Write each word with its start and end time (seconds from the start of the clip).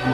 Oh, 0.00 0.04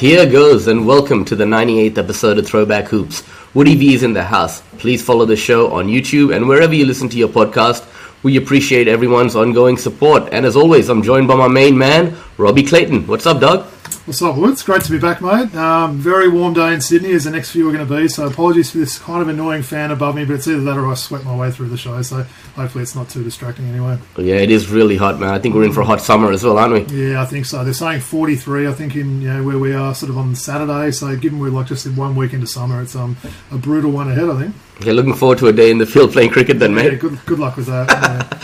here 0.00 0.24
goes, 0.24 0.68
and 0.68 0.86
welcome 0.86 1.26
to 1.26 1.36
the 1.36 1.44
98th 1.44 1.98
episode 1.98 2.38
of 2.38 2.46
Throwback 2.46 2.88
Hoops. 2.88 3.22
Woody 3.52 3.76
V 3.76 3.92
is 3.92 4.02
in 4.02 4.14
the 4.14 4.24
house. 4.24 4.62
Please 4.78 5.02
follow 5.02 5.26
the 5.26 5.36
show 5.36 5.70
on 5.74 5.88
YouTube 5.88 6.34
and 6.34 6.48
wherever 6.48 6.72
you 6.72 6.86
listen 6.86 7.10
to 7.10 7.18
your 7.18 7.28
podcast. 7.28 7.86
We 8.22 8.38
appreciate 8.38 8.88
everyone's 8.88 9.36
ongoing 9.36 9.76
support. 9.76 10.32
And 10.32 10.46
as 10.46 10.56
always, 10.56 10.88
I'm 10.88 11.02
joined 11.02 11.28
by 11.28 11.34
my 11.34 11.48
main 11.48 11.76
man, 11.76 12.16
Robbie 12.38 12.64
Clayton. 12.64 13.06
What's 13.06 13.26
up, 13.26 13.40
Doug? 13.40 13.66
What's 13.86 14.22
up, 14.22 14.36
Woods? 14.36 14.62
Great 14.62 14.82
to 14.82 14.90
be 14.90 14.98
back, 14.98 15.20
mate. 15.20 15.54
Um, 15.54 15.98
very 15.98 16.28
warm 16.28 16.54
day 16.54 16.72
in 16.74 16.80
Sydney, 16.80 17.12
as 17.12 17.24
the 17.24 17.30
next 17.30 17.50
few 17.50 17.68
are 17.68 17.72
going 17.72 17.86
to 17.86 17.94
be. 17.96 18.08
So 18.08 18.26
apologies 18.26 18.70
for 18.70 18.78
this 18.78 18.98
kind 18.98 19.22
of 19.22 19.28
annoying 19.28 19.62
fan 19.62 19.90
above 19.90 20.14
me, 20.16 20.24
but 20.24 20.34
it's 20.34 20.48
either 20.48 20.60
that 20.60 20.76
or 20.76 20.86
I 20.90 20.94
sweat 20.94 21.24
my 21.24 21.34
way 21.36 21.50
through 21.50 21.68
the 21.68 21.76
show. 21.76 22.00
So 22.02 22.22
hopefully 22.54 22.82
it's 22.82 22.94
not 22.94 23.08
too 23.08 23.22
distracting 23.22 23.66
anyway. 23.66 23.98
Yeah, 24.16 24.36
it 24.36 24.50
is 24.50 24.68
really 24.68 24.96
hot, 24.96 25.18
man. 25.20 25.30
I 25.30 25.38
think 25.38 25.54
we're 25.54 25.64
in 25.64 25.72
for 25.72 25.80
a 25.80 25.84
hot 25.84 26.00
summer 26.00 26.30
as 26.32 26.42
well, 26.44 26.58
aren't 26.58 26.90
we? 26.90 27.10
Yeah, 27.10 27.22
I 27.22 27.26
think 27.26 27.46
so. 27.46 27.64
They're 27.64 27.72
saying 27.72 28.00
43. 28.00 28.66
I 28.66 28.72
think 28.72 28.96
in 28.96 29.22
you 29.22 29.32
know 29.32 29.42
where 29.44 29.58
we 29.58 29.74
are, 29.74 29.94
sort 29.94 30.10
of 30.10 30.18
on 30.18 30.34
Saturday. 30.34 30.90
So 30.90 31.16
given 31.16 31.38
we're 31.38 31.50
like 31.50 31.66
just 31.66 31.86
in 31.86 31.96
one 31.96 32.16
week 32.16 32.32
into 32.32 32.46
summer, 32.46 32.80
it's 32.82 32.96
um 32.96 33.16
a 33.50 33.58
brutal 33.58 33.90
one 33.90 34.10
ahead. 34.10 34.28
I 34.28 34.40
think. 34.40 34.54
Yeah, 34.80 34.92
looking 34.92 35.14
forward 35.14 35.38
to 35.38 35.46
a 35.46 35.52
day 35.54 35.70
in 35.70 35.78
the 35.78 35.86
field 35.86 36.12
playing 36.12 36.30
cricket 36.30 36.58
then, 36.58 36.74
mate. 36.74 36.92
Yeah, 36.92 36.98
good 36.98 37.18
good 37.24 37.38
luck 37.38 37.56
with 37.56 37.66
that. 37.66 37.88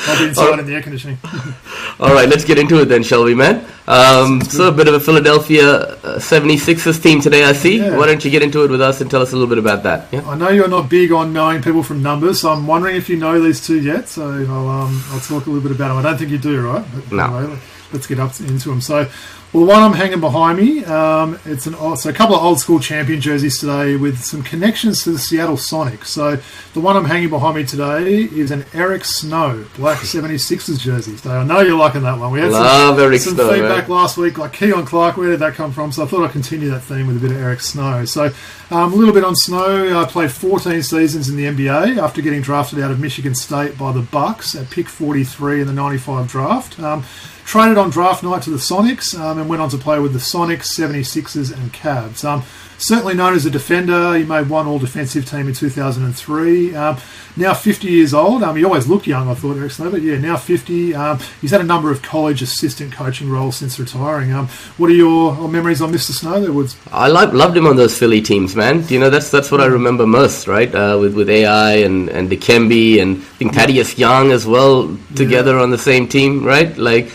I'll 0.09 0.19
be 0.19 0.29
inside 0.29 0.59
in 0.59 0.65
the 0.67 0.75
air 0.75 0.81
conditioning. 0.81 1.19
All 2.01 2.15
right, 2.15 2.27
let's 2.27 2.45
get 2.45 2.59
into 2.59 2.81
it 2.81 2.87
then, 2.87 3.03
shall 3.03 3.23
we, 3.25 3.35
man? 3.35 3.67
Um, 3.87 4.41
so 4.41 4.69
a 4.69 4.73
bit 4.73 4.89
of 4.89 4.95
a 4.95 5.01
Philadelphia 5.01 5.69
uh, 5.69 6.19
76ers 6.19 7.03
team 7.03 7.21
today, 7.21 7.45
I 7.45 7.53
see. 7.53 7.79
Yeah. 7.79 7.99
Why 7.99 8.07
don't 8.07 8.25
you 8.25 8.31
get 8.31 8.43
into 8.43 8.65
it 8.65 8.71
with 8.71 8.81
us 8.81 9.03
and 9.03 9.11
tell 9.11 9.21
us 9.21 9.33
a 9.33 9.37
little 9.37 9.49
bit 9.49 9.59
about 9.59 9.83
that? 9.83 10.11
Yeah. 10.11 10.27
I 10.27 10.35
know 10.35 10.49
you're 10.49 10.69
not 10.69 10.89
big 10.89 11.13
on 11.13 11.35
knowing 11.35 11.61
people 11.61 11.83
from 11.83 12.03
numbers, 12.03 12.41
so 12.41 12.51
I'm 12.51 12.67
wondering 12.67 12.97
if 12.97 13.11
you 13.11 13.17
know 13.17 13.39
these 13.39 13.65
two 13.65 13.81
yet. 13.81 14.09
So 14.09 14.27
I'll 14.49 14.69
um, 14.69 15.03
I'll 15.11 15.21
talk 15.21 15.45
a 15.47 15.51
little 15.51 15.61
bit 15.61 15.73
about 15.73 15.89
them. 15.89 15.99
I 15.99 16.03
don't 16.03 16.17
think 16.17 16.31
you 16.31 16.39
do, 16.39 16.63
right? 16.67 16.85
But 16.95 17.13
No. 17.13 17.37
anyway, 17.37 17.59
let's 17.93 18.07
get 18.07 18.19
up 18.19 18.41
into 18.41 18.71
them. 18.71 18.81
So, 18.81 19.07
well, 19.53 19.67
the 19.67 19.71
one 19.71 19.83
I'm 19.83 19.93
hanging 19.93 20.21
behind 20.21 20.59
me. 20.59 20.83
Um, 20.87 21.39
it's 21.45 21.67
an 21.67 21.75
old, 21.75 21.99
so 21.99 22.09
a 22.09 22.13
couple 22.13 22.35
of 22.35 22.43
old 22.43 22.59
school 22.59 22.81
champion 22.81 23.21
jerseys 23.21 23.59
today 23.61 23.97
with 23.97 24.19
some 24.25 24.43
connections 24.43 25.05
to 25.05 25.11
the 25.11 25.19
Seattle 25.19 25.57
Sonics. 25.57 26.07
So 26.07 26.39
the 26.73 26.81
one 26.81 26.97
I'm 26.97 27.05
hanging 27.05 27.29
behind 27.29 27.57
me 27.57 27.65
today 27.65 28.15
is 28.23 28.51
an 28.51 28.65
Eric 28.73 29.05
Snow 29.05 29.67
Black 29.77 29.99
76ers 30.01 30.79
jersey. 30.81 31.17
So 31.19 31.31
I 31.31 31.45
know 31.45 31.61
you're 31.61 31.77
liking 31.77 32.03
that 32.03 32.19
one. 32.19 32.33
We 32.33 32.41
had 32.41 32.51
some- 32.53 32.63
Love 32.63 32.99
Eric 32.99 33.21
some 33.21 33.35
Snow, 33.35 33.53
feedback 33.53 33.89
man. 33.89 33.97
last 33.99 34.17
week, 34.17 34.39
like 34.39 34.55
Keon 34.55 34.87
Clark. 34.87 35.19
Where 35.19 35.29
did 35.31 35.41
that 35.41 35.53
come 35.53 35.71
from? 35.73 35.93
So 35.93 36.05
I 36.05 36.07
thought 36.07 36.25
I'd 36.25 36.33
continue 36.33 36.71
that 36.71 36.81
theme 36.81 37.07
with 37.07 37.19
a 37.19 37.21
bit 37.21 37.33
of 37.33 37.37
Eric 37.37 37.61
Snow. 37.61 38.07
So 38.07 38.31
um, 38.71 38.93
a 38.95 38.97
little 38.97 39.13
bit 39.13 39.23
on 39.23 39.37
Snow. 39.37 40.01
I 40.01 40.07
played 40.07 40.33
14 40.33 40.83
seasons 40.83 41.29
in 41.29 41.37
the 41.37 41.45
NBA 41.45 41.99
after 41.99 42.23
getting 42.23 42.41
drafted 42.41 42.79
out 42.81 42.91
of 42.91 42.99
Michigan 42.99 43.35
State 43.35 43.77
by 43.77 43.93
the 43.93 44.01
Bucks 44.01 44.55
at 44.55 44.71
pick 44.71 44.89
43 44.89 45.61
in 45.61 45.67
the 45.67 45.75
95 45.75 46.27
draft. 46.27 46.81
Um, 46.81 47.05
traded 47.53 47.77
on 47.77 47.91
draft 47.91 48.23
night 48.23 48.41
to 48.41 48.49
the 48.49 48.57
Sonics 48.57 49.15
um, 49.15 49.39
and 49.39 49.47
went 49.47 49.61
on 49.61 49.69
to 49.69 49.77
play 49.77 50.01
with 50.01 50.15
the 50.15 50.19
Sonics, 50.19 50.75
76ers, 50.75 51.53
and 51.53 51.71
Cavs. 51.71 52.25
Um, 52.25 52.45
certainly 52.79 53.13
known 53.13 53.35
as 53.35 53.45
a 53.45 53.51
defender, 53.51 54.17
he 54.17 54.25
made 54.25 54.49
one 54.49 54.67
All 54.67 54.79
Defensive 54.79 55.29
team 55.29 55.49
in 55.49 55.53
2003. 55.53 56.75
Um, 56.75 56.97
now 57.37 57.53
50 57.53 57.89
years 57.89 58.15
old. 58.15 58.43
Um, 58.43 58.57
he 58.57 58.65
always 58.65 58.87
looked 58.87 59.07
young, 59.07 59.29
I 59.29 59.35
thought, 59.35 59.59
Eric 59.59 59.73
Snow, 59.73 59.91
but 59.91 60.01
yeah, 60.01 60.17
now 60.17 60.39
50. 60.39 60.95
Um, 60.95 61.19
he's 61.43 61.51
had 61.51 61.61
a 61.61 61.65
number 61.65 61.91
of 61.91 62.01
college 62.01 62.41
assistant 62.41 62.95
coaching 62.95 63.29
roles 63.29 63.57
since 63.57 63.79
retiring. 63.79 64.33
Um, 64.33 64.49
what 64.79 64.89
are 64.89 64.95
your 64.95 65.47
memories 65.47 65.83
on 65.83 65.93
Mr. 65.93 66.13
Snow 66.13 66.41
there, 66.41 66.53
Woods? 66.53 66.79
I 66.91 67.09
lo- 67.09 67.31
loved 67.33 67.55
him 67.55 67.67
on 67.67 67.77
those 67.77 67.99
Philly 67.99 68.23
teams, 68.23 68.57
man. 68.57 68.89
You 68.89 68.99
know, 68.99 69.11
that's 69.11 69.31
that's 69.31 69.51
what 69.51 69.61
I 69.61 69.67
remember 69.67 70.07
most, 70.07 70.47
right? 70.47 70.75
Uh, 70.75 70.97
with 70.99 71.15
with 71.15 71.29
AI 71.29 71.75
and 71.75 72.09
and 72.09 72.31
Dikembe 72.31 73.03
and 73.03 73.19
I 73.19 73.21
think 73.21 73.55
Thaddeus 73.55 73.99
Young 73.99 74.33
as 74.33 74.47
well 74.47 74.97
together 75.15 75.59
on 75.59 75.69
the 75.69 75.77
same 75.77 76.09
team, 76.09 76.43
right? 76.43 76.75
Like, 76.79 77.13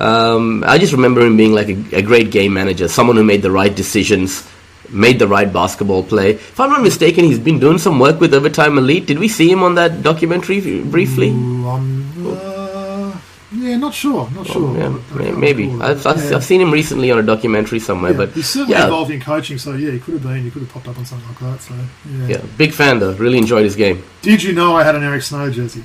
um, 0.00 0.64
I 0.66 0.78
just 0.78 0.92
remember 0.92 1.20
him 1.20 1.36
being 1.36 1.52
like 1.52 1.68
a, 1.68 1.96
a 1.96 2.02
great 2.02 2.30
game 2.30 2.52
manager, 2.54 2.88
someone 2.88 3.16
who 3.16 3.24
made 3.24 3.42
the 3.42 3.50
right 3.50 3.74
decisions, 3.74 4.48
made 4.88 5.18
the 5.18 5.28
right 5.28 5.52
basketball 5.52 6.02
play. 6.02 6.30
If 6.32 6.58
I'm 6.58 6.70
not 6.70 6.82
mistaken, 6.82 7.24
he's 7.24 7.38
been 7.38 7.58
doing 7.58 7.78
some 7.78 7.98
work 7.98 8.20
with 8.20 8.34
Overtime 8.34 8.78
Elite. 8.78 9.06
Did 9.06 9.18
we 9.18 9.28
see 9.28 9.50
him 9.50 9.62
on 9.62 9.74
that 9.76 10.02
documentary 10.02 10.80
briefly? 10.82 11.30
Ooh, 11.30 11.68
um, 11.68 12.26
uh, 12.26 13.18
yeah, 13.52 13.76
not 13.76 13.92
sure. 13.92 14.30
Not 14.30 14.46
sure. 14.46 14.76
Oh, 14.76 15.02
Yeah, 15.20 15.32
maybe. 15.32 15.70
I've. 15.80 16.06
I've, 16.06 16.24
Yeah. 16.30 16.36
I've 16.36 16.44
seen 16.44 16.60
him 16.60 16.70
recently 16.70 17.10
on 17.10 17.18
a 17.18 17.22
documentary 17.22 17.80
somewhere, 17.80 18.12
Yeah, 18.12 18.16
but 18.16 18.30
he's 18.30 18.48
certainly 18.48 18.74
yeah, 18.74 18.84
involved 18.84 19.10
in 19.10 19.20
coaching, 19.20 19.58
so 19.58 19.74
yeah, 19.74 19.90
he 19.90 19.98
could 19.98 20.14
have 20.14 20.22
been. 20.22 20.44
He 20.44 20.50
could 20.50 20.62
have 20.62 20.70
popped 20.72 20.88
up 20.88 20.96
on 20.96 21.04
something 21.04 21.28
like 21.28 21.40
that. 21.40 21.60
So 21.60 21.74
yeah. 22.10 22.26
yeah, 22.26 22.42
big 22.56 22.72
fan 22.72 23.00
though. 23.00 23.12
Really 23.14 23.38
enjoyed 23.38 23.64
his 23.64 23.76
game. 23.76 24.02
Did 24.22 24.42
you 24.42 24.52
know 24.52 24.76
I 24.76 24.84
had 24.84 24.94
an 24.94 25.02
Eric 25.02 25.22
Snow 25.22 25.50
jersey? 25.50 25.84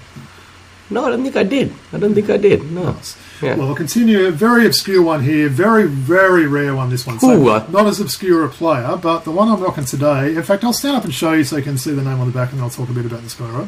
No, 0.90 1.06
I 1.06 1.10
don't 1.10 1.24
think 1.24 1.36
I 1.36 1.44
did. 1.44 1.74
I 1.92 1.98
don't 1.98 2.14
think 2.14 2.30
I 2.30 2.38
did. 2.38 2.72
No. 2.72 2.96
Yeah. 3.42 3.56
Well, 3.56 3.70
I'll 3.70 3.76
continue. 3.76 4.26
A 4.28 4.32
very 4.32 4.66
obscure 4.66 5.02
one 5.02 5.24
here. 5.24 5.50
Very, 5.50 5.88
very 5.88 6.48
rare 6.48 6.76
one, 6.76 6.90
this 6.90 7.06
one. 7.06 7.20
So, 7.20 7.32
Ooh, 7.32 7.50
uh, 7.50 7.68
not 7.70 7.86
as 7.86 8.00
obscure 8.00 8.46
a 8.46 8.50
player, 8.50 8.98
but 9.02 9.26
the 9.26 9.32
one 9.32 9.50
I'm 9.50 9.62
rocking 9.62 9.86
today. 9.86 10.36
In 10.36 10.44
fact, 10.44 10.64
I'll 10.64 10.74
stand 10.74 10.96
up 10.96 11.04
and 11.04 11.14
show 11.14 11.34
you 11.34 11.44
so 11.44 11.58
you 11.58 11.64
can 11.64 11.78
see 11.78 11.92
the 11.92 12.02
name 12.02 12.20
on 12.20 12.28
the 12.28 12.34
back, 12.34 12.54
and 12.54 12.62
I'll 12.62 12.70
talk 12.70 12.90
a 12.90 12.94
bit 12.94 13.06
about 13.06 13.22
this 13.24 13.34
guy, 13.34 13.50
right? 13.50 13.68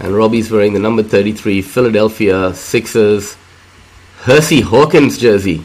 And 0.00 0.16
Robbie's 0.16 0.50
wearing 0.50 0.72
the 0.72 0.80
number 0.80 1.02
33 1.02 1.62
Philadelphia 1.62 2.54
Sixers 2.54 3.36
Hersey 4.22 4.60
Hawkins 4.60 5.18
jersey. 5.18 5.64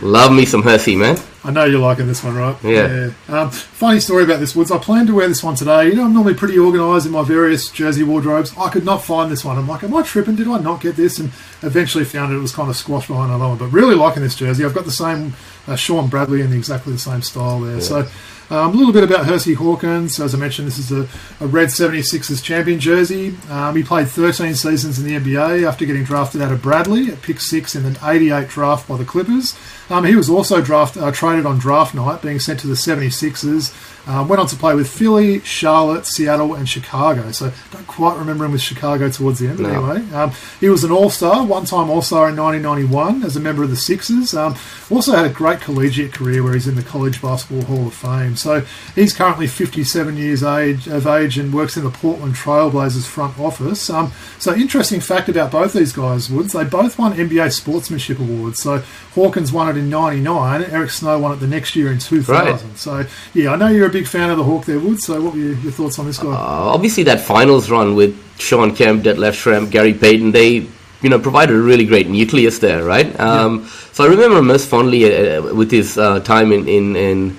Love 0.00 0.32
me 0.32 0.44
some 0.44 0.62
Hersey, 0.62 0.96
man. 0.96 1.16
I 1.44 1.50
know 1.50 1.64
you're 1.64 1.80
liking 1.80 2.06
this 2.06 2.24
one, 2.24 2.34
right? 2.34 2.56
Yeah. 2.64 3.10
Um, 3.28 3.50
funny 3.50 4.00
story 4.00 4.24
about 4.24 4.40
this, 4.40 4.56
Woods. 4.56 4.70
I 4.70 4.78
planned 4.78 5.08
to 5.08 5.14
wear 5.14 5.28
this 5.28 5.44
one 5.44 5.54
today. 5.54 5.88
You 5.88 5.94
know, 5.94 6.04
I'm 6.04 6.14
normally 6.14 6.32
pretty 6.32 6.58
organised 6.58 7.04
in 7.04 7.12
my 7.12 7.22
various 7.22 7.68
jersey 7.68 8.02
wardrobes. 8.02 8.56
I 8.56 8.70
could 8.70 8.84
not 8.84 9.04
find 9.04 9.30
this 9.30 9.44
one. 9.44 9.58
I'm 9.58 9.68
like, 9.68 9.82
am 9.82 9.94
I 9.94 10.02
tripping? 10.02 10.36
Did 10.36 10.48
I 10.48 10.58
not 10.58 10.80
get 10.80 10.96
this? 10.96 11.18
And 11.18 11.28
eventually 11.62 12.04
found 12.04 12.32
it. 12.32 12.36
It 12.36 12.40
was 12.40 12.52
kind 12.52 12.70
of 12.70 12.76
squashed 12.76 13.08
behind 13.08 13.30
another 13.30 13.48
one. 13.48 13.58
But 13.58 13.66
really 13.68 13.94
liking 13.94 14.22
this 14.22 14.34
jersey. 14.34 14.64
I've 14.64 14.74
got 14.74 14.86
the 14.86 14.90
same 14.90 15.34
uh, 15.66 15.76
Shawn 15.76 16.08
Bradley 16.08 16.40
in 16.40 16.52
exactly 16.54 16.94
the 16.94 16.98
same 16.98 17.20
style 17.20 17.60
there. 17.60 17.80
So 17.82 18.08
um, 18.50 18.74
a 18.74 18.76
little 18.76 18.92
bit 18.92 19.04
about 19.04 19.24
Hersey 19.24 19.54
Hawkins. 19.54 20.20
As 20.20 20.34
I 20.34 20.38
mentioned, 20.38 20.68
this 20.68 20.78
is 20.78 20.92
a, 20.92 21.08
a 21.42 21.46
red 21.46 21.68
76ers 21.68 22.42
champion 22.42 22.78
jersey. 22.78 23.34
Um, 23.48 23.74
he 23.74 23.82
played 23.82 24.08
13 24.08 24.54
seasons 24.54 24.98
in 24.98 25.04
the 25.06 25.18
NBA 25.18 25.66
after 25.66 25.86
getting 25.86 26.04
drafted 26.04 26.42
out 26.42 26.52
of 26.52 26.60
Bradley 26.60 27.08
at 27.08 27.22
pick 27.22 27.40
six 27.40 27.74
in 27.74 27.84
the 27.84 27.98
88 28.02 28.48
draft 28.48 28.86
by 28.86 28.96
the 28.98 29.04
Clippers. 29.04 29.58
Um, 29.88 30.04
he 30.04 30.14
was 30.14 30.28
also 30.28 30.60
draft, 30.60 30.96
uh, 30.96 31.10
traded 31.10 31.33
on 31.42 31.58
draft 31.58 31.94
night, 31.94 32.22
being 32.22 32.38
sent 32.38 32.60
to 32.60 32.66
the 32.66 32.74
76ers. 32.74 33.93
Um, 34.06 34.28
went 34.28 34.38
on 34.40 34.46
to 34.48 34.56
play 34.56 34.74
with 34.74 34.88
Philly, 34.88 35.40
Charlotte, 35.40 36.04
Seattle, 36.06 36.54
and 36.54 36.68
Chicago. 36.68 37.30
So 37.32 37.52
don't 37.72 37.86
quite 37.86 38.18
remember 38.18 38.44
him 38.44 38.52
with 38.52 38.60
Chicago 38.60 39.08
towards 39.08 39.38
the 39.38 39.48
end. 39.48 39.58
But 39.58 39.72
No. 39.72 39.90
anyway, 39.90 40.12
um, 40.14 40.32
he 40.60 40.68
was 40.68 40.84
an 40.84 40.90
All 40.90 41.08
Star, 41.10 41.44
one 41.44 41.64
time 41.64 41.88
All 41.88 42.02
Star 42.02 42.28
in 42.28 42.36
1991 42.36 43.22
as 43.24 43.36
a 43.36 43.40
member 43.40 43.62
of 43.62 43.70
the 43.70 43.76
Sixers. 43.76 44.34
Um, 44.34 44.54
also 44.90 45.12
had 45.12 45.24
a 45.24 45.30
great 45.30 45.60
collegiate 45.60 46.12
career 46.12 46.42
where 46.42 46.52
he's 46.52 46.66
in 46.68 46.74
the 46.74 46.82
College 46.82 47.22
Basketball 47.22 47.62
Hall 47.64 47.86
of 47.86 47.94
Fame. 47.94 48.36
So 48.36 48.62
he's 48.94 49.12
currently 49.14 49.46
57 49.46 50.16
years 50.16 50.42
age, 50.42 50.86
of 50.86 51.06
age 51.06 51.38
and 51.38 51.52
works 51.52 51.76
in 51.76 51.84
the 51.84 51.90
Portland 51.90 52.34
Trailblazers 52.34 53.06
front 53.06 53.38
office. 53.38 53.88
Um, 53.88 54.12
so 54.38 54.54
interesting 54.54 55.00
fact 55.00 55.28
about 55.28 55.50
both 55.50 55.72
these 55.72 55.92
guys, 55.92 56.28
Woods, 56.28 56.52
they 56.52 56.64
both 56.64 56.98
won 56.98 57.14
NBA 57.14 57.52
Sportsmanship 57.52 58.18
Awards. 58.18 58.60
So 58.60 58.82
Hawkins 59.14 59.52
won 59.52 59.68
it 59.68 59.78
in 59.78 59.88
99, 59.88 60.64
Eric 60.64 60.90
Snow 60.90 61.18
won 61.18 61.32
it 61.32 61.36
the 61.36 61.46
next 61.46 61.74
year 61.74 61.90
in 61.90 61.98
2000. 61.98 62.76
So 62.76 63.06
yeah, 63.32 63.52
I 63.52 63.56
know 63.56 63.68
you're 63.68 63.86
a 63.86 63.93
big 63.94 64.06
fan 64.08 64.28
of 64.28 64.36
the 64.36 64.44
Hawk 64.44 64.64
there, 64.64 64.80
Woods. 64.80 65.04
So 65.06 65.22
what 65.22 65.34
were 65.34 65.38
your, 65.38 65.56
your 65.64 65.72
thoughts 65.72 65.98
on 66.00 66.06
this 66.06 66.18
guy? 66.18 66.28
Uh, 66.28 66.74
obviously, 66.76 67.04
that 67.04 67.20
finals 67.20 67.70
run 67.70 67.94
with 67.94 68.12
Shawn 68.40 68.74
Kemp, 68.74 69.04
Detlef 69.04 69.34
Schrempf, 69.42 69.70
Gary 69.70 69.94
Payton, 69.94 70.32
they 70.32 70.66
you 71.02 71.10
know 71.10 71.18
provided 71.18 71.54
a 71.54 71.62
really 71.70 71.86
great 71.86 72.08
nucleus 72.08 72.58
there, 72.58 72.82
right? 72.84 73.08
Um, 73.20 73.52
So 73.94 74.02
I 74.04 74.08
remember 74.08 74.38
him 74.38 74.48
most 74.48 74.66
fondly 74.68 75.00
uh, 75.06 75.42
with 75.60 75.70
his 75.70 75.96
uh, 75.96 76.20
time 76.20 76.52
in 76.52 76.68
in. 76.68 76.96
in 76.96 77.36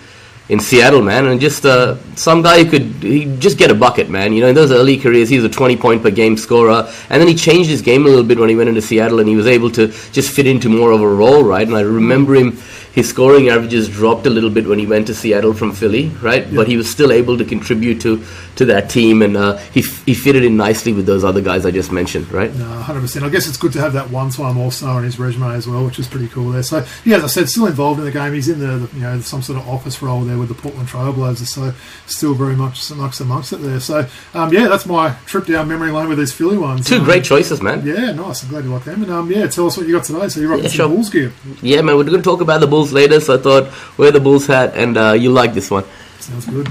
in 0.47 0.59
Seattle, 0.59 1.01
man, 1.01 1.25
and 1.25 1.41
just 1.41 1.65
uh, 1.65 1.97
some 2.15 2.43
guy 2.43 2.63
who 2.63 2.69
could 2.69 2.83
he 3.01 3.25
just 3.39 3.57
get 3.57 3.71
a 3.71 3.73
bucket, 3.73 4.11
man. 4.11 4.31
You 4.31 4.41
know, 4.41 4.49
in 4.49 4.53
those 4.53 4.71
early 4.71 4.95
careers, 4.95 5.27
he 5.27 5.37
was 5.37 5.45
a 5.45 5.49
20 5.49 5.75
point 5.77 6.03
per 6.03 6.11
game 6.11 6.37
scorer, 6.37 6.85
and 7.09 7.19
then 7.19 7.27
he 7.27 7.33
changed 7.33 7.67
his 7.67 7.81
game 7.81 8.05
a 8.05 8.09
little 8.09 8.23
bit 8.23 8.37
when 8.37 8.49
he 8.49 8.55
went 8.55 8.69
into 8.69 8.79
Seattle, 8.79 9.19
and 9.19 9.27
he 9.27 9.35
was 9.35 9.47
able 9.47 9.71
to 9.71 9.87
just 10.11 10.29
fit 10.29 10.45
into 10.45 10.69
more 10.69 10.91
of 10.91 11.01
a 11.01 11.07
role, 11.07 11.43
right? 11.43 11.67
And 11.67 11.75
I 11.75 11.81
remember 11.81 12.35
him 12.35 12.59
his 12.95 13.07
scoring 13.09 13.49
averages 13.49 13.87
dropped 13.89 14.25
a 14.25 14.29
little 14.29 14.49
bit 14.49 14.65
when 14.67 14.79
he 14.79 14.87
went 14.87 15.05
to 15.07 15.13
Seattle 15.13 15.53
from 15.53 15.73
Philly, 15.73 16.07
right? 16.21 16.47
But 16.55 16.67
he 16.67 16.77
was 16.77 16.89
still 16.89 17.11
able 17.11 17.37
to 17.37 17.45
contribute 17.45 18.01
to, 18.01 18.23
to 18.55 18.65
that 18.65 18.89
team, 18.89 19.21
and 19.21 19.35
uh, 19.37 19.57
he, 19.73 19.81
f- 19.81 20.03
he 20.05 20.13
fitted 20.13 20.43
in 20.45 20.55
nicely 20.57 20.93
with 20.93 21.05
those 21.05 21.23
other 21.23 21.41
guys 21.41 21.65
I 21.65 21.71
just 21.71 21.91
mentioned, 21.91 22.31
right? 22.31 22.53
No, 22.55 22.65
100%. 22.65 23.21
I 23.23 23.29
guess 23.29 23.47
it's 23.47 23.57
good 23.57 23.73
to 23.73 23.81
have 23.81 23.93
that 23.93 24.09
one-time 24.09 24.57
All-Star 24.57 24.99
in 24.99 25.03
his 25.05 25.19
resume 25.19 25.53
as 25.53 25.67
well, 25.67 25.85
which 25.85 25.99
is 25.99 26.07
pretty 26.07 26.29
cool 26.29 26.51
there. 26.51 26.63
So, 26.63 26.85
yeah, 27.03 27.17
as 27.17 27.23
I 27.25 27.27
said, 27.27 27.49
still 27.49 27.67
involved 27.67 27.99
in 27.99 28.05
the 28.05 28.11
game. 28.11 28.33
He's 28.33 28.47
in 28.49 28.59
the, 28.59 28.87
the 28.87 28.95
you 28.95 29.01
know 29.03 29.19
some 29.19 29.41
sort 29.41 29.59
of 29.59 29.67
office 29.67 30.01
role 30.01 30.21
there 30.21 30.37
with 30.37 30.47
the 30.47 30.55
Portland 30.55 30.87
Trailblazers, 30.87 31.47
so 31.47 31.73
still 32.07 32.33
very 32.33 32.55
much 32.55 32.89
amongst 32.91 33.19
amongst 33.19 33.51
it 33.53 33.57
there. 33.57 33.79
So, 33.81 34.07
um, 34.33 34.53
yeah, 34.53 34.67
that's 34.69 34.85
my 34.85 35.09
trip 35.25 35.47
down 35.47 35.67
memory 35.67 35.91
lane 35.91 36.07
with 36.07 36.17
these 36.17 36.31
Philly 36.33 36.57
ones. 36.57 36.87
Two 36.87 36.99
Um, 36.99 37.03
great 37.03 37.23
choices, 37.25 37.61
man. 37.61 37.85
Yeah, 37.85 38.13
nice. 38.13 38.43
I'm 38.43 38.49
glad 38.49 38.63
you 38.63 38.71
like 38.71 38.85
them. 38.85 39.03
And 39.03 39.11
um, 39.11 39.29
yeah, 39.31 39.47
tell 39.47 39.67
us 39.67 39.75
what 39.75 39.85
you 39.85 39.93
got 39.95 40.05
today. 40.05 40.29
So 40.29 40.39
you're 40.39 40.49
rocking 40.49 40.63
Yeah, 40.63 40.69
some 40.69 40.77
sure. 40.77 40.89
Bulls 40.89 41.09
gear. 41.09 41.33
Yeah, 41.61 41.81
man, 41.81 41.97
we're 41.97 42.03
going 42.05 42.15
to 42.17 42.23
talk 42.23 42.39
about 42.41 42.61
the 42.61 42.67
Bulls 42.67 42.84
later, 42.91 43.19
so 43.19 43.35
I 43.35 43.37
thought 43.37 43.73
wear 43.97 44.11
the 44.11 44.19
Bulls 44.19 44.47
hat, 44.47 44.73
and 44.75 44.97
uh, 44.97 45.11
you 45.13 45.31
like 45.31 45.53
this 45.53 45.71
one. 45.71 45.85
Sounds 46.19 46.45
good. 46.45 46.67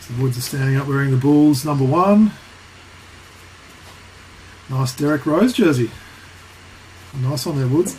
So 0.00 0.14
the 0.14 0.22
Woods 0.22 0.38
are 0.38 0.42
standing 0.42 0.76
up 0.76 0.86
wearing 0.86 1.10
the 1.10 1.16
Bulls 1.16 1.64
number 1.64 1.84
one. 1.84 2.32
Nice 4.70 4.94
Derrick 4.94 5.24
Rose 5.24 5.52
jersey. 5.52 5.90
Nice 7.22 7.46
on 7.46 7.56
there, 7.56 7.66
Woods. 7.66 7.96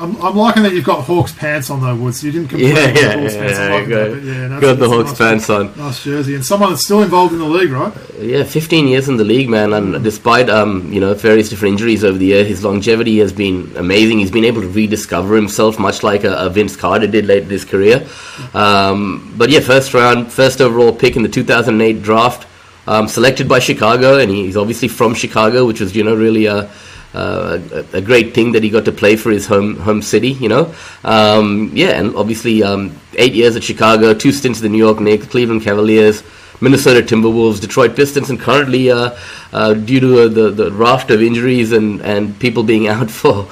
I'm, 0.00 0.16
I'm 0.22 0.34
liking 0.34 0.62
that 0.62 0.72
you've 0.72 0.84
got 0.84 1.04
Hawks 1.04 1.32
pants 1.32 1.68
on 1.68 1.80
though, 1.82 1.94
Woods. 1.94 2.24
You 2.24 2.32
didn't 2.32 2.48
completely 2.48 2.74
Yeah, 2.74 2.88
yeah, 2.88 3.20
Hawks 3.20 3.34
yeah, 3.34 3.40
pants. 3.40 3.58
Yeah, 3.58 3.70
liking 3.70 3.88
got- 3.90 4.10
that, 4.10 4.22
yeah, 4.24 4.60
Got 4.60 4.78
the 4.78 4.88
Hawks 4.88 5.10
nice, 5.10 5.18
pants 5.18 5.50
on. 5.50 5.76
Nice 5.76 6.04
jersey. 6.04 6.34
And 6.34 6.44
someone 6.44 6.70
that's 6.70 6.84
still 6.84 7.02
involved 7.02 7.32
in 7.34 7.38
the 7.38 7.44
league, 7.44 7.70
right? 7.70 7.92
Yeah, 8.18 8.44
15 8.44 8.88
years 8.88 9.08
in 9.08 9.16
the 9.18 9.24
league, 9.24 9.48
man, 9.48 9.72
and 9.74 10.02
despite 10.02 10.48
um, 10.48 10.90
you 10.92 11.00
know 11.00 11.12
various 11.14 11.50
different 11.50 11.72
injuries 11.72 12.02
over 12.02 12.16
the 12.16 12.26
year, 12.26 12.44
his 12.44 12.64
longevity 12.64 13.18
has 13.18 13.32
been 13.32 13.70
amazing. 13.76 14.18
He's 14.20 14.30
been 14.30 14.44
able 14.44 14.62
to 14.62 14.68
rediscover 14.68 15.36
himself, 15.36 15.78
much 15.78 16.02
like 16.02 16.24
a, 16.24 16.34
a 16.34 16.48
Vince 16.50 16.76
Carter 16.76 17.06
did 17.06 17.26
late 17.26 17.42
in 17.42 17.50
his 17.50 17.64
career. 17.64 18.06
Um, 18.54 19.34
but 19.36 19.50
yeah, 19.50 19.60
first 19.60 19.92
round, 19.94 20.32
first 20.32 20.60
overall 20.60 20.92
pick 20.94 21.16
in 21.16 21.22
the 21.22 21.28
2008 21.28 22.02
draft, 22.02 22.46
um, 22.86 23.06
selected 23.08 23.48
by 23.48 23.58
Chicago, 23.58 24.18
and 24.18 24.30
he's 24.30 24.56
obviously 24.56 24.88
from 24.88 25.14
Chicago, 25.14 25.66
which 25.66 25.80
was 25.80 25.94
you 25.94 26.04
know 26.04 26.14
really 26.14 26.46
a 26.46 26.54
uh, 26.54 26.70
a, 27.14 27.84
a 27.92 28.00
great 28.00 28.34
thing 28.34 28.52
that 28.52 28.62
he 28.62 28.70
got 28.70 28.84
to 28.84 28.92
play 28.92 29.16
for 29.16 29.30
his 29.30 29.46
home 29.46 29.76
home 29.76 30.02
city, 30.02 30.32
you 30.32 30.48
know. 30.48 30.74
Um, 31.04 31.70
yeah, 31.74 31.98
and 31.98 32.14
obviously 32.16 32.62
um, 32.62 32.96
eight 33.16 33.32
years 33.34 33.56
at 33.56 33.64
Chicago, 33.64 34.14
two 34.14 34.32
stints 34.32 34.60
at 34.60 34.62
the 34.62 34.68
New 34.68 34.78
York 34.78 35.00
Knicks, 35.00 35.26
Cleveland 35.26 35.62
Cavaliers, 35.62 36.22
Minnesota 36.60 37.00
Timberwolves, 37.00 37.60
Detroit 37.60 37.96
Pistons, 37.96 38.30
and 38.30 38.38
currently 38.38 38.90
uh, 38.90 39.16
uh, 39.52 39.74
due 39.74 40.00
to 40.00 40.22
uh, 40.22 40.28
the 40.28 40.50
the 40.50 40.72
raft 40.72 41.10
of 41.10 41.22
injuries 41.22 41.72
and, 41.72 42.00
and 42.02 42.38
people 42.38 42.62
being 42.62 42.86
out 42.94 43.10
for 43.10 43.48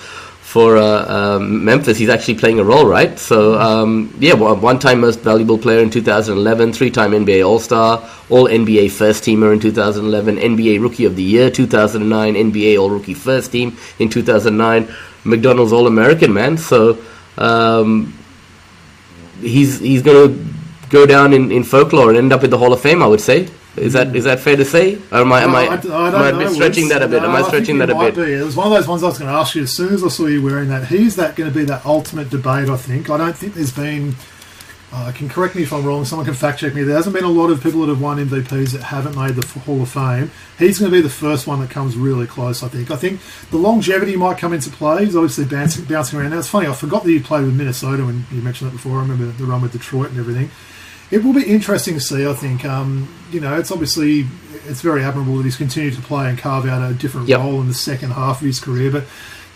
for 0.49 0.79
uh, 0.79 1.05
um, 1.15 1.62
Memphis, 1.62 1.99
he's 1.99 2.09
actually 2.09 2.37
playing 2.37 2.59
a 2.59 2.65
role, 2.65 2.87
right? 2.87 3.19
So 3.19 3.59
um, 3.61 4.17
yeah, 4.19 4.33
one 4.33 4.79
time 4.79 5.00
most 5.00 5.21
valuable 5.21 5.59
player 5.59 5.81
in 5.81 5.91
2011, 5.91 6.73
three 6.73 6.91
time 6.91 7.11
NBA 7.11 7.47
All 7.47 7.59
Star, 7.59 8.03
All 8.31 8.49
NBA 8.49 8.91
First 8.91 9.25
Teamer 9.25 9.53
in 9.53 9.61
2011, 9.61 10.37
NBA 10.37 10.81
Rookie 10.81 11.05
of 11.05 11.17
the 11.17 11.23
Year 11.23 11.50
2009, 11.50 12.33
NBA 12.33 12.81
All 12.81 12.89
Rookie 12.89 13.12
First 13.12 13.53
Team 13.53 13.77
in 13.99 14.09
2009, 14.09 14.89
McDonald's 15.25 15.71
All 15.75 15.87
American 15.87 16.33
man. 16.33 16.56
So 16.56 16.97
um, 17.37 18.19
he's 19.43 19.81
he's 19.81 20.00
going 20.00 20.33
to 20.33 20.55
go 20.89 21.05
down 21.05 21.35
in, 21.35 21.53
in 21.53 21.62
folklore 21.62 22.09
and 22.09 22.17
end 22.17 22.33
up 22.33 22.43
in 22.43 22.49
the 22.49 22.56
Hall 22.56 22.73
of 22.73 22.81
Fame. 22.81 23.03
I 23.03 23.06
would 23.06 23.21
say. 23.21 23.50
Is 23.79 23.93
that 23.95 24.15
is 24.15 24.25
that 24.25 24.41
fair 24.41 24.57
to 24.57 24.65
say? 24.65 24.97
Or 25.11 25.19
am 25.19 25.33
I 25.33 25.43
am 25.43 25.53
No, 25.53 25.59
I, 25.59 25.65
I, 25.65 25.69
I 25.69 25.77
don't 25.77 26.41
am 26.41 26.49
I 26.49 26.53
stretching 26.53 26.89
that 26.89 27.03
a 27.03 27.09
bit? 27.09 27.23
No, 27.23 27.29
am 27.29 27.37
I 27.37 27.43
stretching 27.43 27.79
that 27.79 27.91
a 27.91 27.95
might 27.95 28.15
bit? 28.15 28.27
Be. 28.27 28.33
It 28.35 28.45
was 28.45 28.57
one 28.57 28.67
of 28.67 28.73
those 28.73 28.87
ones 28.89 29.03
I 29.03 29.07
was 29.07 29.19
going 29.19 29.31
to 29.31 29.37
ask 29.37 29.55
you 29.55 29.63
as 29.63 29.75
soon 29.75 29.95
as 29.95 30.05
I 30.05 30.09
saw 30.09 30.27
you 30.27 30.43
wearing 30.43 30.69
that. 30.69 30.87
He's 30.89 31.17
that 31.17 31.37
going 31.37 31.51
to 31.51 31.57
be 31.57 31.65
that 31.67 31.85
ultimate 31.87 32.31
debate? 32.31 32.69
I 32.69 32.77
think. 32.77 33.11
I 33.11 33.17
don't 33.17 33.37
think 33.37 33.55
there's 33.55 33.73
been. 33.73 34.15
Uh, 34.91 35.13
can 35.15 35.29
correct 35.29 35.55
me 35.55 35.63
if 35.63 35.73
I'm 35.73 35.85
wrong. 35.85 36.07
Someone 36.07 36.25
can 36.25 36.33
fact 36.35 36.61
check 36.61 36.75
me. 36.75 36.83
There 36.83 36.97
hasn't 36.97 37.15
been 37.15 37.25
a 37.25 37.29
lot 37.29 37.51
of 37.51 37.63
people 37.63 37.83
that 37.83 37.89
have 37.89 38.01
won 38.01 38.17
MVPs 38.27 38.73
that 38.73 38.83
haven't 38.85 39.17
made 39.17 39.35
the 39.35 39.47
Hall 39.61 39.83
of 39.83 39.91
Fame. 39.91 40.31
He's 40.59 40.79
going 40.79 40.91
to 40.91 40.97
be 40.97 41.03
the 41.03 41.11
first 41.11 41.47
one 41.47 41.61
that 41.61 41.69
comes 41.69 41.95
really 41.95 42.27
close. 42.27 42.63
I 42.63 42.69
think. 42.69 42.91
I 42.91 42.97
think 42.97 43.21
the 43.51 43.59
longevity 43.59 44.17
might 44.17 44.39
come 44.39 44.55
into 44.55 44.71
play. 44.71 45.05
He's 45.05 45.15
obviously 45.15 45.45
bouncing, 45.45 45.85
bouncing 45.85 46.19
around. 46.19 46.31
Now 46.31 46.39
it's 46.39 46.49
funny. 46.49 46.69
I 46.69 46.73
forgot 46.73 47.05
that 47.05 47.13
you 47.13 47.21
played 47.21 47.45
with 47.45 47.55
Minnesota 47.55 48.07
when 48.07 48.25
you 48.33 48.41
mentioned 48.41 48.71
that 48.71 48.77
before. 48.77 48.97
I 48.97 49.03
remember 49.03 49.27
the 49.27 49.45
run 49.45 49.61
with 49.61 49.73
Detroit 49.73 50.09
and 50.09 50.19
everything. 50.19 50.51
It 51.11 51.25
will 51.25 51.33
be 51.33 51.43
interesting 51.45 51.95
to 51.95 52.01
see. 52.01 52.27
I 52.27 52.35
think. 52.35 52.65
Um, 52.65 53.09
you 53.31 53.41
know, 53.41 53.59
it's 53.59 53.71
obviously 53.71 54.27
it's 54.67 54.81
very 54.83 55.03
admirable 55.03 55.37
that 55.39 55.45
he's 55.45 55.57
continued 55.57 55.95
to 55.95 56.03
play 56.03 56.29
and 56.29 56.39
carve 56.39 56.67
out 56.67 56.91
a 56.91 56.95
different 56.95 57.29
Yep. 57.29 57.41
role 57.41 57.61
in 57.61 57.69
the 57.69 57.75
second 57.75 58.11
half 58.13 58.41
of 58.41 58.47
his 58.47 58.61
career. 58.61 58.91
But 58.91 59.05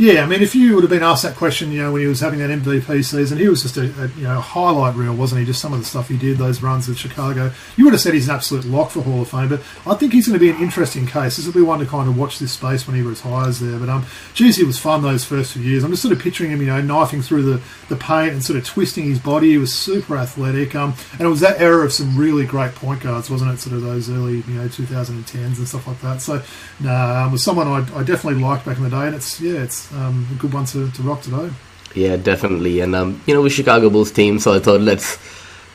yeah, 0.03 0.25
I 0.25 0.27
mean, 0.27 0.43
if 0.43 0.57
you 0.57 0.75
would 0.75 0.83
have 0.83 0.91
been 0.91 1.05
asked 1.05 1.23
that 1.23 1.37
question, 1.37 1.71
you 1.71 1.81
know, 1.81 1.93
when 1.93 2.03
he 2.03 2.09
was 2.09 2.19
having 2.19 2.41
that 2.41 2.51
MVP 2.51 3.05
season, 3.05 3.39
he 3.39 3.49
was 3.49 3.63
just 3.63 3.77
a, 3.77 3.83
a 4.03 4.09
you 4.17 4.25
know 4.25 4.41
highlight 4.41 4.97
reel, 4.97 5.15
wasn't 5.15 5.39
he? 5.39 5.47
Just 5.47 5.61
some 5.61 5.73
of 5.73 5.79
the 5.79 5.85
stuff 5.85 6.09
he 6.09 6.17
did, 6.17 6.39
those 6.39 6.61
runs 6.61 6.89
with 6.89 6.99
Chicago. 6.99 7.53
You 7.77 7.85
would 7.85 7.93
have 7.93 8.01
said 8.01 8.13
he's 8.13 8.29
an 8.29 8.35
absolute 8.35 8.65
lock 8.65 8.91
for 8.91 9.01
Hall 9.03 9.23
of 9.23 9.29
Fame, 9.29 9.49
but 9.49 9.61
I 9.87 9.95
think 9.95 10.13
he's 10.13 10.27
going 10.27 10.37
to 10.37 10.45
be 10.45 10.51
an 10.51 10.61
interesting 10.61 11.07
case. 11.07 11.37
This 11.37 11.47
will 11.47 11.53
be 11.53 11.63
one 11.63 11.79
to 11.79 11.87
kind 11.87 12.09
of 12.09 12.19
watch 12.19 12.41
this 12.41 12.51
space 12.51 12.85
when 12.85 12.97
he 12.97 13.03
retires 13.03 13.61
there. 13.61 13.79
But 13.79 13.91
um, 13.91 14.05
geez, 14.35 14.59
it 14.59 14.67
was 14.67 14.77
fun 14.77 15.03
those 15.03 15.25
first 15.25 15.53
few 15.53 15.63
years. 15.63 15.85
I'm 15.85 15.93
just 15.93 16.03
sort 16.03 16.11
of 16.11 16.21
picturing 16.21 16.51
him, 16.51 16.61
you 16.61 16.67
know, 16.67 16.81
knifing 16.81 17.23
through 17.23 17.45
the 17.45 17.63
the 17.89 17.95
paint 17.95 18.33
and 18.33 18.45
sort 18.45 18.59
of 18.59 18.65
twisting 18.65 19.05
his 19.05 19.21
body. 19.21 19.51
He 19.51 19.59
was 19.59 19.73
super 19.73 20.17
athletic. 20.17 20.75
Um, 20.75 20.95
and 21.13 21.21
it 21.21 21.29
was 21.29 21.41
that 21.41 21.61
era 21.61 21.85
of 21.85 21.93
some 21.93 22.19
really 22.19 22.45
great 22.45 22.75
point 22.75 23.03
guards, 23.03 23.31
wasn't 23.31 23.53
it? 23.53 23.61
Sort 23.61 23.77
of 23.77 23.83
those 23.83 24.11
early, 24.11 24.39
you 24.49 24.55
know, 24.55 24.67
2010s 24.67 25.59
and 25.59 25.69
stuff 25.69 25.87
like 25.87 26.01
that. 26.01 26.21
So, 26.23 26.43
no, 26.81 26.93
um, 26.93 27.31
was 27.31 27.45
someone 27.45 27.69
I, 27.69 27.87
I 27.97 28.03
definitely 28.03 28.43
liked 28.43 28.67
back 28.67 28.79
in 28.79 28.83
the 28.83 28.91
day, 28.91 29.07
and 29.07 29.15
it's 29.15 29.41
yeah, 29.41 29.63
it's 29.63 29.92
um, 29.95 30.27
a 30.31 30.35
good 30.35 30.53
one 30.53 30.65
to, 30.67 30.91
to 30.91 31.03
rock 31.03 31.23
today. 31.23 31.51
Yeah, 31.95 32.17
definitely. 32.17 32.81
And 32.81 32.95
um, 32.95 33.21
you 33.27 33.35
know, 33.35 33.43
we're 33.43 33.51
Chicago 33.51 33.91
Bulls 33.91 34.11
team, 34.11 34.39
so 34.39 34.55
I 34.55 34.59
thought 34.59 34.81
let's 34.81 35.19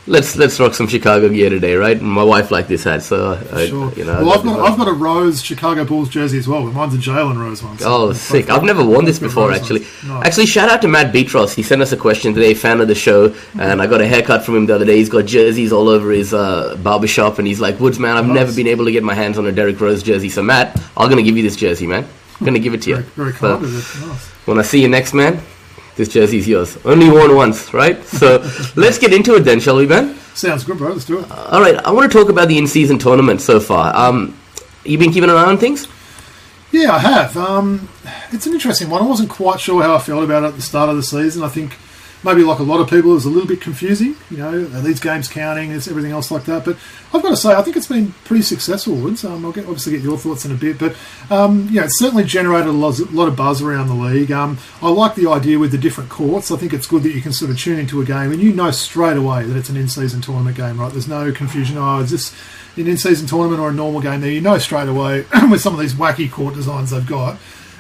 let's 0.08 0.36
let's 0.38 0.60
rock 0.60 0.74
some 0.74 0.88
Chicago 0.88 1.30
gear 1.30 1.50
today, 1.50 1.76
right? 1.76 1.96
And 1.98 2.10
my 2.10 2.24
wife 2.24 2.50
liked 2.50 2.70
this 2.70 2.86
hat, 2.86 3.04
so 3.04 3.34
I, 3.54 3.68
Sure. 3.68 3.92
you 3.94 4.04
know. 4.06 4.24
well, 4.26 4.32
I've 4.40 4.44
got 4.44 4.60
I've 4.72 4.78
got 4.78 4.88
a 4.88 4.94
Rose 4.94 5.44
Chicago 5.44 5.86
Bulls 5.86 6.10
jersey 6.10 6.40
as 6.40 6.48
well, 6.48 6.64
but 6.64 6.74
mine's 6.74 6.96
a 6.96 6.98
Jalen 6.98 7.38
Rose 7.38 7.62
one. 7.62 7.78
so 7.78 7.86
Oh, 8.10 8.14
sick! 8.14 8.50
I've 8.50 8.64
never 8.64 8.84
worn 8.84 9.06
this 9.06 9.20
before, 9.20 9.50
Rose 9.50 9.60
actually. 9.60 9.82
Nice. 10.08 10.26
Actually, 10.28 10.46
shout 10.48 10.70
out 10.70 10.82
to 10.82 10.88
Matt 10.88 11.14
Beatros. 11.14 11.54
He 11.54 11.62
sent 11.62 11.84
us 11.84 11.92
a 11.92 11.98
question 11.98 12.34
today, 12.34 12.56
fan 12.56 12.82
of 12.82 12.88
the 12.88 12.96
show, 12.96 13.36
and 13.60 13.80
I 13.80 13.86
got 13.86 14.02
a 14.02 14.08
haircut 14.08 14.44
from 14.44 14.56
him 14.56 14.66
the 14.66 14.74
other 14.76 14.86
day. 14.86 14.98
He's 14.98 15.10
got 15.10 15.26
jerseys 15.28 15.72
all 15.72 15.88
over 15.88 16.10
his 16.12 16.34
uh, 16.34 16.78
barbershop, 16.82 17.38
and 17.38 17.48
he's 17.48 17.60
like, 17.60 17.80
"Woods, 17.80 18.00
man, 18.00 18.18
I've 18.18 18.26
Nice. 18.26 18.36
never 18.36 18.54
been 18.54 18.68
able 18.68 18.86
to 18.86 18.92
get 18.92 19.04
my 19.04 19.14
hands 19.14 19.38
on 19.38 19.46
a 19.46 19.52
Derrick 19.52 19.80
Rose 19.80 20.02
jersey." 20.02 20.30
So, 20.30 20.42
Matt, 20.42 20.82
I'm 20.98 21.10
gonna 21.10 21.22
give 21.22 21.38
you 21.38 21.44
this 21.44 21.58
jersey, 21.58 21.86
man. 21.86 22.08
I'm 22.40 22.46
gonna 22.46 22.60
give 22.60 22.74
it 22.74 22.82
to 22.84 22.90
you. 22.90 22.96
very, 22.98 23.32
very 23.32 23.34
So, 23.34 23.54
kind 23.56 23.66
of 23.66 23.74
it. 24.04 24.08
Nice. 24.08 24.28
when 24.48 24.60
I 24.60 24.62
see 24.62 24.82
you 24.82 24.88
next, 24.88 25.14
man, 25.14 25.42
this 25.96 26.10
jersey's 26.10 26.48
yours. 26.48 26.78
Only 26.86 27.10
worn 27.10 27.36
once, 27.36 27.74
right? 27.74 28.04
So, 28.06 28.40
let's 28.76 28.98
get 29.00 29.12
into 29.14 29.36
it 29.36 29.42
then, 29.42 29.60
shall 29.60 29.78
we, 29.78 29.86
man? 29.88 30.16
Sounds 30.36 30.64
good, 30.64 30.78
bro. 30.78 30.92
Let's 30.92 31.06
do 31.06 31.20
it. 31.20 31.32
All 31.32 31.60
right, 31.62 31.76
I 31.78 31.92
want 31.92 32.12
to 32.12 32.16
talk 32.18 32.30
about 32.30 32.48
the 32.48 32.58
in-season 32.60 33.00
tournament 33.00 33.42
so 33.42 33.60
far. 33.60 33.96
Um, 33.96 34.38
you 34.86 34.98
been 35.00 35.12
keeping 35.12 35.30
an 35.32 35.36
eye 35.36 35.46
on 35.46 35.58
things? 35.58 35.88
Yeah, 36.72 36.92
I 36.94 37.00
have. 37.00 37.36
Um, 37.38 37.90
it's 38.32 38.46
an 38.46 38.54
interesting 38.54 38.90
one. 38.90 39.02
I 39.02 39.06
wasn't 39.06 39.30
quite 39.30 39.60
sure 39.60 39.82
how 39.82 39.96
I 39.96 40.00
felt 40.00 40.24
about 40.24 40.44
it 40.44 40.48
at 40.48 40.56
the 40.56 40.62
start 40.62 40.90
of 40.90 40.96
the 40.98 41.02
season. 41.04 41.42
I 41.42 41.48
think 41.48 41.74
maybe 42.24 42.44
like 42.44 42.60
a 42.60 42.64
lot 42.64 42.80
of 42.80 42.90
people, 42.90 43.12
it 43.12 43.16
was 43.16 43.26
a 43.26 43.30
little 43.30 43.48
bit 43.48 43.62
confusing. 43.62 44.16
You 44.30 44.38
know, 44.38 44.64
these 44.66 45.00
games 45.00 45.28
counting? 45.28 45.72
Is 45.72 45.88
everything 45.88 46.12
else 46.12 46.32
like 46.32 46.46
that? 46.46 46.66
But 46.66 46.78
I've 47.14 47.22
got 47.22 47.30
to 47.30 47.38
say, 47.38 47.54
I 47.54 47.62
think 47.62 47.78
it's 47.78 47.88
been 47.88 48.12
pretty 48.26 48.44
successful. 48.44 48.96
Woods. 48.96 49.24
Um, 49.24 49.46
I'll 49.46 49.52
get, 49.52 49.66
obviously 49.66 49.94
get 49.94 50.02
your 50.02 50.18
thoughts 50.18 50.46
in 50.46 50.52
a 50.52 50.56
bit, 50.56 50.78
but 50.78 50.96
um, 51.30 51.68
yeah, 51.72 51.84
it's 51.86 52.00
certainly 52.00 52.24
generated 52.24 52.68
a 52.68 52.72
lot, 52.72 53.00
a 53.00 53.06
lot 53.06 53.28
of 53.28 53.36
buzz 53.36 53.62
around 53.62 53.88
the 53.88 53.94
league. 53.94 54.32
Um, 54.32 54.58
I 54.82 54.90
like 54.90 55.16
the 55.16 55.28
idea 55.28 55.60
with 55.60 55.72
the 55.72 55.78
different 55.78 56.10
courts. 56.10 56.52
I 56.52 56.58
think 56.58 56.74
it's 56.74 56.88
good 56.88 57.04
that 57.04 57.14
you 57.14 57.22
can 57.22 57.34
sort 57.34 57.52
of 57.52 57.60
tune 57.60 57.80
into 57.80 58.02
a 58.02 58.06
game 58.06 58.32
and 58.32 58.42
you 58.42 58.54
know 58.54 58.72
straight 58.72 59.18
away 59.18 59.44
that 59.44 59.56
it's 59.56 59.70
an 59.70 59.78
in-season 59.78 60.22
tournament 60.22 60.58
game. 60.58 60.80
Right? 60.80 60.92
There's 60.92 61.08
no 61.08 61.32
confusion. 61.32 61.78
Oh, 61.78 62.00
is 62.00 62.12
this 62.12 62.36
an 62.76 62.88
in-season 62.88 63.28
tournament 63.28 63.60
or 63.62 63.70
a 63.70 63.74
normal 63.74 64.02
game? 64.02 64.22
There, 64.22 64.32
you 64.32 64.42
know 64.42 64.58
straight 64.58 64.90
away 64.90 65.26
with 65.50 65.62
some 65.62 65.74
of 65.74 65.80
these 65.80 65.94
wacky 65.94 66.32
court 66.32 66.56
designs 66.56 66.90
they've 66.90 67.06
got. 67.06 67.38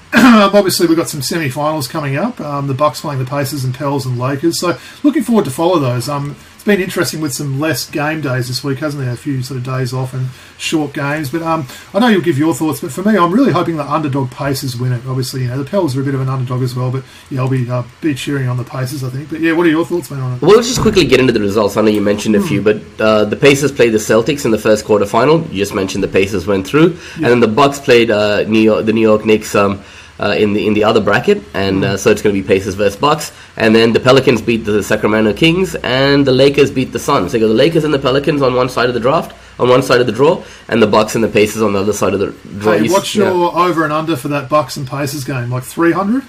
Obviously, 0.13 0.87
we've 0.87 0.97
got 0.97 1.09
some 1.09 1.21
semi-finals 1.21 1.89
coming 1.89 2.15
up. 2.15 2.39
Um, 2.39 2.67
the 2.67 2.73
Bucks 2.73 3.01
playing 3.01 3.19
the 3.19 3.25
Pacers 3.25 3.65
and 3.65 3.75
Pels 3.75 4.05
and 4.05 4.17
Lakers. 4.17 4.57
So, 4.59 4.77
looking 5.03 5.21
forward 5.21 5.43
to 5.45 5.51
follow 5.51 5.79
those. 5.79 6.07
Um, 6.07 6.37
it's 6.55 6.63
been 6.63 6.79
interesting 6.79 7.19
with 7.19 7.33
some 7.33 7.59
less 7.59 7.89
game 7.89 8.21
days 8.21 8.47
this 8.47 8.63
week, 8.63 8.79
hasn't 8.79 9.03
there? 9.03 9.13
A 9.13 9.17
few 9.17 9.43
sort 9.43 9.57
of 9.57 9.65
days 9.65 9.93
off 9.93 10.13
and 10.13 10.29
short 10.57 10.93
games. 10.93 11.29
But 11.29 11.41
um, 11.41 11.67
I 11.93 11.99
know 11.99 12.07
you'll 12.07 12.21
give 12.21 12.37
your 12.37 12.53
thoughts. 12.53 12.79
But 12.79 12.93
for 12.93 13.03
me, 13.03 13.17
I'm 13.17 13.33
really 13.33 13.51
hoping 13.51 13.75
the 13.75 13.83
underdog 13.83 14.31
Pacers 14.31 14.77
win 14.77 14.93
it. 14.93 15.05
Obviously, 15.05 15.41
you 15.41 15.49
know 15.49 15.61
the 15.61 15.69
Pels 15.69 15.97
are 15.97 16.01
a 16.01 16.05
bit 16.05 16.15
of 16.15 16.21
an 16.21 16.29
underdog 16.29 16.61
as 16.61 16.73
well. 16.73 16.89
But 16.89 17.03
yeah, 17.29 17.41
I'll 17.41 17.49
be 17.49 17.69
uh, 17.69 17.83
be 17.99 18.13
cheering 18.15 18.47
on 18.47 18.55
the 18.55 18.63
Pacers. 18.63 19.03
I 19.03 19.09
think. 19.09 19.29
But 19.29 19.41
yeah, 19.41 19.51
what 19.51 19.65
are 19.65 19.69
your 19.69 19.85
thoughts, 19.85 20.09
man, 20.09 20.21
on 20.21 20.37
it? 20.37 20.41
Well, 20.41 20.55
let's 20.55 20.69
just 20.69 20.81
quickly 20.81 21.05
get 21.05 21.19
into 21.19 21.33
the 21.33 21.41
results. 21.41 21.75
I 21.75 21.81
know 21.81 21.89
you 21.89 22.01
mentioned 22.01 22.35
a 22.35 22.41
few, 22.41 22.61
but 22.61 22.81
uh, 22.97 23.25
the 23.25 23.35
Pacers 23.35 23.73
played 23.73 23.89
the 23.89 23.97
Celtics 23.97 24.45
in 24.45 24.51
the 24.51 24.57
first 24.57 24.85
quarter 24.85 25.05
final. 25.05 25.41
You 25.47 25.59
just 25.59 25.75
mentioned 25.75 26.01
the 26.01 26.07
Pacers 26.07 26.47
went 26.47 26.65
through, 26.65 26.97
and 27.15 27.25
then 27.25 27.41
the 27.41 27.47
Bucks 27.49 27.79
played 27.79 28.09
uh, 28.09 28.43
New 28.43 28.61
York, 28.61 28.85
the 28.85 28.93
New 28.93 29.01
York 29.01 29.25
Knicks 29.25 29.53
um, 29.53 29.83
uh, 30.19 30.35
in 30.37 30.53
the 30.53 30.65
in 30.67 30.73
the 30.73 30.83
other 30.83 30.99
bracket, 31.01 31.43
and 31.53 31.83
uh, 31.83 31.97
so 31.97 32.09
it's 32.11 32.21
going 32.21 32.35
to 32.35 32.41
be 32.41 32.47
Pacers 32.47 32.75
versus 32.75 32.99
Bucks. 32.99 33.31
And 33.55 33.75
then 33.75 33.93
the 33.93 33.99
Pelicans 33.99 34.41
beat 34.41 34.65
the 34.65 34.81
Sacramento 34.83 35.33
Kings, 35.33 35.75
and 35.75 36.25
the 36.25 36.31
Lakers 36.31 36.71
beat 36.71 36.91
the 36.91 36.99
Suns. 36.99 37.31
So 37.31 37.37
you 37.37 37.43
got 37.43 37.49
the 37.49 37.53
Lakers 37.53 37.83
and 37.83 37.93
the 37.93 37.99
Pelicans 37.99 38.41
on 38.41 38.55
one 38.55 38.69
side 38.69 38.87
of 38.89 38.93
the 38.93 38.99
draft, 38.99 39.35
on 39.59 39.69
one 39.69 39.83
side 39.83 40.01
of 40.01 40.07
the 40.07 40.13
draw, 40.13 40.43
and 40.67 40.81
the 40.81 40.87
Bucks 40.87 41.15
and 41.15 41.23
the 41.23 41.27
Pacers 41.27 41.61
on 41.61 41.73
the 41.73 41.79
other 41.79 41.93
side 41.93 42.13
of 42.13 42.19
the 42.19 42.27
draw. 42.59 42.73
Hey, 42.77 42.89
what's 42.89 43.15
yeah. 43.15 43.25
your 43.25 43.55
over 43.57 43.83
and 43.83 43.93
under 43.93 44.15
for 44.15 44.27
that 44.29 44.49
Bucks 44.49 44.75
and 44.77 44.87
Pacers 44.87 45.23
game? 45.23 45.49
Like 45.49 45.63
300? 45.63 46.23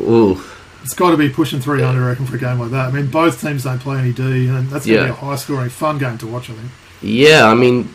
Ooh, 0.00 0.42
It's 0.82 0.94
got 0.94 1.10
to 1.10 1.16
be 1.16 1.28
pushing 1.28 1.60
300, 1.60 2.02
I 2.02 2.08
reckon, 2.08 2.26
for 2.26 2.36
a 2.36 2.38
game 2.38 2.58
like 2.58 2.70
that. 2.70 2.88
I 2.88 2.90
mean, 2.90 3.06
both 3.08 3.40
teams 3.40 3.64
don't 3.64 3.78
play 3.78 3.98
any 3.98 4.12
D, 4.12 4.48
and 4.48 4.68
that's 4.68 4.86
going 4.86 4.98
to 4.98 5.02
Yeah. 5.02 5.04
be 5.04 5.10
a 5.10 5.14
high 5.14 5.36
scoring, 5.36 5.68
fun 5.70 5.98
game 5.98 6.18
to 6.18 6.26
watch, 6.26 6.50
I 6.50 6.54
think. 6.54 6.70
Yeah, 7.02 7.46
I 7.48 7.54
mean, 7.54 7.92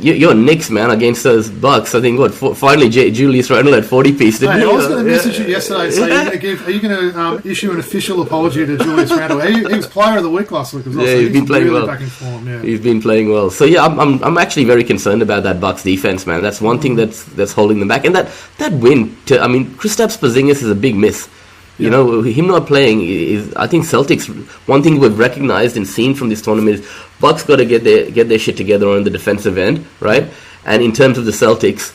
you- 0.00 0.14
you're 0.14 0.34
Knicks, 0.34 0.70
man, 0.70 0.90
against 0.90 1.22
those 1.22 1.48
Bucks. 1.48 1.94
I 1.94 2.00
think 2.00 2.18
what 2.18 2.34
for, 2.34 2.54
finally 2.54 2.88
J- 2.88 3.10
Julius 3.10 3.50
Randle 3.50 3.74
had 3.74 3.84
40 3.86 4.12
piece, 4.12 4.38
didn't 4.40 4.54
Hey, 4.56 4.60
he? 4.60 4.70
I 4.70 4.72
was 4.72 4.86
going 4.88 5.04
to 5.04 5.10
Yeah. 5.10 5.16
message 5.16 5.38
you 5.38 5.46
yesterday 5.46 5.84
and 5.84 5.94
say, 5.98 6.02
are 6.02 6.08
you 6.08 6.14
going 6.14 6.30
to 6.30 6.38
give? 6.38 6.66
Are 6.66 6.70
you 6.70 6.80
going 6.80 7.12
to 7.12 7.20
um, 7.20 7.40
issue 7.44 7.70
an 7.70 7.78
official 7.78 8.20
apology 8.22 8.66
to 8.66 8.76
Julius 8.76 9.10
Randle? 9.12 9.40
He, 9.40 9.52
he 9.58 9.74
was 9.76 9.86
Player 9.86 10.16
of 10.18 10.22
the 10.24 10.30
Week 10.30 10.50
last 10.50 10.74
week 10.74 10.86
as 10.86 10.96
well. 10.96 11.06
Yeah, 11.06 11.14
so 11.14 11.20
he's 11.20 11.32
been 11.32 11.46
playing 11.46 11.64
really 11.64 11.78
well. 11.78 11.86
back 11.86 12.00
in 12.00 12.06
form. 12.08 12.46
Yeah, 12.48 12.62
He's 12.62 12.80
been 12.80 13.00
playing 13.00 13.30
well. 13.30 13.50
So 13.50 13.64
yeah, 13.64 13.84
I'm, 13.84 13.98
I'm 14.00 14.22
I'm 14.24 14.38
actually 14.38 14.64
very 14.64 14.84
concerned 14.84 15.22
about 15.22 15.42
that 15.44 15.60
Bucks 15.60 15.82
defense, 15.84 16.26
man. 16.26 16.42
That's 16.42 16.60
one 16.60 16.78
thing 16.80 16.96
that's 16.96 17.22
that's 17.24 17.52
holding 17.52 17.78
them 17.78 17.88
back. 17.88 18.04
And 18.04 18.14
that 18.16 18.30
that 18.58 18.72
win, 18.72 19.16
to, 19.26 19.40
I 19.40 19.46
mean, 19.48 19.66
Kristaps 19.76 20.18
Porzingis 20.18 20.62
is 20.62 20.70
a 20.70 20.74
big 20.74 20.96
miss. 20.96 21.28
You 21.78 21.86
Yeah. 21.86 21.90
know, 21.90 22.22
him 22.22 22.46
not 22.46 22.66
playing 22.66 23.02
is. 23.02 23.52
I 23.56 23.66
think 23.66 23.84
Celtics. 23.84 24.26
One 24.66 24.82
thing 24.82 25.00
we've 25.00 25.18
recognized 25.18 25.76
and 25.76 25.86
seen 25.86 26.14
from 26.14 26.28
this 26.28 26.40
tournament 26.40 26.78
is 26.80 26.86
Bucks 27.20 27.42
got 27.42 27.56
to 27.56 27.64
get 27.64 27.82
their 27.84 28.10
get 28.10 28.28
their 28.28 28.38
shit 28.38 28.56
together 28.56 28.88
on 28.88 29.02
the 29.04 29.10
defensive 29.10 29.58
end, 29.58 29.84
right? 30.00 30.24
And 30.64 30.82
in 30.82 30.92
terms 30.92 31.18
of 31.18 31.24
the 31.24 31.32
Celtics, 31.32 31.92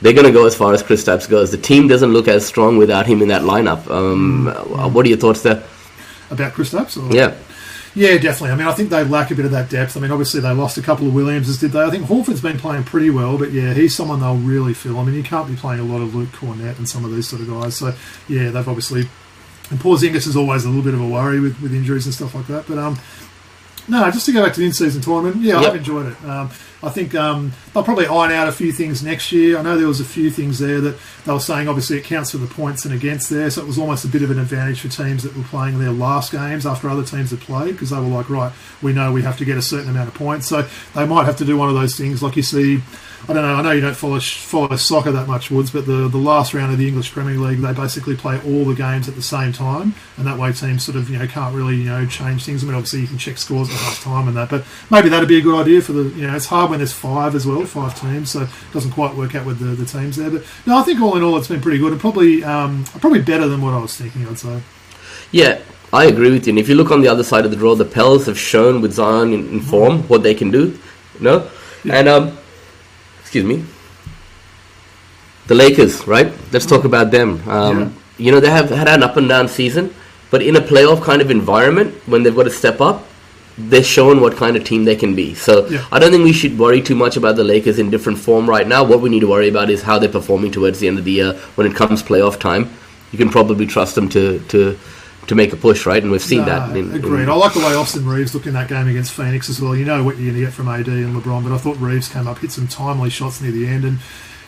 they're 0.00 0.12
going 0.12 0.26
to 0.26 0.32
go 0.32 0.46
as 0.46 0.54
far 0.54 0.72
as 0.72 0.82
Chris 0.82 1.02
Kristaps 1.04 1.28
goes. 1.28 1.50
The 1.50 1.56
team 1.58 1.88
doesn't 1.88 2.12
look 2.12 2.28
as 2.28 2.46
strong 2.46 2.78
without 2.78 3.06
him 3.06 3.20
in 3.20 3.28
that 3.28 3.42
lineup. 3.42 3.90
Um, 3.90 4.46
uh, 4.48 4.88
What 4.88 5.04
are 5.06 5.08
your 5.08 5.18
thoughts 5.18 5.42
there? 5.42 5.62
about 6.30 6.52
Kristaps. 6.54 6.96
Or? 6.96 7.12
Yeah. 7.14 7.32
Yeah, 7.94 8.18
definitely. 8.18 8.50
I 8.50 8.54
mean, 8.56 8.68
I 8.68 8.72
think 8.72 8.90
they 8.90 9.02
lack 9.02 9.32
a 9.32 9.34
bit 9.34 9.44
of 9.44 9.50
that 9.50 9.68
depth. 9.68 9.96
I 9.96 10.00
mean, 10.00 10.12
obviously 10.12 10.40
they 10.40 10.52
lost 10.52 10.78
a 10.78 10.82
couple 10.82 11.08
of 11.08 11.14
Williamses, 11.14 11.58
did 11.58 11.72
they? 11.72 11.82
I 11.82 11.90
think 11.90 12.06
Horford's 12.06 12.40
been 12.40 12.58
playing 12.58 12.84
pretty 12.84 13.10
well, 13.10 13.36
but 13.36 13.50
yeah, 13.50 13.74
he's 13.74 13.96
someone 13.96 14.20
they'll 14.20 14.36
really 14.36 14.74
feel. 14.74 14.98
I 14.98 15.04
mean, 15.04 15.16
you 15.16 15.24
can't 15.24 15.48
be 15.48 15.56
playing 15.56 15.80
a 15.80 15.84
lot 15.84 16.00
of 16.00 16.14
Luke 16.14 16.28
Kornet 16.28 16.78
and 16.78 16.88
some 16.88 17.04
of 17.04 17.12
these 17.12 17.28
sort 17.28 17.42
of 17.42 17.48
guys. 17.48 17.76
So 17.76 17.92
yeah, 18.28 18.50
they've 18.50 18.68
obviously. 18.68 19.08
And 19.70 19.78
Porzingis 19.78 20.26
is 20.26 20.36
always 20.36 20.64
a 20.64 20.68
little 20.68 20.82
bit 20.82 20.94
of 20.94 21.00
a 21.00 21.06
worry 21.06 21.38
with, 21.38 21.60
with 21.60 21.72
injuries 21.72 22.04
and 22.04 22.14
stuff 22.14 22.34
like 22.34 22.46
that. 22.48 22.66
But 22.66 22.78
um, 22.78 22.98
no, 23.90 24.10
just 24.10 24.24
to 24.26 24.32
go 24.32 24.42
back 24.44 24.54
to 24.54 24.60
the 24.60 24.66
in-season 24.66 25.02
tournament, 25.02 25.42
yeah, 25.42 25.60
Yep. 25.60 25.70
I've 25.70 25.76
enjoyed 25.76 26.06
it. 26.12 26.24
Um, 26.24 26.50
I 26.82 26.88
think 26.88 27.14
um, 27.14 27.52
they'll 27.74 27.82
probably 27.82 28.06
iron 28.06 28.32
out 28.32 28.48
a 28.48 28.52
few 28.52 28.72
things 28.72 29.02
next 29.02 29.32
year. 29.32 29.58
I 29.58 29.62
know 29.62 29.76
there 29.76 29.86
was 29.86 30.00
a 30.00 30.04
few 30.04 30.30
things 30.30 30.58
there 30.58 30.80
that 30.80 30.98
they 31.26 31.32
were 31.32 31.38
saying. 31.38 31.68
Obviously, 31.68 31.98
it 31.98 32.04
counts 32.04 32.30
for 32.30 32.38
the 32.38 32.46
points 32.46 32.86
and 32.86 32.94
against 32.94 33.28
there, 33.28 33.50
so 33.50 33.60
it 33.60 33.66
was 33.66 33.78
almost 33.78 34.04
a 34.06 34.08
bit 34.08 34.22
of 34.22 34.30
an 34.30 34.38
advantage 34.38 34.80
for 34.80 34.88
teams 34.88 35.22
that 35.24 35.36
were 35.36 35.42
playing 35.42 35.78
their 35.78 35.90
last 35.92 36.32
games 36.32 36.64
after 36.64 36.88
other 36.88 37.04
teams 37.04 37.30
had 37.32 37.40
played 37.40 37.72
because 37.72 37.90
they 37.90 37.96
were 37.96 38.02
like, 38.02 38.30
right, 38.30 38.52
we 38.80 38.94
know 38.94 39.12
we 39.12 39.20
have 39.22 39.36
to 39.38 39.44
get 39.44 39.58
a 39.58 39.62
certain 39.62 39.90
amount 39.90 40.08
of 40.08 40.14
points, 40.14 40.46
so 40.46 40.66
they 40.94 41.04
might 41.04 41.24
have 41.26 41.36
to 41.36 41.44
do 41.44 41.58
one 41.58 41.68
of 41.68 41.74
those 41.74 41.96
things 41.96 42.22
like 42.22 42.36
you 42.36 42.42
see. 42.42 42.80
I 43.28 43.32
don't 43.32 43.42
know. 43.42 43.54
I 43.54 43.62
know 43.62 43.70
you 43.72 43.80
don't 43.80 43.96
follow 43.96 44.18
follow 44.18 44.74
soccer 44.76 45.12
that 45.12 45.28
much, 45.28 45.50
Woods, 45.50 45.70
but 45.70 45.86
the, 45.86 46.08
the 46.08 46.18
last 46.18 46.54
round 46.54 46.72
of 46.72 46.78
the 46.78 46.88
English 46.88 47.12
Premier 47.12 47.36
League, 47.36 47.58
they 47.58 47.72
basically 47.72 48.16
play 48.16 48.40
all 48.44 48.64
the 48.64 48.74
games 48.74 49.08
at 49.08 49.14
the 49.14 49.22
same 49.22 49.52
time, 49.52 49.94
and 50.16 50.26
that 50.26 50.38
way 50.38 50.52
teams 50.52 50.84
sort 50.84 50.96
of 50.96 51.10
you 51.10 51.18
know 51.18 51.26
can't 51.26 51.54
really 51.54 51.76
you 51.76 51.84
know 51.84 52.06
change 52.06 52.44
things. 52.44 52.62
I 52.62 52.66
mean, 52.66 52.74
obviously 52.74 53.00
you 53.00 53.06
can 53.06 53.18
check 53.18 53.38
scores 53.38 53.68
at 53.68 53.76
half 53.76 54.02
time 54.02 54.28
and 54.28 54.36
that, 54.36 54.48
but 54.48 54.64
maybe 54.90 55.08
that'd 55.08 55.28
be 55.28 55.38
a 55.38 55.42
good 55.42 55.60
idea 55.60 55.82
for 55.82 55.92
the 55.92 56.04
you 56.18 56.26
know 56.26 56.34
it's 56.34 56.46
hard 56.46 56.70
when 56.70 56.78
there's 56.78 56.92
five 56.92 57.34
as 57.34 57.46
well, 57.46 57.64
five 57.66 57.98
teams, 58.00 58.30
so 58.30 58.42
it 58.42 58.48
doesn't 58.72 58.92
quite 58.92 59.14
work 59.14 59.34
out 59.34 59.46
with 59.46 59.58
the, 59.58 59.66
the 59.66 59.84
teams 59.84 60.16
there. 60.16 60.30
But 60.30 60.44
no, 60.66 60.78
I 60.78 60.82
think 60.82 61.00
all 61.00 61.16
in 61.16 61.22
all 61.22 61.36
it's 61.36 61.48
been 61.48 61.60
pretty 61.60 61.78
good 61.78 61.92
and 61.92 62.00
probably 62.00 62.42
um, 62.42 62.84
probably 62.84 63.22
better 63.22 63.48
than 63.48 63.60
what 63.60 63.74
I 63.74 63.78
was 63.78 63.96
thinking. 63.96 64.26
I'd 64.26 64.38
say. 64.38 64.60
Yeah, 65.32 65.60
I 65.92 66.06
agree 66.06 66.30
with 66.30 66.46
you. 66.46 66.52
And 66.52 66.58
if 66.58 66.68
you 66.68 66.74
look 66.74 66.90
on 66.90 67.00
the 67.00 67.08
other 67.08 67.24
side 67.24 67.44
of 67.44 67.50
the 67.50 67.56
draw, 67.56 67.74
the 67.74 67.84
Pels 67.84 68.26
have 68.26 68.38
shown 68.38 68.80
with 68.80 68.92
Zion 68.92 69.32
in, 69.32 69.48
in 69.48 69.60
form 69.60 70.02
what 70.04 70.22
they 70.22 70.34
can 70.34 70.50
do. 70.50 70.78
You 71.18 71.20
know? 71.20 71.50
Yeah. 71.84 71.98
And, 71.98 72.08
um, 72.08 72.38
excuse 73.30 73.44
me. 73.44 73.64
The 75.46 75.54
Lakers, 75.54 76.04
right? 76.08 76.32
Let's 76.52 76.66
talk 76.66 76.82
about 76.84 77.12
them. 77.12 77.40
Um, 77.48 77.94
You 78.18 78.32
know, 78.32 78.40
they 78.40 78.50
have 78.50 78.70
had 78.70 78.88
an 78.88 79.04
up 79.04 79.16
and 79.16 79.28
down 79.28 79.46
season, 79.46 79.94
but 80.32 80.42
in 80.42 80.56
a 80.56 80.60
playoff 80.60 81.00
kind 81.04 81.22
of 81.22 81.30
environment, 81.30 81.94
when 82.06 82.24
they've 82.24 82.34
got 82.34 82.42
to 82.42 82.50
step 82.50 82.80
up, 82.80 83.06
they're 83.56 83.84
shown 83.84 84.20
what 84.20 84.36
kind 84.36 84.56
of 84.56 84.64
team 84.64 84.84
they 84.84 84.96
can 84.96 85.14
be. 85.14 85.34
So 85.34 85.68
Yeah. 85.68 85.84
I 85.92 86.00
don't 86.00 86.10
think 86.10 86.24
we 86.24 86.32
should 86.32 86.58
worry 86.58 86.82
too 86.82 86.96
much 86.96 87.16
about 87.16 87.36
the 87.36 87.44
Lakers 87.44 87.78
in 87.78 87.88
different 87.88 88.18
form 88.18 88.50
right 88.50 88.66
now. 88.66 88.82
What 88.82 89.00
we 89.00 89.08
need 89.08 89.20
to 89.20 89.28
worry 89.28 89.48
about 89.48 89.70
is 89.70 89.82
how 89.82 89.96
they're 90.00 90.16
performing 90.20 90.50
towards 90.50 90.80
the 90.80 90.88
end 90.88 90.98
of 90.98 91.04
the 91.04 91.12
year 91.12 91.32
when 91.54 91.68
it 91.68 91.76
comes 91.76 92.02
playoff 92.02 92.38
time. 92.40 92.68
You 93.12 93.18
can 93.18 93.30
probably 93.30 93.66
trust 93.66 93.94
them 93.94 94.08
to 94.08 94.40
to 94.48 94.76
to 95.26 95.34
make 95.34 95.52
a 95.52 95.56
push, 95.56 95.86
right? 95.86 96.02
And 96.02 96.10
we've 96.10 96.22
seen 96.22 96.44
that. 96.46 96.70
Nah, 96.70 96.74
in- 96.74 96.90
in- 96.90 96.96
agreed. 96.96 97.28
I 97.28 97.34
like 97.34 97.52
the 97.54 97.60
way 97.60 97.74
Austin 97.74 98.06
Reaves 98.06 98.34
looked 98.34 98.46
in 98.46 98.54
that 98.54 98.68
game 98.68 98.88
against 98.88 99.12
Phoenix 99.12 99.48
as 99.48 99.60
well. 99.60 99.76
You 99.76 99.84
know 99.84 100.02
what 100.02 100.16
you're 100.16 100.26
going 100.32 100.40
to 100.40 100.44
get 100.46 100.52
from 100.52 100.68
AD 100.68 100.88
and 100.88 101.14
LeBron, 101.14 101.42
but 101.44 101.52
I 101.52 101.58
thought 101.58 101.76
Reaves 101.78 102.08
came 102.08 102.26
up, 102.26 102.38
hit 102.38 102.50
some 102.52 102.66
timely 102.68 103.10
shots 103.10 103.40
near 103.40 103.52
the 103.52 103.66
end, 103.66 103.84
and 103.84 103.98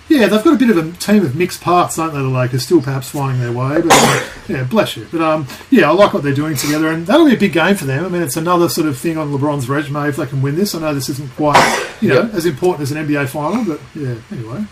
yeah, 0.09 0.27
they've 0.27 0.43
got 0.43 0.55
a 0.55 0.59
bit 0.59 0.69
of 0.69 0.77
a 0.77 0.91
team 0.99 1.25
of 1.25 1.37
mixed 1.37 1.61
parts, 1.63 1.97
don't 1.97 2.13
they? 2.13 2.19
The 2.19 2.25
Lakers 2.29 2.65
still 2.65 2.83
perhaps 2.83 3.11
finding 3.11 3.41
their 3.41 3.53
way, 3.53 3.81
but 3.81 3.93
uh, 3.93 4.25
yeah, 4.49 4.65
bless 4.65 4.97
you. 4.97 5.07
But 5.11 5.23
um, 5.23 5.47
yeah, 5.71 5.89
I 5.89 5.93
like 5.95 6.13
what 6.13 6.23
they're 6.25 6.35
doing 6.35 6.57
together, 6.57 6.89
and 6.89 7.07
that'll 7.07 7.27
be 7.27 7.35
a 7.35 7.39
big 7.39 7.53
game 7.53 7.77
for 7.77 7.85
them. 7.85 8.05
I 8.05 8.09
mean, 8.09 8.21
it's 8.21 8.37
another 8.37 8.69
sort 8.69 8.89
of 8.89 8.99
thing 8.99 9.17
on 9.17 9.31
LeBron's 9.33 9.69
resume 9.69 10.09
if 10.09 10.17
they 10.17 10.27
can 10.27 10.43
win 10.43 10.57
this. 10.57 10.75
I 10.75 10.81
know 10.81 10.93
this 10.93 11.09
isn't 11.09 11.31
quite 11.37 11.97
you 12.01 12.09
know 12.09 12.23
Yep. 12.25 12.35
as 12.35 12.45
important 12.47 12.83
as 12.83 12.91
an 12.93 13.07
NBA 13.07 13.29
final, 13.29 13.65
but 13.65 13.81
yeah. 13.95 14.17
Anyway. 14.33 14.65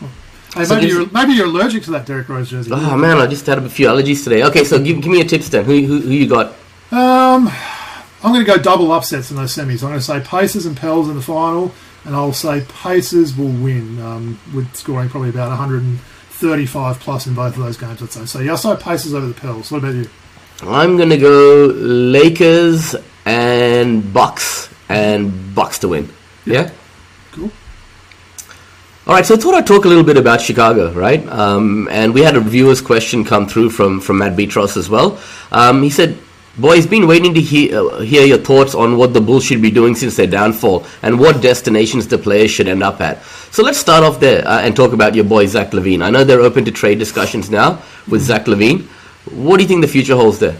Hey, 0.55 0.65
So 0.65 0.75
maybe, 0.75 0.89
you're, 0.89 1.09
maybe 1.11 1.33
you're 1.33 1.47
allergic 1.47 1.85
to 1.85 1.93
that 1.93 2.07
Derrick 2.07 2.29
Rose 2.29 2.51
jersey. 2.51 2.71
Oh 2.75 2.97
man, 2.97 3.19
I 3.19 3.27
just 3.27 3.47
had 3.47 3.59
a 3.59 3.69
few 3.69 3.87
allergies 3.87 4.25
today. 4.25 4.43
Okay, 4.45 4.65
so 4.65 4.83
give, 4.83 5.01
give 5.01 5.13
me 5.13 5.21
a 5.21 5.25
tips 5.25 5.49
then. 5.49 5.65
Who, 5.65 5.81
who 5.87 6.01
who 6.01 6.11
you 6.11 6.29
got? 6.29 6.49
Um, 6.91 7.49
I'm 8.23 8.33
going 8.33 8.45
to 8.45 8.51
go 8.51 8.59
double 8.59 8.91
upsets 8.93 9.31
in 9.31 9.37
those 9.37 9.55
semis. 9.55 9.83
I'm 9.83 9.91
going 9.91 9.95
to 9.95 10.01
say 10.01 10.21
Pacers 10.21 10.67
and 10.67 10.77
Pels 10.77 11.09
in 11.09 11.15
the 11.15 11.23
final, 11.23 11.73
and 12.05 12.17
I'll 12.17 12.33
say 12.33 12.65
Pacers 12.83 13.37
will 13.37 13.49
win 13.49 14.01
um, 14.01 14.41
with 14.53 14.75
scoring 14.75 15.09
probably 15.09 15.31
about 15.31 15.51
135 15.51 16.99
plus 16.99 17.27
in 17.29 17.35
both 17.35 17.57
of 17.57 17.63
those 17.63 17.77
games. 17.77 18.03
I'd 18.03 18.11
say. 18.11 18.27
So 18.27 18.41
yeah, 18.41 18.53
I'll 18.53 18.57
say 18.59 18.75
Pacers 18.77 19.15
over 19.15 19.27
the 19.27 19.35
Pels. 19.35 19.71
What 19.71 19.79
about 19.79 19.95
you? 19.95 20.09
I'm 20.63 20.99
gonna 20.99 21.17
go 21.17 21.67
Lakers 21.77 22.95
and 23.25 24.13
Bucks 24.13 24.69
and 24.89 25.55
Bucks 25.55 25.79
to 25.79 25.89
win. 25.89 26.09
Yeah. 26.45 26.65
Cool. 26.65 26.80
All 29.11 29.17
right, 29.17 29.27
so 29.27 29.35
I 29.35 29.39
thought 29.39 29.55
I'd 29.55 29.67
talk 29.67 29.87
a 29.87 29.89
little 29.89 30.05
bit 30.05 30.17
about 30.17 30.41
Chicago, 30.41 30.93
right? 30.93 31.27
Um, 31.27 31.89
and 31.91 32.15
we 32.15 32.21
had 32.21 32.37
a 32.37 32.41
viewer's 32.41 32.81
question 32.81 33.25
come 33.25 33.49
through 33.49 33.71
from, 33.71 34.01
from 34.01 34.19
Matt 34.19 34.37
Beatros 34.37 34.77
as 34.77 34.89
well. 34.89 35.19
Um, 35.51 35.83
he 35.83 35.91
said, 35.91 36.17
Boys, 36.57 36.87
been 36.87 37.09
waiting 37.09 37.35
to 37.35 37.41
hear, 37.41 37.77
uh, 37.77 37.99
hear 38.03 38.25
your 38.25 38.39
thoughts 38.39 38.73
on 38.73 38.97
what 38.97 39.13
the 39.13 39.21
Bulls 39.21 39.43
should 39.43 39.61
be 39.61 39.73
doing 39.73 39.97
since 39.97 40.15
their 40.15 40.29
downfall 40.29 40.87
and 41.03 41.19
what 41.19 41.43
destinations 41.43 42.07
the 42.07 42.19
players 42.19 42.53
should 42.53 42.69
end 42.69 42.85
up 42.85 43.01
at. 43.01 43.21
So 43.51 43.65
let's 43.65 43.79
start 43.79 44.05
off 44.05 44.21
there 44.21 44.47
uh, 44.47 44.61
and 44.61 44.77
talk 44.77 44.93
about 44.93 45.17
your 45.17 45.25
boy, 45.25 45.47
Zach 45.47 45.73
LaVine. 45.73 46.05
I 46.05 46.11
know 46.11 46.23
they're 46.23 46.39
open 46.39 46.65
to 46.67 46.71
trade 46.71 47.01
discussions 47.01 47.51
now 47.51 47.83
with 48.07 48.23
Zach 48.23 48.45
LaVine. 48.45 48.83
What 49.33 49.57
do 49.57 49.65
you 49.65 49.69
think 49.69 49.81
the 49.81 49.89
future 49.89 50.15
holds 50.15 50.39
there? 50.39 50.57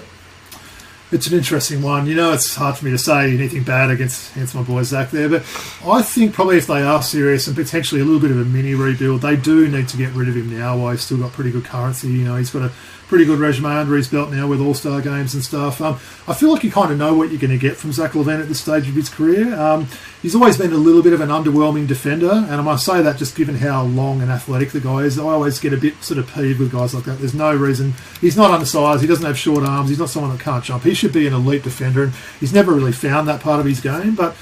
It's 1.13 1.27
an 1.27 1.37
interesting 1.37 1.83
one. 1.83 2.07
You 2.07 2.15
know, 2.15 2.33
it's 2.33 2.55
hard 2.55 2.77
for 2.77 2.85
me 2.85 2.93
to 2.93 2.99
say 2.99 3.35
anything 3.35 3.65
bad 3.65 3.91
against 3.91 4.35
against 4.37 4.55
my 4.55 4.63
boy 4.63 4.85
Zach 4.85 5.11
there, 5.11 5.29
but 5.29 5.43
I 5.85 6.03
think 6.03 6.33
probably 6.35 6.57
if 6.57 6.69
they 6.69 6.83
are 6.83 7.03
serious 7.03 7.49
and 7.49 7.57
potentially 7.57 8.01
a 8.01 8.05
little 8.05 8.21
bit 8.21 8.31
of 8.31 8.39
a 8.39 8.45
mini 8.45 8.75
rebuild, 8.75 9.23
they 9.23 9.35
do 9.35 9.67
need 9.67 9.89
to 9.89 9.97
get 9.97 10.13
rid 10.15 10.29
of 10.29 10.37
him 10.37 10.57
now. 10.57 10.79
While 10.79 10.93
he's 10.93 11.03
still 11.03 11.19
got 11.19 11.33
pretty 11.33 11.51
good 11.51 11.65
currency, 11.65 12.09
you 12.09 12.25
know, 12.25 12.37
he's 12.37 12.51
got 12.51 12.63
a 12.63 12.73
pretty 13.11 13.25
good 13.25 13.41
resume 13.41 13.67
under 13.67 13.97
his 13.97 14.07
belt 14.07 14.31
now 14.31 14.47
with 14.47 14.61
All 14.61 14.73
Star 14.73 15.01
games 15.01 15.35
and 15.35 15.43
stuff. 15.43 15.81
Um, 15.81 15.95
I 16.29 16.33
feel 16.33 16.53
like 16.53 16.63
you 16.63 16.71
kind 16.71 16.93
of 16.93 16.97
know 16.97 17.13
what 17.13 17.31
you're 17.31 17.41
going 17.41 17.51
to 17.51 17.59
get 17.59 17.77
from 17.77 17.93
Zach 17.93 18.13
LaVine 18.13 18.41
at 18.41 18.47
this 18.47 18.61
stage 18.61 18.89
of 18.89 18.95
his 18.95 19.09
career. 19.09 19.53
Um, 19.61 19.89
he's 20.23 20.37
always 20.37 20.57
been 20.57 20.73
a 20.73 20.77
little 20.77 21.03
bit 21.03 21.13
of 21.13 21.21
an 21.21 21.29
underwhelming 21.29 21.89
defender, 21.89 22.31
and 22.31 22.55
I 22.55 22.61
must 22.61 22.87
say 22.87 23.03
that 23.03 23.17
just 23.17 23.37
given 23.37 23.57
how 23.57 23.83
long 23.83 24.23
and 24.23 24.31
athletic 24.31 24.71
the 24.71 24.81
guy 24.81 24.99
is, 24.99 25.19
I 25.19 25.25
always 25.25 25.59
get 25.59 25.73
a 25.73 25.77
bit 25.77 26.01
sort 26.05 26.19
of 26.19 26.33
peeved 26.33 26.61
with 26.61 26.71
guys 26.71 26.95
like 26.95 27.03
that. 27.05 27.19
There's 27.19 27.35
no 27.35 27.53
reason 27.53 27.95
he's 28.21 28.37
not 28.37 28.53
undersized. 28.53 29.01
He 29.01 29.09
doesn't 29.09 29.27
have 29.27 29.37
short 29.37 29.65
arms. 29.65 29.89
He's 29.89 29.99
not 29.99 30.09
someone 30.09 30.31
that 30.31 30.41
can't 30.41 30.63
jump. 30.63 30.85
He 30.85 30.95
should 30.95 31.13
be 31.13 31.27
an 31.27 31.35
elite 31.35 31.65
defender, 31.65 32.05
and 32.05 32.13
he's 32.39 32.53
never 32.53 32.73
really 32.73 32.93
found 32.93 33.27
that 33.27 33.41
part 33.41 33.59
of 33.59 33.67
his 33.67 33.81
game, 33.81 34.15
but. 34.15 34.37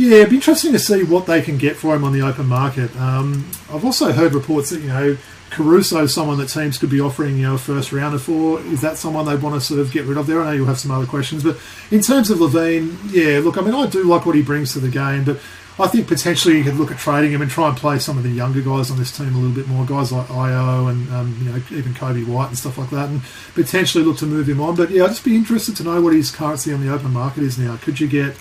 Yeah, 0.00 0.18
it'd 0.18 0.30
be 0.30 0.36
interesting 0.36 0.70
to 0.74 0.78
see 0.78 1.02
what 1.02 1.26
they 1.26 1.42
can 1.42 1.58
get 1.58 1.74
for 1.74 1.96
him 1.96 2.04
on 2.04 2.12
the 2.12 2.22
open 2.22 2.46
market. 2.46 2.94
Um, 2.96 3.50
I've 3.68 3.84
also 3.84 4.12
heard 4.12 4.32
reports 4.32 4.70
that 4.70 4.78
you 4.78 4.86
know 4.86 5.16
Caruso 5.50 6.06
someone 6.06 6.38
that 6.38 6.48
teams 6.48 6.78
could 6.78 6.90
be 6.90 7.00
offering 7.00 7.36
you 7.36 7.44
know 7.44 7.54
a 7.54 7.58
first 7.58 7.92
rounder 7.92 8.18
for. 8.18 8.60
Is 8.60 8.80
that 8.82 8.96
someone 8.96 9.24
they 9.24 9.36
want 9.36 9.54
to 9.54 9.60
sort 9.60 9.80
of 9.80 9.90
get 9.92 10.04
rid 10.04 10.18
of 10.18 10.26
there? 10.26 10.42
I 10.42 10.46
know 10.46 10.52
you'll 10.52 10.66
have 10.66 10.78
some 10.78 10.90
other 10.90 11.06
questions, 11.06 11.42
but 11.42 11.58
in 11.90 12.00
terms 12.00 12.30
of 12.30 12.38
LaVine, 12.38 12.96
yeah, 13.10 13.40
look, 13.40 13.56
I 13.56 13.62
mean, 13.62 13.74
I 13.74 13.86
do 13.86 14.04
like 14.04 14.26
what 14.26 14.34
he 14.34 14.42
brings 14.42 14.72
to 14.74 14.80
the 14.80 14.88
game, 14.88 15.24
but 15.24 15.40
I 15.80 15.86
think 15.86 16.08
potentially 16.08 16.58
you 16.58 16.64
could 16.64 16.74
look 16.74 16.90
at 16.90 16.98
trading 16.98 17.30
him 17.30 17.40
and 17.40 17.50
try 17.50 17.68
and 17.68 17.76
play 17.76 18.00
some 18.00 18.18
of 18.18 18.24
the 18.24 18.30
younger 18.30 18.60
guys 18.60 18.90
on 18.90 18.98
this 18.98 19.16
team 19.16 19.28
a 19.28 19.38
little 19.38 19.54
bit 19.54 19.68
more, 19.68 19.86
guys 19.86 20.10
like 20.10 20.26
Ayo 20.26 20.90
and 20.90 21.08
um, 21.12 21.36
you 21.40 21.50
know 21.50 21.62
even 21.70 21.94
Coby 21.94 22.26
White 22.26 22.48
and 22.48 22.58
stuff 22.58 22.78
like 22.78 22.90
that, 22.90 23.08
and 23.08 23.22
potentially 23.54 24.02
look 24.02 24.18
to 24.18 24.26
move 24.26 24.48
him 24.48 24.60
on. 24.60 24.74
But 24.74 24.90
yeah, 24.90 25.04
I'd 25.04 25.08
just 25.10 25.24
be 25.24 25.36
interested 25.36 25.76
to 25.76 25.84
know 25.84 26.00
what 26.02 26.14
his 26.14 26.30
currency 26.30 26.72
on 26.72 26.84
the 26.84 26.92
open 26.92 27.12
market 27.12 27.44
is 27.44 27.58
now. 27.58 27.76
Could 27.76 28.00
you 28.00 28.08
get 28.08 28.36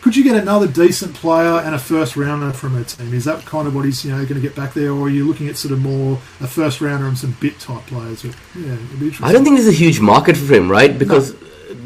could 0.00 0.16
you 0.16 0.24
get 0.24 0.36
another 0.36 0.66
decent 0.66 1.14
player 1.14 1.60
and 1.60 1.74
a 1.74 1.78
first 1.78 2.16
rounder 2.16 2.52
from 2.52 2.76
a 2.76 2.84
team? 2.84 3.12
Is 3.12 3.24
that 3.24 3.44
kind 3.44 3.68
of 3.68 3.74
what 3.74 3.84
he's 3.84 4.04
you 4.04 4.10
know 4.10 4.18
going 4.18 4.40
to 4.40 4.40
get 4.40 4.54
back 4.56 4.72
there, 4.74 4.90
or 4.92 5.06
are 5.06 5.10
you 5.10 5.26
looking 5.26 5.48
at 5.48 5.56
sort 5.56 5.72
of 5.72 5.80
more 5.80 6.18
a 6.40 6.46
first 6.46 6.80
rounder 6.80 7.06
and 7.06 7.18
some 7.18 7.36
bit 7.40 7.58
type 7.58 7.86
players? 7.86 8.22
But, 8.22 8.34
yeah. 8.56 8.76
I 9.22 9.32
don't 9.32 9.44
think 9.44 9.56
there's 9.56 9.68
a 9.68 9.72
huge 9.72 10.00
market 10.00 10.36
for 10.36 10.54
him, 10.54 10.70
right? 10.70 10.98
Because 10.98 11.34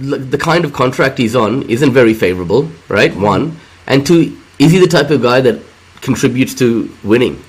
l- 0.02 0.18
the 0.18 0.38
kind 0.38 0.64
of 0.64 0.72
contract 0.72 1.18
he's 1.18 1.34
on 1.34 1.68
isn't 1.68 1.92
very 1.92 2.14
favorable, 2.14 2.70
right? 2.88 3.14
One. 3.16 3.58
And 3.86 4.06
two, 4.06 4.36
is 4.58 4.72
he 4.72 4.78
the 4.78 4.86
type 4.86 5.10
of 5.10 5.20
guy 5.22 5.40
that 5.40 5.60
contributes 6.00 6.54
to 6.54 6.90
winning? 7.02 7.42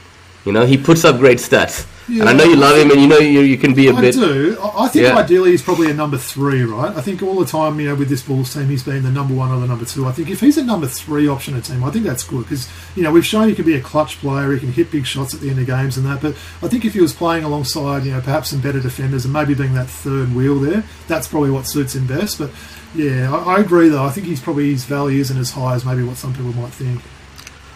You 0.46 0.52
know, 0.52 0.66
he 0.66 0.78
puts 0.78 1.06
up 1.06 1.20
great 1.20 1.38
stats. 1.38 1.88
And 2.08 2.24
I 2.30 2.34
know 2.34 2.44
you 2.44 2.56
love 2.56 2.78
him, 2.78 2.92
and 2.92 3.02
you 3.02 3.08
know 3.08 3.18
you, 3.18 3.42
you 3.42 3.58
can 3.58 3.74
be 3.74 3.88
a 3.88 3.94
I 3.94 4.02
bit. 4.02 4.16
I 4.16 4.20
do. 4.20 4.58
I 4.62 4.88
think 4.88 5.06
Yeah. 5.06 5.16
ideally 5.18 5.52
he's 5.52 5.62
probably 5.62 5.90
a 5.90 5.94
number 5.94 6.18
three, 6.18 6.64
right? 6.64 6.96
I 6.96 7.02
think 7.02 7.24
all 7.24 7.40
the 7.40 7.46
time, 7.46 7.80
you 7.80 7.88
know, 7.90 7.96
with 7.96 8.10
this 8.10 8.22
Bulls 8.22 8.54
team, 8.54 8.68
he's 8.70 8.84
been 8.84 9.04
the 9.04 9.12
number 9.12 9.34
one 9.34 9.52
or 9.52 9.60
the 9.60 9.68
number 9.68 9.86
two. 9.86 10.06
I 10.08 10.12
think 10.12 10.30
if 10.30 10.40
he's 10.40 10.58
a 10.58 10.64
number 10.64 10.88
three 10.88 11.28
option 11.28 11.54
in 11.56 11.60
a 11.60 11.64
team, 11.64 11.84
I 11.84 11.90
think 11.92 12.06
that's 12.06 12.24
good 12.24 12.44
because 12.44 12.68
you 12.96 13.04
know 13.04 13.12
we've 13.12 13.26
shown 13.26 13.50
he 13.50 13.56
can 13.56 13.66
be 13.66 13.76
a 13.76 13.82
clutch 13.82 14.20
player, 14.20 14.52
he 14.54 14.60
can 14.60 14.72
hit 14.72 14.92
big 14.92 15.06
shots 15.06 15.34
at 15.34 15.40
the 15.42 15.50
end 15.50 15.60
of 15.60 15.66
games 15.66 15.98
and 15.98 16.06
that. 16.06 16.22
But 16.22 16.36
I 16.62 16.68
think 16.68 16.86
if 16.86 16.94
he 16.94 17.02
was 17.02 17.14
playing 17.14 17.44
alongside, 17.44 18.04
you 18.06 18.12
know, 18.12 18.22
perhaps 18.22 18.50
some 18.50 18.60
better 18.62 18.80
defenders 18.80 19.26
and 19.26 19.34
maybe 19.34 19.54
being 19.56 19.74
that 19.74 19.88
third 19.88 20.36
wheel 20.36 20.60
there, 20.60 20.84
that's 21.08 21.28
probably 21.28 21.50
what 21.52 21.66
suits 21.68 21.96
him 21.96 22.06
best. 22.08 22.38
But 22.38 22.52
yeah, 22.94 23.34
I, 23.34 23.56
I 23.56 23.60
agree 23.60 23.90
though. 23.90 24.06
I 24.06 24.10
think 24.12 24.28
he's 24.28 24.40
probably 24.42 24.72
his 24.72 24.86
value 24.86 25.20
isn't 25.22 25.38
as 25.38 25.52
high 25.52 25.74
as 25.76 25.84
maybe 25.86 26.04
what 26.04 26.18
some 26.18 26.34
people 26.34 26.54
might 26.54 26.72
think. 26.72 27.02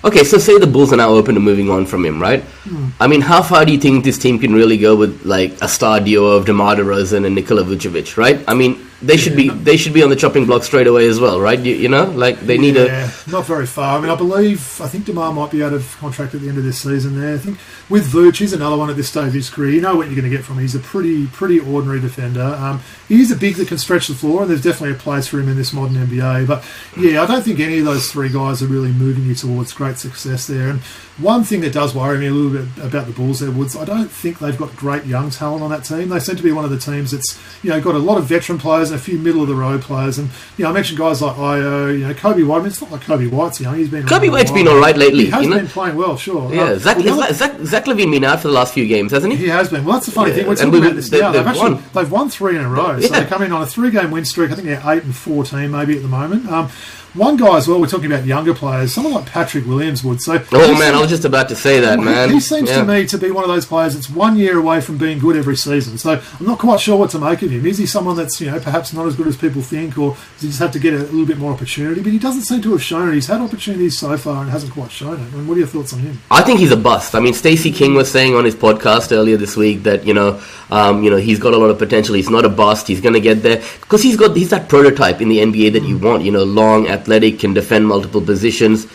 Okay, 0.04 0.24
so 0.24 0.38
say 0.38 0.58
the 0.58 0.68
Bulls 0.68 0.94
are 0.94 0.98
now 0.98 1.10
open 1.10 1.36
to 1.36 1.42
moving 1.42 1.70
on 1.70 1.86
from 1.86 2.06
him, 2.06 2.22
right? 2.22 2.42
Hmm. 2.42 2.90
I 3.02 3.08
mean, 3.08 3.20
how 3.20 3.42
far 3.42 3.66
do 3.66 3.74
you 3.74 3.78
think 3.78 4.06
this 4.06 4.18
team 4.18 4.40
can 4.40 4.54
really 4.54 4.78
go 4.78 4.96
with 4.96 5.26
like 5.26 5.62
a 5.62 5.68
star 5.68 6.00
duo 6.00 6.28
of 6.28 6.46
DeMar 6.46 6.78
DeRozan 6.78 7.26
and 7.26 7.36
Nikola 7.36 7.64
Vucevic, 7.64 8.16
right? 8.16 8.42
I 8.48 8.54
mean, 8.54 8.89
they 9.02 9.16
should 9.16 9.36
be 9.36 9.50
they 9.50 9.78
should 9.78 9.94
be 9.94 10.04
on 10.04 10.10
the 10.10 10.16
chopping 10.16 10.46
block 10.46 10.64
straight 10.64 10.88
away 10.88 11.08
as 11.08 11.20
well, 11.20 11.40
right? 11.40 11.60
You, 11.60 11.74
you 11.74 11.88
know, 11.88 12.06
like 12.06 12.40
they 12.42 12.58
need 12.58 12.76
a 12.76 13.10
not 13.28 13.46
very 13.46 13.66
far. 13.66 13.98
I 13.98 14.02
mean, 14.02 14.10
I 14.10 14.16
believe 14.16 14.82
I 14.82 14.88
think 14.88 15.06
Demar 15.06 15.32
might 15.32 15.52
be 15.52 15.64
out 15.64 15.74
of 15.74 15.96
contract 16.00 16.36
at 16.36 16.42
the 16.42 16.50
end 16.50 16.58
of 16.58 16.64
this 16.64 16.82
season. 16.82 17.20
There, 17.20 17.36
I 17.36 17.38
think 17.38 17.60
with 17.90 18.12
Vooch, 18.12 18.38
he's 18.38 18.52
another 18.52 18.76
one 18.76 18.90
at 18.90 18.98
this 18.98 19.10
stage 19.10 19.28
of 19.28 19.34
his 19.34 19.50
career. 19.50 19.72
You 19.72 19.82
know 19.82 19.96
what 19.96 20.08
you're 20.08 20.20
going 20.20 20.30
to 20.30 20.36
get 20.36 20.46
from 20.46 20.56
him. 20.56 20.62
He's 20.62 20.76
a 20.76 20.80
pretty 20.80 21.28
pretty 21.28 21.60
ordinary 21.60 22.02
defender. 22.02 22.44
Um, 22.44 22.82
he's 23.08 23.32
a 23.32 23.36
big 23.38 23.56
that 23.56 23.70
can 23.70 23.78
stretch 23.78 24.08
the 24.08 24.16
floor, 24.16 24.42
and 24.42 24.50
there's 24.50 24.64
definitely 24.64 24.96
a 24.96 25.00
place 25.00 25.28
for 25.28 25.40
him 25.40 25.48
in 25.48 25.56
this 25.56 25.72
modern 25.72 25.96
NBA. 25.96 26.48
But 26.48 26.66
yeah, 26.98 27.24
I 27.24 27.26
don't 27.26 27.42
think 27.42 27.60
any 27.60 27.80
of 27.80 27.86
those 27.86 28.12
three 28.12 28.30
guys 28.30 28.62
are 28.62 28.68
really 28.68 28.92
moving 28.92 29.26
you 29.26 29.36
towards 29.36 29.72
great 29.72 29.98
success 29.98 30.46
there. 30.46 30.70
And 30.70 30.82
one 31.22 31.44
thing 31.44 31.62
that 31.62 31.74
does 31.74 31.94
worry 31.94 32.18
me 32.18 32.28
a 32.28 32.32
little 32.32 32.66
bit 32.66 32.84
about 32.84 33.06
the 33.08 33.12
Bulls 33.14 33.40
there, 33.42 33.52
Woods, 33.52 33.76
I 33.76 33.86
don't 33.86 34.10
think 34.10 34.40
they've 34.40 34.58
got 34.58 34.76
great 34.76 35.06
young 35.06 35.30
talent 35.30 35.62
on 35.64 35.70
that 35.72 35.84
team. 35.84 36.10
They 36.10 36.20
seem 36.20 36.36
to 36.38 36.44
be 36.44 36.52
one 36.52 36.66
of 36.66 36.72
the 36.72 36.78
teams 36.80 37.12
that's 37.12 37.40
you 37.64 37.70
know 37.70 37.82
got 37.82 37.96
a 37.96 38.00
lot 38.00 38.18
of 38.18 38.26
veteran 38.26 38.58
players 38.58 38.92
and 38.92 39.00
a 39.00 39.04
few 39.04 39.18
middle 39.18 39.42
of 39.42 39.48
the 39.48 39.56
road 39.56 39.82
players. 39.82 40.18
And 40.18 40.30
you 40.58 40.64
know 40.64 40.70
I 40.70 40.74
mentioned 40.74 40.98
guys 41.00 41.22
like 41.22 41.36
Ayo, 41.36 41.98
you 42.00 42.08
know 42.08 42.14
Coby 42.14 42.46
White. 42.48 42.58
I 42.58 42.60
mean, 42.60 42.68
it's 42.68 42.82
not 42.82 42.92
like 42.92 43.02
Coby 43.02 43.30
White's 43.30 43.60
young. 43.62 43.76
He's 43.76 43.90
been 43.90 44.06
Coby 44.06 44.32
White's 44.32 44.52
been 44.52 44.68
all 44.68 44.80
right 44.80 44.96
lately, 44.96 45.26
He 45.26 45.32
has 45.32 45.44
you 45.44 45.50
know? 45.50 45.58
been 45.58 45.68
playing 45.68 45.96
well, 45.96 46.18
sure. 46.18 46.54
yeah. 46.54 46.62
Uh, 46.64 46.78
Zach, 46.80 46.98
well, 46.98 47.22
other- 47.24 47.34
Zach, 47.34 47.58
Zach 47.62 47.86
LaVine 47.86 48.12
been 48.12 48.24
out 48.24 48.42
for 48.42 48.48
the 48.48 48.54
last 48.54 48.74
few 48.74 48.88
games, 48.88 49.12
hasn't 49.12 49.34
he? 49.34 49.40
he 49.40 49.48
has 49.50 49.70
been. 49.70 49.84
Well, 49.86 49.96
that's 49.96 50.06
the 50.06 50.12
funny 50.12 50.32
Yeah, 50.32 50.38
thing. 50.38 50.48
We're 50.48 50.56
talking 50.56 50.76
about 50.76 50.96
this 50.96 51.10
they- 51.10 51.20
now. 51.20 51.32
They've, 51.32 51.40
they've 51.44 51.48
actually 51.56 51.74
won. 51.76 51.84
they've 51.94 52.12
won 52.12 52.30
three 52.30 52.56
in 52.56 52.64
a 52.64 52.70
row. 52.70 53.00
So 53.00 53.08
Yeah. 53.08 53.20
they're 53.20 53.28
coming 53.30 53.52
on 53.52 53.62
a 53.62 53.66
three-game 53.68 54.12
win 54.12 54.26
streak. 54.26 54.52
I 54.52 54.56
think 54.56 54.68
they're 54.68 54.82
eight 54.86 55.04
and 55.04 55.16
fourteen, 55.16 55.72
maybe 55.72 55.96
at 55.96 56.02
the 56.02 56.08
moment. 56.08 56.48
Um, 56.50 56.70
one 57.14 57.38
guy 57.38 57.58
as 57.58 57.68
well. 57.68 57.80
We're 57.80 57.88
talking 57.88 58.12
about 58.12 58.26
younger 58.26 58.54
players. 58.54 58.94
Someone 58.94 59.14
like 59.14 59.26
Patrick 59.26 59.66
Williams 59.66 60.04
would. 60.04 60.22
So 60.22 60.44
Oh 60.54 60.78
man, 60.80 60.94
I 60.96 61.02
was 61.02 61.10
just 61.10 61.26
about 61.26 61.50
to 61.50 61.56
say 61.56 61.80
that, 61.80 62.00
man. 62.00 62.30
He, 62.30 62.40
seems 62.40 62.70
Yeah. 62.70 62.82
to 62.82 62.86
me 62.86 63.06
to 63.08 63.18
be 63.18 63.32
one 63.32 63.44
of 63.44 63.50
those 63.50 63.66
players 63.66 63.94
that's 63.96 64.10
one 64.10 64.38
year 64.38 64.58
away 64.58 64.82
from 64.82 64.98
being 64.98 65.20
good 65.20 65.36
every 65.36 65.56
season. 65.56 65.98
So 65.98 66.22
I'm 66.40 66.46
not 66.46 66.60
quite 66.60 66.80
sure 66.80 66.98
what 66.98 67.10
to 67.12 67.20
make 67.20 67.42
of 67.42 67.52
him. 67.52 67.66
Is 67.66 67.78
he 67.78 67.86
someone 67.86 68.16
that's 68.16 68.40
you 68.40 68.50
know 68.52 68.60
perhaps 68.60 68.94
not 68.94 69.06
as 69.08 69.16
good 69.16 69.28
as 69.28 69.36
people 69.38 69.62
think, 69.62 69.98
or 69.98 70.12
does 70.36 70.42
he 70.42 70.48
just 70.50 70.60
have 70.60 70.72
to 70.72 70.80
get 70.80 70.94
a 70.94 70.98
little 70.98 71.26
bit 71.26 71.38
more 71.38 71.52
opportunity? 71.54 72.02
But 72.02 72.12
he 72.12 72.20
doesn't 72.20 72.44
seem 72.44 72.62
to 72.62 72.72
have 72.72 72.84
shown 72.84 73.10
it. 73.10 73.14
He's 73.16 73.28
had 73.28 73.42
opportunities 73.42 73.98
so 73.98 74.16
far 74.18 74.42
and 74.42 74.50
hasn't 74.52 74.74
quite 74.74 74.92
shown 74.92 75.16
it. 75.16 75.34
And 75.34 75.48
what 75.48 75.56
are 75.56 75.60
your 75.60 75.68
thoughts 75.68 75.94
on 75.94 76.00
him? 76.00 76.20
I 76.32 76.42
think 76.42 76.60
he's 76.60 76.72
a 76.72 76.78
bust. 76.78 77.16
I 77.16 77.20
mean, 77.20 77.34
Stacey 77.34 77.72
King 77.72 77.96
was 77.96 78.12
saying 78.12 78.36
on 78.36 78.46
his 78.46 78.56
podcast 78.56 79.12
earlier 79.12 79.38
this 79.38 79.56
week 79.58 79.84
that 79.84 80.06
you 80.06 80.14
know, 80.14 80.42
um, 80.70 81.04
you 81.04 81.10
know, 81.10 81.18
he's 81.18 81.40
got 81.40 81.54
a 81.54 81.58
lot 81.58 81.70
of 81.70 81.78
potential. 81.80 82.16
He's 82.16 82.30
not 82.30 82.46
a 82.46 82.50
bust. 82.50 82.88
He's 82.88 83.02
going 83.02 83.14
to 83.16 83.20
get 83.22 83.42
there 83.44 83.58
because 83.82 84.04
he's 84.04 84.16
got 84.18 84.36
he's 84.36 84.50
that 84.52 84.70
prototype 84.70 85.22
in 85.22 85.30
the 85.30 85.40
NBA 85.40 85.74
that 85.74 85.84
you 85.84 85.98
want. 85.98 86.24
You 86.24 86.32
know, 86.32 86.44
long, 86.44 86.88
athletic, 87.00 87.40
can 87.40 87.54
defend 87.54 87.88
multiple 87.88 88.22
positions. 88.22 88.88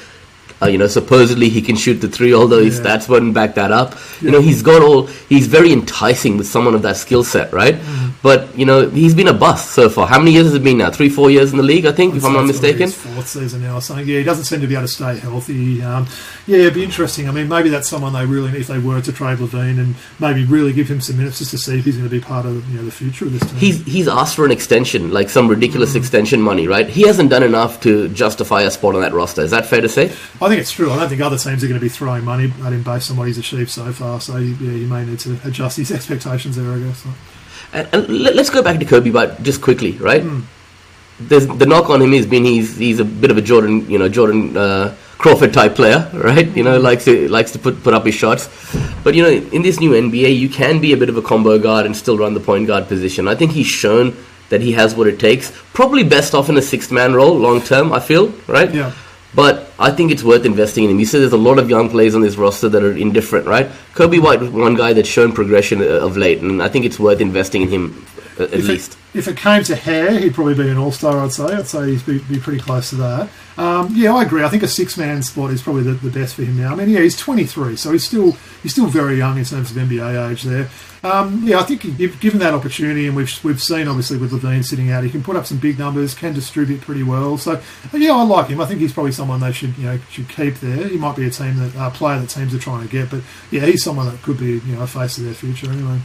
Uh, 0.63 0.67
you 0.67 0.79
know, 0.79 0.87
supposedly 0.87 1.49
he 1.49 1.61
can 1.61 1.77
shoot 1.77 1.95
the 2.01 2.09
three, 2.09 2.33
although 2.33 2.63
his 2.63 2.79
Yeah. 2.79 2.85
stats 2.85 3.09
wouldn't 3.09 3.35
back 3.35 3.55
that 3.57 3.73
up. 3.73 3.97
You 4.21 4.31
know, 4.31 4.41
he's 4.41 4.63
got 4.63 4.83
all. 4.83 5.09
He's 5.29 5.47
very 5.49 5.73
enticing 5.73 6.37
with 6.39 6.47
someone 6.47 6.75
of 6.75 6.83
that 6.83 6.97
skill 6.97 7.25
set, 7.25 7.53
right? 7.53 7.75
Mm. 7.75 8.04
But 8.25 8.59
you 8.59 8.65
know, 8.65 8.89
he's 8.89 9.15
been 9.15 9.29
a 9.29 9.35
bust 9.35 9.73
so 9.73 9.91
far. 9.91 10.07
How 10.07 10.19
many 10.19 10.33
years 10.33 10.47
has 10.47 10.55
it 10.55 10.65
been 10.65 10.79
now? 10.79 10.91
Three, 10.91 11.11
four 11.11 11.31
years 11.31 11.51
in 11.51 11.59
the 11.59 11.63
league, 11.63 11.85
I 11.85 11.93
think, 11.93 12.15
if 12.15 12.25
I'm 12.25 12.33
not 12.33 12.47
So 12.47 12.51
it's 12.53 12.59
already 12.59 12.79
mistaken. 12.79 12.81
his 12.81 13.15
fourth 13.15 13.29
season 13.29 13.61
now 13.61 13.75
or 13.77 13.83
something. 13.83 14.09
Yeah, 14.09 14.17
he 14.17 14.25
doesn't 14.25 14.45
seem 14.45 14.63
to 14.63 14.67
be 14.67 14.73
able 14.73 14.87
to 14.87 14.89
stay 14.89 15.19
healthy. 15.19 15.83
Um, 15.83 16.07
yeah, 16.47 16.61
it'd 16.61 16.73
be 16.73 16.83
interesting. 16.83 17.29
I 17.29 17.33
mean, 17.33 17.51
maybe 17.51 17.69
that's 17.69 17.87
someone 17.87 18.15
they 18.15 18.25
really, 18.25 18.51
need 18.51 18.63
if 18.63 18.69
they 18.69 18.79
were 18.79 18.99
to 19.03 19.13
trade 19.13 19.41
LaVine 19.41 19.79
and 19.79 19.95
maybe 20.21 20.47
really 20.47 20.73
give 20.73 20.89
him 20.89 21.03
some 21.03 21.19
minutes 21.19 21.41
just 21.41 21.51
to 21.51 21.59
see 21.59 21.79
if 21.79 21.85
he's 21.85 21.99
going 21.99 22.09
to 22.09 22.11
be 22.11 22.19
part 22.19 22.47
of 22.47 22.67
you 22.71 22.79
know 22.79 22.85
the 22.87 22.91
future 22.91 23.27
of 23.27 23.33
this 23.35 23.43
team. 23.43 23.59
He's 23.59 23.85
he's 23.85 24.09
asked 24.09 24.37
for 24.37 24.47
an 24.47 24.53
extension, 24.53 25.11
like 25.11 25.29
some 25.29 25.47
ridiculous 25.47 25.95
extension 25.95 26.41
money, 26.41 26.67
right? 26.67 26.89
He 26.89 27.03
hasn't 27.03 27.29
done 27.29 27.43
enough 27.43 27.83
to 27.83 28.09
justify 28.09 28.63
a 28.63 28.71
spot 28.71 28.95
on 28.95 29.03
that 29.03 29.13
roster. 29.13 29.43
Is 29.43 29.51
that 29.51 29.67
fair 29.67 29.83
to 29.83 29.89
say? 29.89 30.05
I 30.05 30.49
think 30.49 30.63
it's 30.63 30.73
true. 30.73 30.91
I 30.91 30.97
don't 30.97 31.11
think 31.11 31.21
other 31.21 31.37
teams 31.37 31.63
are 31.63 31.69
going 31.69 31.79
to 31.79 31.85
be 31.85 31.91
throwing 31.91 32.25
money 32.25 32.45
at 32.65 32.73
him 32.73 32.83
based 32.85 33.11
on 33.11 33.19
what 33.19 33.27
he's 33.27 33.37
achieved 33.37 33.69
so 33.69 33.93
far. 33.93 34.19
So 34.23 34.39
yeah, 34.39 34.71
you 34.71 34.87
may 34.87 35.05
need 35.05 35.19
to 35.19 35.39
adjust 35.45 35.77
his 35.77 35.93
expectations 35.93 36.57
there, 36.57 36.73
I 36.73 36.79
guess. 36.79 37.05
And, 37.75 37.89
and 37.93 38.09
let, 38.09 38.39
us 38.39 38.51
go 38.51 38.63
back 38.63 38.79
to 38.79 38.85
Kobe, 38.85 39.11
but 39.11 39.43
just 39.43 39.61
quickly, 39.61 39.93
right? 39.93 40.25
There's, 41.19 41.47
the 41.47 41.67
knock 41.67 41.91
on 41.91 42.01
him 42.01 42.13
has 42.13 42.27
been 42.27 42.45
he's 42.45 42.77
he's 42.77 43.01
a 43.01 43.05
bit 43.05 43.31
of 43.31 43.37
a 43.37 43.43
Jordan, 43.43 43.89
you 43.91 43.99
know, 43.99 44.09
Jordan 44.09 44.57
uh, 44.57 44.97
Crawford 45.19 45.53
type 45.53 45.75
player, 45.75 46.09
right? 46.15 46.47
You 46.57 46.63
know, 46.63 46.79
likes 46.79 47.05
to 47.05 47.29
likes 47.29 47.53
to 47.53 47.59
put 47.59 47.83
put 47.83 47.95
up 47.95 48.07
his 48.07 48.15
shots. 48.15 48.49
But 49.03 49.15
you 49.15 49.23
know, 49.23 49.29
in 49.29 49.63
this 49.63 49.81
new 49.81 49.91
NBA, 49.91 50.39
you 50.39 50.49
can 50.49 50.81
be 50.81 50.93
a 50.93 50.97
bit 50.97 51.09
of 51.09 51.17
a 51.17 51.23
combo 51.23 51.59
guard 51.59 51.87
and 51.87 51.97
still 51.97 52.17
run 52.17 52.35
the 52.35 52.41
point 52.41 52.67
guard 52.67 52.89
position. 52.89 53.29
I 53.29 53.35
think 53.35 53.53
he's 53.53 53.67
shown 53.67 54.17
that 54.51 54.61
he 54.61 54.73
has 54.73 54.95
what 54.95 55.07
it 55.07 55.19
takes. 55.19 55.51
Probably 55.73 56.05
best 56.05 56.35
off 56.35 56.49
in 56.49 56.57
a 56.57 56.63
sixth 56.63 56.93
man 56.93 57.15
role 57.15 57.37
long 57.37 57.61
term. 57.61 57.93
I 57.93 58.01
feel 58.01 58.29
right. 58.47 58.73
Yeah. 58.73 58.93
But 59.35 59.71
I 59.79 59.91
think 59.91 60.13
it's 60.13 60.23
worth 60.23 60.45
investing 60.45 60.85
in 60.85 60.91
him. 60.91 61.01
You 61.01 61.07
said 61.07 61.21
there's 61.21 61.33
a 61.33 61.37
lot 61.37 61.59
of 61.59 61.69
young 61.69 61.91
players 61.91 62.15
on 62.15 62.21
this 62.21 62.37
roster 62.37 62.69
that 62.69 62.83
are 62.83 62.97
indifferent, 62.97 63.47
right? 63.47 63.67
Coby 63.95 64.23
White 64.23 64.41
was 64.41 64.51
one 64.51 64.75
guy 64.77 64.93
that's 64.93 65.09
shown 65.09 65.33
progression 65.33 65.81
uh, 65.81 66.07
of 66.07 66.17
late, 66.17 66.41
and 66.41 66.63
I 66.63 66.69
think 66.69 66.85
it's 66.85 66.99
worth 66.99 67.21
investing 67.21 67.63
in 67.63 67.69
him 67.69 68.07
at 68.39 68.53
if 68.53 68.65
least. 68.67 68.93
It, 68.93 69.19
if 69.19 69.29
it 69.29 69.37
came 69.37 69.63
to 69.65 69.77
hair, 69.77 70.19
he'd 70.19 70.35
probably 70.35 70.55
be 70.55 70.69
an 70.69 70.77
all 70.77 70.93
star. 70.93 71.19
I'd 71.19 71.33
say. 71.33 71.45
I'd 71.45 71.69
say 71.69 71.95
he'd 71.95 72.07
be, 72.07 72.19
be 72.19 72.41
pretty 72.41 72.61
close 72.61 72.91
to 72.91 72.97
that. 72.97 73.31
Um, 73.57 73.91
yeah, 73.95 74.13
I 74.13 74.25
agree. 74.25 74.43
I 74.43 74.49
think 74.49 74.65
a 74.65 74.69
six 74.69 74.99
man 74.99 75.23
spot 75.23 75.51
is 75.51 75.63
probably 75.63 75.85
the, 75.85 75.93
the 75.93 76.11
best 76.11 76.35
for 76.35 76.43
him 76.43 76.57
now. 76.57 76.73
I 76.73 76.75
mean, 76.75 76.89
yeah, 76.89 77.01
he's 77.01 77.17
23, 77.17 77.77
so 77.77 77.93
he's 77.93 78.05
still 78.05 78.33
he's 78.63 78.73
still 78.73 78.87
very 78.87 79.17
young 79.17 79.39
in 79.39 79.45
terms 79.45 79.71
of 79.71 79.77
NBA 79.77 80.31
age. 80.31 80.43
There, 80.43 80.69
um, 81.05 81.43
yeah, 81.45 81.61
I 81.61 81.63
think 81.63 81.83
given 82.21 82.41
that 82.41 82.55
opportunity, 82.55 83.07
and 83.07 83.15
we've 83.15 83.45
we've 83.45 83.63
seen 83.63 83.87
obviously 83.87 84.19
with 84.19 84.33
LaVine 84.33 84.65
sitting 84.65 84.91
out, 84.91 85.05
he 85.05 85.11
can 85.11 85.23
put 85.23 85.37
up 85.37 85.47
some 85.47 85.59
big 85.59 85.79
numbers, 85.79 86.15
can 86.15 86.35
distribute 86.35 86.81
pretty 86.81 87.05
well. 87.05 87.39
So 87.39 87.61
yeah, 87.93 88.13
I 88.13 88.25
like 88.25 88.49
him. 88.49 88.61
I 88.61 88.67
think 88.67 88.81
he's 88.81 88.93
probably 88.93 89.13
someone 89.13 89.39
they 89.39 89.53
should 89.53 89.77
you 89.79 89.85
know 89.85 89.99
should 90.11 90.29
keep 90.29 90.57
there. 90.57 90.89
He 90.89 90.97
might 90.97 91.15
be 91.15 91.27
a 91.27 91.31
team 91.31 91.57
that 91.59 91.77
uh, 91.77 91.91
player 91.91 92.19
that 92.19 92.31
teams 92.31 92.53
are 92.55 92.59
trying 92.59 92.83
to 92.83 92.91
get, 92.91 93.11
but 93.11 93.21
yeah, 93.53 93.67
he's 93.67 93.85
someone 93.85 94.07
that 94.07 94.21
could 94.23 94.39
be 94.39 94.59
you 94.59 94.75
know 94.75 94.83
a 94.83 94.87
face 94.89 95.19
of 95.19 95.25
their 95.25 95.35
future 95.35 95.71
anyway. 95.71 96.01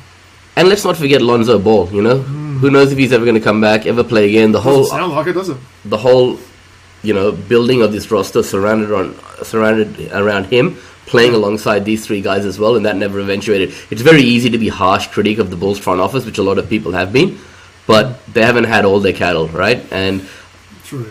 And 0.60 0.68
let's 0.68 0.84
not 0.84 0.98
forget 0.98 1.22
Lonzo 1.22 1.58
Ball. 1.58 1.90
You 1.90 2.02
know, 2.02 2.18
who 2.18 2.70
knows 2.70 2.92
if 2.92 2.98
he's 2.98 3.14
ever 3.14 3.24
going 3.24 3.36
to 3.36 3.42
come 3.42 3.62
back, 3.62 3.86
ever 3.86 4.04
play 4.04 4.28
again? 4.28 4.52
The 4.52 4.60
whole 4.60 4.84
Doesn't 4.84 4.98
sound 4.98 5.14
like 5.14 5.28
it, 5.28 5.34
does 5.34 5.48
it? 5.48 5.58
the 5.86 5.98
whole 5.98 6.38
you 7.02 7.14
know 7.14 7.32
building 7.32 7.82
of 7.82 7.94
this 7.94 8.12
roster 8.12 8.44
surrounded 8.44 8.92
on 8.92 9.16
surrounded 9.44 10.12
around 10.12 10.44
him 10.48 10.76
playing 11.06 11.34
alongside 11.34 11.86
these 11.86 12.06
three 12.06 12.22
guys 12.22 12.44
as 12.44 12.60
well 12.60 12.76
and 12.76 12.86
that 12.86 12.98
never 12.98 13.22
eventuated 13.22 13.74
it's 13.90 14.02
very 14.02 14.22
easy 14.22 14.50
to 14.50 14.58
be 14.58 14.68
harsh 14.68 15.08
critic 15.08 15.38
of 15.38 15.50
the 15.50 15.56
bulls 15.56 15.80
front 15.80 16.02
office 16.02 16.26
which 16.26 16.38
a 16.38 16.44
lot 16.44 16.58
of 16.58 16.68
people 16.68 16.92
have 16.92 17.14
been 17.14 17.40
but 17.88 18.20
they 18.34 18.44
haven't 18.44 18.66
had 18.66 18.84
all 18.84 19.00
their 19.00 19.14
cattle 19.14 19.48
right 19.48 19.82
and 19.94 20.28
True. 20.84 21.10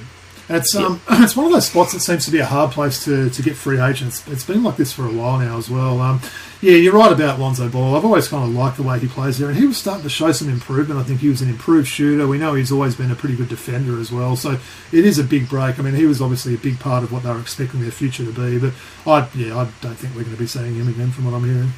It's 0.51 0.75
um, 0.75 1.01
it's 1.11 1.37
one 1.37 1.47
of 1.47 1.53
those 1.53 1.67
spots 1.67 1.93
that 1.93 2.01
seems 2.01 2.25
to 2.25 2.31
be 2.31 2.39
a 2.39 2.47
hard 2.47 2.73
place 2.73 3.05
to, 3.05 3.31
to 3.31 3.43
get 3.43 3.55
free 3.55 3.81
agents. 3.81 4.27
It's 4.29 4.45
been 4.45 4.63
like 4.65 4.77
this 4.77 4.93
for 4.93 5.07
a 5.07 5.13
while 5.13 5.39
now 5.39 5.59
as 5.59 5.71
well. 5.71 6.01
Um, 6.01 6.21
yeah, 6.61 6.73
you're 6.75 6.93
right 6.95 7.13
about 7.13 7.39
Lonzo 7.39 7.69
Ball. 7.69 7.95
I've 7.97 8.05
always 8.05 8.27
kind 8.29 8.43
of 8.43 8.51
liked 8.55 8.77
the 8.79 8.83
way 8.83 8.99
he 8.99 9.07
plays 9.07 9.39
there, 9.39 9.49
and 9.49 9.57
he 9.57 9.67
was 9.67 9.77
starting 9.77 10.03
to 10.03 10.09
show 10.09 10.33
some 10.33 10.49
improvement. 10.49 10.99
I 10.99 11.05
think 11.05 11.21
he 11.21 11.29
was 11.29 11.41
an 11.41 11.49
improved 11.49 11.87
shooter. 11.89 12.27
We 12.27 12.39
know 12.39 12.55
he's 12.55 12.73
always 12.73 12.97
been 12.97 13.11
a 13.13 13.15
pretty 13.15 13.37
good 13.37 13.49
defender 13.49 14.01
as 14.01 14.11
well. 14.11 14.35
So 14.35 14.59
it 14.93 15.05
is 15.07 15.19
a 15.21 15.25
big 15.25 15.49
break. 15.49 15.79
I 15.79 15.83
mean, 15.83 15.95
he 15.95 16.07
was 16.07 16.21
obviously 16.21 16.55
a 16.55 16.59
big 16.59 16.81
part 16.81 17.05
of 17.05 17.13
what 17.13 17.23
they 17.23 17.31
were 17.31 17.41
expecting 17.41 17.81
their 17.81 17.93
future 17.93 18.25
to 18.25 18.33
be. 18.33 18.59
But 18.59 18.73
I, 19.07 19.29
yeah, 19.37 19.57
I 19.57 19.69
don't 19.81 19.95
think 19.95 20.15
we're 20.17 20.23
going 20.25 20.35
to 20.35 20.41
be 20.41 20.47
seeing 20.49 20.75
him 20.75 20.89
again 20.89 21.11
from 21.13 21.27
what 21.27 21.35
I'm 21.35 21.45
hearing. 21.45 21.71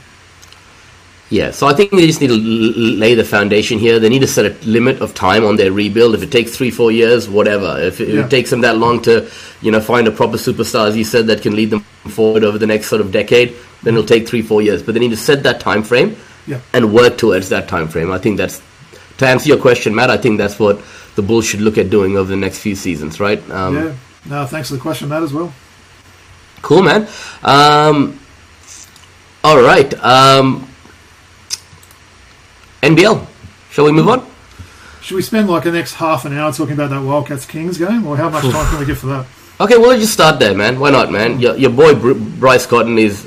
yeah 1.33 1.53
so 1.53 1.69
i 1.69 1.73
think 1.73 1.93
they 1.93 2.07
just 2.09 2.21
need 2.21 2.27
to 2.27 2.37
lay 3.03 3.15
the 3.15 3.23
foundation 3.25 3.79
here 3.79 4.01
they 4.01 4.09
need 4.09 4.19
to 4.19 4.27
set 4.27 4.47
a 4.47 4.67
limit 4.67 5.01
of 5.01 5.15
time 5.15 5.45
on 5.45 5.55
their 5.57 5.71
rebuild 5.71 6.13
if 6.17 6.23
it 6.25 6.33
takes 6.33 6.57
three 6.57 6.73
four 6.73 6.91
years 6.91 7.29
whatever 7.29 7.79
if 7.81 8.01
it, 8.01 8.09
Yeah. 8.09 8.25
it 8.25 8.31
takes 8.31 8.51
them 8.51 8.63
that 8.63 8.79
long 8.79 9.01
to 9.03 9.31
you 9.63 9.71
know 9.71 9.81
find 9.81 10.09
a 10.09 10.11
proper 10.11 10.37
superstar 10.37 10.89
as 10.89 10.97
you 10.97 11.05
said 11.05 11.29
that 11.29 11.41
can 11.43 11.55
lead 11.55 11.71
them 11.71 11.81
forward 12.09 12.43
over 12.43 12.59
the 12.59 12.67
next 12.67 12.89
sort 12.89 13.01
of 13.01 13.13
decade 13.13 13.55
then 13.83 13.95
it'll 13.95 14.07
take 14.07 14.29
three 14.29 14.43
four 14.43 14.63
years 14.63 14.83
but 14.83 14.95
they 14.95 15.01
need 15.01 15.11
to 15.11 15.17
set 15.17 15.43
that 15.43 15.61
time 15.61 15.83
frame 15.83 16.17
Yeah. 16.47 16.61
and 16.73 16.93
work 16.93 17.19
towards 17.19 17.49
that 17.51 17.69
time 17.69 17.89
frame. 17.89 18.11
I 18.13 18.19
think 18.19 18.37
that's 18.39 18.61
to 19.19 19.27
answer 19.29 19.49
your 19.49 19.59
question, 19.59 19.95
Matt. 19.95 20.11
I 20.11 20.17
think 20.17 20.39
that's 20.39 20.59
what 20.59 20.81
the 21.17 21.23
Bulls 21.23 21.45
should 21.47 21.61
look 21.61 21.77
at 21.79 21.91
doing 21.91 22.17
over 22.17 22.31
the 22.31 22.37
next 22.37 22.59
few 22.61 22.75
seasons, 22.75 23.21
right? 23.21 23.39
Um, 23.51 23.75
yeah. 23.77 23.95
No, 24.27 24.47
thanks 24.47 24.69
for 24.69 24.75
the 24.77 24.81
question, 24.81 25.09
Matt, 25.09 25.23
as 25.23 25.33
well. 25.33 25.53
Cool, 26.63 26.83
man. 26.83 27.09
Um, 27.43 28.19
all 29.45 29.61
right. 29.63 29.93
Um, 30.03 30.69
NBL. 32.83 33.27
Shall 33.71 33.85
we 33.85 33.93
move 33.93 34.09
on? 34.09 34.27
Should 35.03 35.17
we 35.17 35.23
spend 35.23 35.49
like 35.49 35.65
the 35.65 35.73
next 35.73 35.95
half 35.95 36.25
an 36.25 36.37
hour 36.37 36.53
talking 36.53 36.75
about 36.75 36.91
that 36.91 37.03
Wildcats 37.03 37.47
Kings 37.47 37.79
game, 37.79 38.07
or 38.07 38.17
how 38.17 38.29
much 38.29 38.43
time 38.43 38.67
can 38.71 38.79
we 38.81 38.87
get 38.87 38.99
for 38.99 39.07
that? 39.07 39.27
Okay, 39.61 39.77
well, 39.77 39.89
let's 39.89 40.01
just 40.01 40.13
start 40.15 40.39
there, 40.41 40.55
man. 40.55 40.79
Why 40.81 40.91
not, 40.91 41.11
man? 41.13 41.39
Your, 41.41 41.57
your 41.57 41.71
boy 41.71 41.95
Bryce 42.15 42.67
Cotton 42.67 42.99
is 42.99 43.27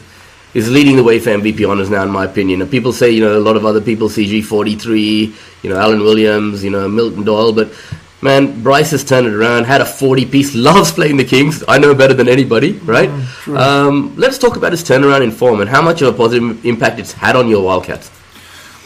is 0.53 0.69
leading 0.69 0.95
the 0.95 1.03
way 1.03 1.19
for 1.19 1.31
MVP 1.31 1.67
honors 1.67 1.89
now, 1.89 2.03
in 2.03 2.09
my 2.09 2.25
opinion. 2.25 2.61
And 2.61 2.69
people 2.69 2.93
say, 2.93 3.09
you 3.11 3.21
know, 3.21 3.37
a 3.37 3.39
lot 3.39 3.55
of 3.55 3.65
other 3.65 3.81
people, 3.81 4.09
CG 4.09 4.43
43, 4.43 5.35
you 5.63 5.69
know, 5.69 5.79
Alan 5.79 5.99
Williams, 5.99 6.63
you 6.63 6.69
know, 6.69 6.87
Milton 6.87 7.23
Doyle, 7.23 7.53
but 7.53 7.73
man, 8.21 8.61
Bryce 8.63 8.91
has 8.91 9.03
turned 9.03 9.27
it 9.27 9.33
around, 9.33 9.65
had 9.65 9.81
a 9.81 9.85
40 9.85 10.25
piece, 10.25 10.55
loves 10.69 10.91
playing 10.91 11.17
the 11.17 11.25
Kings. 11.25 11.63
I 11.67 11.77
know 11.77 11.93
better 11.93 12.13
than 12.13 12.27
anybody, 12.27 12.73
right? 12.79 13.09
Mm, 13.09 13.57
um, 13.57 14.15
let's 14.15 14.37
talk 14.37 14.55
about 14.55 14.71
his 14.71 14.83
turnaround 14.83 15.23
in 15.23 15.31
form 15.31 15.61
and 15.61 15.69
how 15.69 15.81
much 15.81 16.01
of 16.01 16.13
a 16.13 16.17
positive 16.17 16.65
impact 16.65 16.99
it's 16.99 17.13
had 17.13 17.35
on 17.35 17.47
your 17.47 17.63
Wildcats. 17.63 18.09